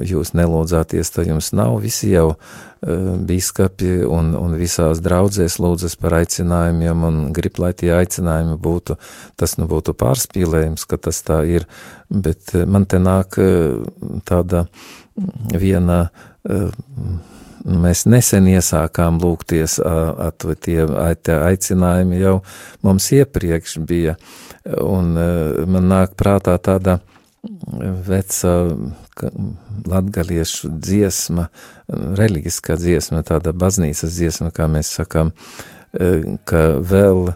jūs 0.05 0.35
nelūdzāties, 0.37 1.11
tad 1.15 1.31
jums 1.31 1.51
nav, 1.57 1.79
visi 1.81 2.13
jau 2.13 2.35
bīskapi 2.81 4.05
un, 4.09 4.33
un 4.37 4.55
visās 4.57 5.03
draudzēs 5.05 5.59
lūdzas 5.61 5.97
par 6.01 6.17
aicinājumiem 6.21 7.05
un 7.05 7.19
grib, 7.37 7.59
lai 7.61 7.73
tie 7.77 7.91
aicinājumi 7.97 8.57
būtu, 8.61 8.97
tas 9.41 9.57
nu 9.61 9.69
būtu 9.69 9.97
pārspīlējums, 10.01 10.87
ka 10.89 11.01
tas 11.09 11.21
tā 11.27 11.43
ir, 11.49 11.67
bet 12.09 12.55
man 12.67 12.87
te 12.89 13.01
nāk 13.03 13.37
tāda 14.29 14.67
viena 15.53 16.07
Mēs 17.61 18.07
nesen 18.09 18.49
iesākām 18.49 19.19
lūgties, 19.21 19.77
tie, 20.65 20.79
aicinājumi 21.37 22.21
jau 22.23 22.37
mums 22.87 23.11
iepriekš 23.13 23.79
bija, 23.85 24.17
un 24.81 25.13
man 25.69 25.89
nāk 25.91 26.17
prātā 26.21 26.57
tāda 26.63 26.99
veca 28.07 28.55
latgaliešu 29.91 30.71
dziesma, 30.81 31.49
reliģiskā 31.91 32.77
dziesma, 32.81 33.23
tāda 33.27 33.53
baznīcas 33.57 34.17
dziesma, 34.17 34.51
kā 34.55 34.69
mēs 34.71 34.93
sakām, 34.97 35.33
ka 36.49 36.63
vēl 36.81 37.33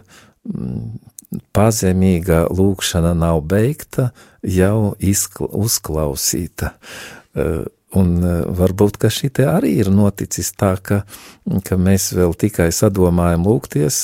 pazemīga 1.55 2.45
lūkšana 2.53 3.13
nav 3.17 3.41
beigta, 3.49 4.11
jau 4.41 4.93
izkla, 4.99 5.49
uzklausīta. 5.65 6.75
Un 7.95 8.11
e, 8.19 8.33
varbūt, 8.57 8.99
šī 9.11 9.29
arī 9.47 9.75
ir 9.79 9.89
noticis 9.93 10.51
tā, 10.57 10.73
ka, 10.81 11.03
ka 11.63 11.77
mēs 11.79 12.09
vēl 12.17 12.35
tikai 12.35 12.67
sadomājam 12.75 13.45
lūgties, 13.47 14.01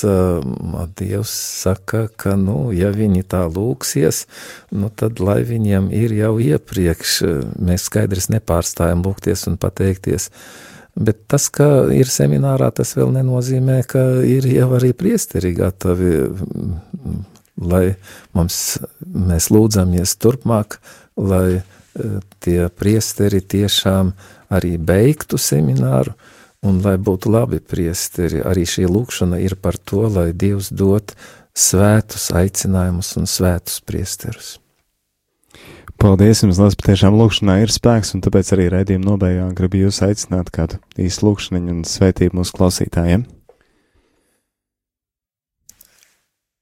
Dievs 1.00 1.34
saka, 1.62 2.06
ka, 2.16 2.36
nu, 2.40 2.72
ja 2.76 2.92
viņi 2.96 3.24
tā 3.28 3.44
lūksies, 3.52 4.26
nu, 4.72 4.92
tad 4.96 5.20
lai 5.20 5.42
viņiem 5.48 5.92
ir 5.96 6.16
jau 6.16 6.36
iepriekš, 6.40 7.16
e, 7.28 7.34
mēs 7.60 7.90
skaidrs 7.90 8.32
nepārstājam 8.32 9.04
lūgties 9.06 9.48
un 9.52 9.60
pateikties. 9.62 10.30
Bet 10.96 11.24
tas, 11.32 11.48
ka 11.48 11.88
ir 11.96 12.10
seminārā, 12.12 12.68
tas 12.76 12.96
vēl 12.98 13.14
nenozīmē, 13.16 13.80
ka 13.88 14.02
ir 14.28 14.48
jau 14.52 14.74
arī 14.76 14.92
priesteri 14.98 15.54
gatavi, 15.56 16.16
lai 17.62 17.86
mums, 18.36 18.58
mēs 19.06 19.48
lūdzamies 19.54 20.18
turpmāk, 20.20 20.82
lai 21.16 21.62
tie 22.44 22.70
priesteri 22.70 23.42
tiešām 23.42 24.14
arī 24.52 24.78
beigtu 24.78 25.40
semināru, 25.42 26.16
un 26.66 26.80
lai 26.84 26.98
būtu 27.02 27.32
labi 27.34 27.60
priesteri, 27.60 28.42
arī 28.46 28.66
šī 28.70 28.88
lūkšana 28.90 29.42
ir 29.42 29.58
par 29.58 29.78
to, 29.78 30.06
lai 30.08 30.32
Dievs 30.34 30.70
dot 30.72 31.16
svētus 31.58 32.30
aicinājumus 32.36 33.16
un 33.20 33.28
svētus 33.28 33.82
priesterus. 33.84 34.58
Paldies 36.02 36.40
jums, 36.42 36.58
Lās, 36.58 36.74
patiešām 36.80 37.14
lūkšanā 37.14 37.60
ir 37.62 37.70
spēks, 37.70 38.16
un 38.16 38.24
tāpēc 38.26 38.48
arī 38.56 38.72
redzījuma 38.74 39.06
nobeigā 39.06 39.52
gribu 39.54 39.84
jūs 39.84 40.00
aicināt 40.06 40.50
kādu 40.54 40.80
īstu 40.98 41.28
lūkšaniņu 41.28 41.76
un 41.76 41.84
svētību 41.86 42.40
mūsu 42.40 42.56
klausītājiem. 42.58 43.28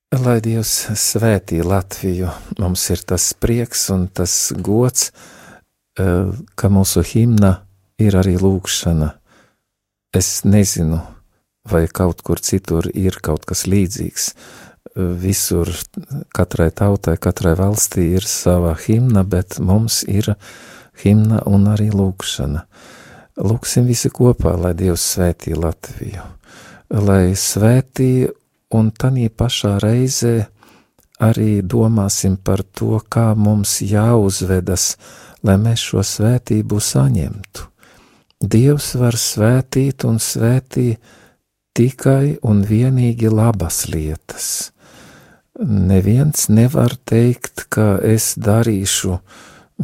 Lai 0.09 0.39
Dievs 0.41 0.87
svētī 0.97 1.59
Latviju, 1.61 2.31
mums 2.57 2.81
ir 2.89 3.03
tas 3.05 3.27
prieks 3.37 3.83
un 3.93 4.07
tas 4.09 4.49
gods, 4.57 5.11
eh, 6.01 6.31
ka 6.57 6.69
mūsu 6.69 7.03
himna 7.05 7.59
ir 8.01 8.17
arī 8.17 8.33
lūkšana. 8.41 9.11
Es 10.11 10.41
nezinu, 10.43 10.97
vai 11.69 11.85
kaut 11.85 12.23
kur 12.23 12.41
citur 12.41 12.89
ir 12.95 13.19
kaut 13.21 13.45
kas 13.45 13.67
līdzīgs. 13.67 14.33
Visur, 14.95 15.69
katrai 16.33 16.71
tautai, 16.71 17.15
katrai 17.21 17.53
valstī 17.53 18.15
ir 18.15 18.25
sava 18.25 18.73
himna, 18.73 19.23
bet 19.23 19.59
mums 19.59 20.03
ir 20.07 20.35
himna 21.03 21.43
un 21.45 21.69
arī 21.69 21.91
lūkšana. 21.93 22.65
Lūksim 23.37 23.85
visi 23.85 24.09
kopā, 24.09 24.57
lai 24.57 24.73
Dievs 24.73 25.05
svētī 25.13 25.53
Latviju, 25.53 26.25
lai 26.89 27.35
svētī 27.37 28.25
un 28.75 28.91
tanī 28.91 29.29
pašā 29.29 29.77
reizē 29.83 30.35
arī 31.19 31.59
domāsim 31.61 32.37
par 32.37 32.63
to, 32.63 32.99
kā 33.11 33.33
mums 33.35 33.79
jāuzvedas, 33.83 34.95
lai 35.43 35.57
mēs 35.59 35.83
šo 35.91 36.03
svētību 36.05 36.79
saņemtu. 36.79 37.67
Dievs 38.39 38.93
var 38.95 39.17
svētīt 39.19 40.05
un 40.07 40.19
svētī 40.23 40.93
tikai 41.75 42.37
un 42.47 42.63
vienīgi 42.63 43.31
labas 43.31 43.85
lietas. 43.91 44.71
Neviens 45.59 46.47
nevar 46.47 46.95
teikt, 47.03 47.65
ka 47.67 47.97
es 47.99 48.31
darīšu 48.39 49.17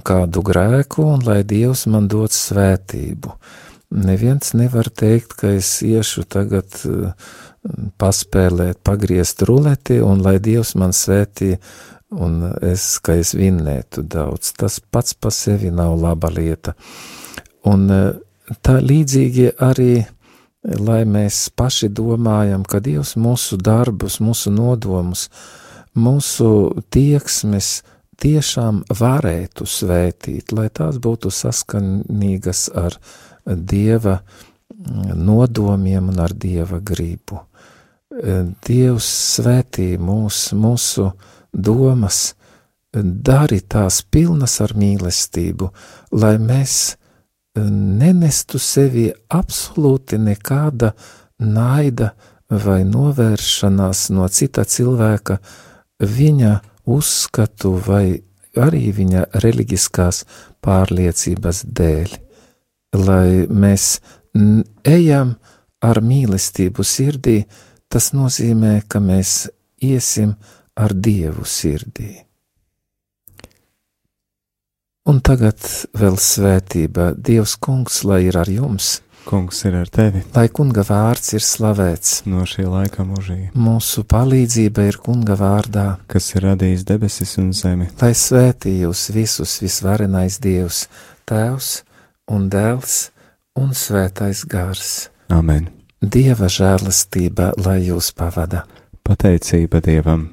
kādu 0.07 0.43
grēku 0.43 1.03
un 1.17 1.25
lai 1.27 1.41
Dievs 1.43 1.83
man 1.91 2.07
dod 2.07 2.31
svētību. 2.31 3.35
Neviens 3.95 4.53
nevar 4.55 4.87
teikt, 4.87 5.35
ka 5.39 5.51
es 5.55 5.81
iešu 5.83 6.23
tagad 6.31 6.79
uh, 6.87 7.11
paspēlēt, 7.99 8.79
pagriezt 8.85 9.43
ruleti, 9.47 9.99
un 10.03 10.21
lai 10.25 10.37
Dievs 10.43 10.75
man 10.79 10.93
svētī, 10.93 11.55
un 12.13 12.43
es, 12.63 12.99
ka 13.03 13.17
es 13.19 13.33
vinnētu 13.37 14.05
daudz. 14.05 14.53
Tas 14.59 14.79
pats 14.79 15.15
pa 15.17 15.31
sevi 15.33 15.71
nav 15.73 15.97
laba 15.99 16.29
lieta. 16.33 16.75
Un 17.65 17.89
e, 17.91 18.01
tā 18.65 18.77
līdzīgi 18.83 19.55
arī, 19.65 20.05
lai 20.85 21.01
mēs 21.09 21.47
paši 21.57 21.89
domājam, 21.93 22.65
ka 22.65 22.81
Dievs 22.83 23.15
mūsu 23.17 23.57
darbus, 23.57 24.19
mūsu 24.21 24.53
nodomus, 24.53 25.27
mūsu 25.97 26.49
tieksmes 26.93 27.79
tiešām 28.21 28.83
varētu 28.95 29.65
svētīt, 29.67 30.53
lai 30.55 30.69
tās 30.73 30.99
būtu 31.01 31.33
saskanīgas 31.33 32.69
ar 32.77 32.97
Dieva 33.45 34.19
nodomiem 35.15 36.09
un 36.13 36.21
ar 36.21 36.33
Dieva 36.33 36.79
gribu. 36.79 37.41
Dievs 38.15 39.07
svētī 39.35 39.95
mūs, 39.99 40.53
mūsu 40.55 41.09
domas, 41.51 42.35
dari 42.95 43.59
tās 43.59 44.01
pilnas 44.07 44.61
ar 44.63 44.71
mīlestību, 44.79 45.67
lai 46.15 46.37
mēs 46.39 46.95
nenestu 47.59 48.59
sevi 48.59 49.09
absolūti 49.35 50.19
nekāda 50.19 50.93
naida 51.43 52.13
vai 52.47 52.83
novēršanās 52.87 54.09
no 54.15 54.27
cita 54.31 54.63
cilvēka, 54.63 55.39
viņa 55.99 56.53
uzskatu 56.85 57.73
vai 57.83 58.21
arī 58.55 58.91
viņa 58.95 59.27
reliģiskās 59.43 60.23
pārliecības 60.63 61.63
dēļ, 61.67 62.17
lai 63.03 63.27
mēs 63.51 63.99
ejam 64.87 65.35
ar 65.83 65.99
mīlestību 66.01 66.83
sirdī, 66.83 67.41
tas 67.95 68.11
nozīmē, 68.11 68.81
ka 68.91 68.99
mēs 68.99 69.45
iesim 69.79 70.35
ar 70.75 70.91
Dievu 70.91 71.45
sirdī. 71.47 72.11
Un 75.05 75.21
tagad 75.23 75.61
vēl 75.95 76.17
svētība, 76.19 77.13
Dievs 77.15 77.53
kungs, 77.61 78.01
lai 78.03 78.25
ir 78.25 78.39
ar 78.41 78.49
jums. 78.51 78.97
Kungs 79.25 79.61
ir 79.65 79.77
ar 79.79 79.89
tevi. 79.89 80.23
Lai 80.35 80.47
kunga 80.53 80.83
vārds 80.85 81.31
ir 81.37 81.45
slavēts. 81.45 82.25
No 82.29 82.43
šī 82.49 82.65
laika 82.69 83.05
mūžīgi. 83.07 83.51
Mūsu 83.57 84.03
palīdzība 84.09 84.85
ir 84.89 84.99
kunga 85.01 85.37
vārdā. 85.39 85.85
Kas 86.11 86.33
ir 86.35 86.45
radījis 86.49 86.85
debesis 86.89 87.37
un 87.41 87.53
zemi. 87.57 87.87
Lai 88.01 88.11
svētī 88.17 88.75
jūs 88.81 89.07
visus 89.15 89.55
visvarenais 89.63 90.41
Dievs, 90.43 90.85
Tēvs 91.25 91.71
un 92.33 92.49
dēls 92.53 92.99
un 93.57 93.73
svētais 93.77 94.43
gars. 94.49 95.09
Amen. 95.33 95.71
Dieva 96.05 96.45
žēlastība, 96.51 97.53
lai 97.65 97.79
jūs 97.87 98.11
pavada. 98.13 98.65
Pateicība 99.05 99.79
Dievam. 99.81 100.27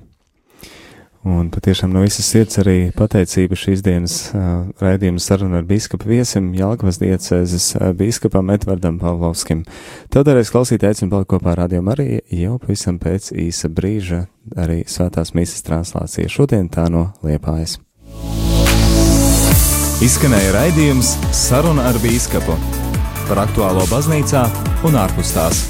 Un 1.22 1.52
patiešām 1.54 1.92
no 1.94 2.02
visas 2.02 2.26
sirds 2.26 2.58
arī 2.58 2.90
pateicība 2.96 3.54
šīs 3.56 3.84
dienas 3.86 4.16
uh, 4.34 4.66
raidījuma 4.82 5.22
saruna 5.22 5.60
ar 5.60 5.68
biskupu 5.68 6.10
viesim 6.10 6.50
Jālgavas 6.58 6.98
diecēzes 6.98 7.68
uh, 7.78 7.92
biskupam 7.96 8.50
Edvardam 8.52 8.98
Pavlovskim. 8.98 9.62
Tādēļ 10.12 10.42
klausīt 10.50 10.82
aicinu 10.88 11.14
palikt 11.14 11.30
kopā 11.30 11.54
ar 11.54 11.62
Radio 11.62 11.80
Mariju 11.86 12.20
jau 12.42 12.58
pavisam 12.64 12.98
pēc 12.98 13.30
īsa 13.38 13.70
brīža 13.70 14.24
arī 14.58 14.82
svētās 14.82 15.32
mīsas 15.38 15.62
translācija. 15.70 16.26
Šodien 16.26 16.68
tā 16.74 16.90
no 16.90 17.12
Liepājas. 17.22 17.78
Izskanēja 20.02 20.56
raidījums 20.58 21.14
Saruna 21.30 21.86
ar 21.92 22.02
biskupu 22.02 22.58
par 23.28 23.44
aktuālo 23.46 23.86
baznīcā 23.92 24.46
un 24.88 25.00
ārpus 25.04 25.34
tās. 25.36 25.66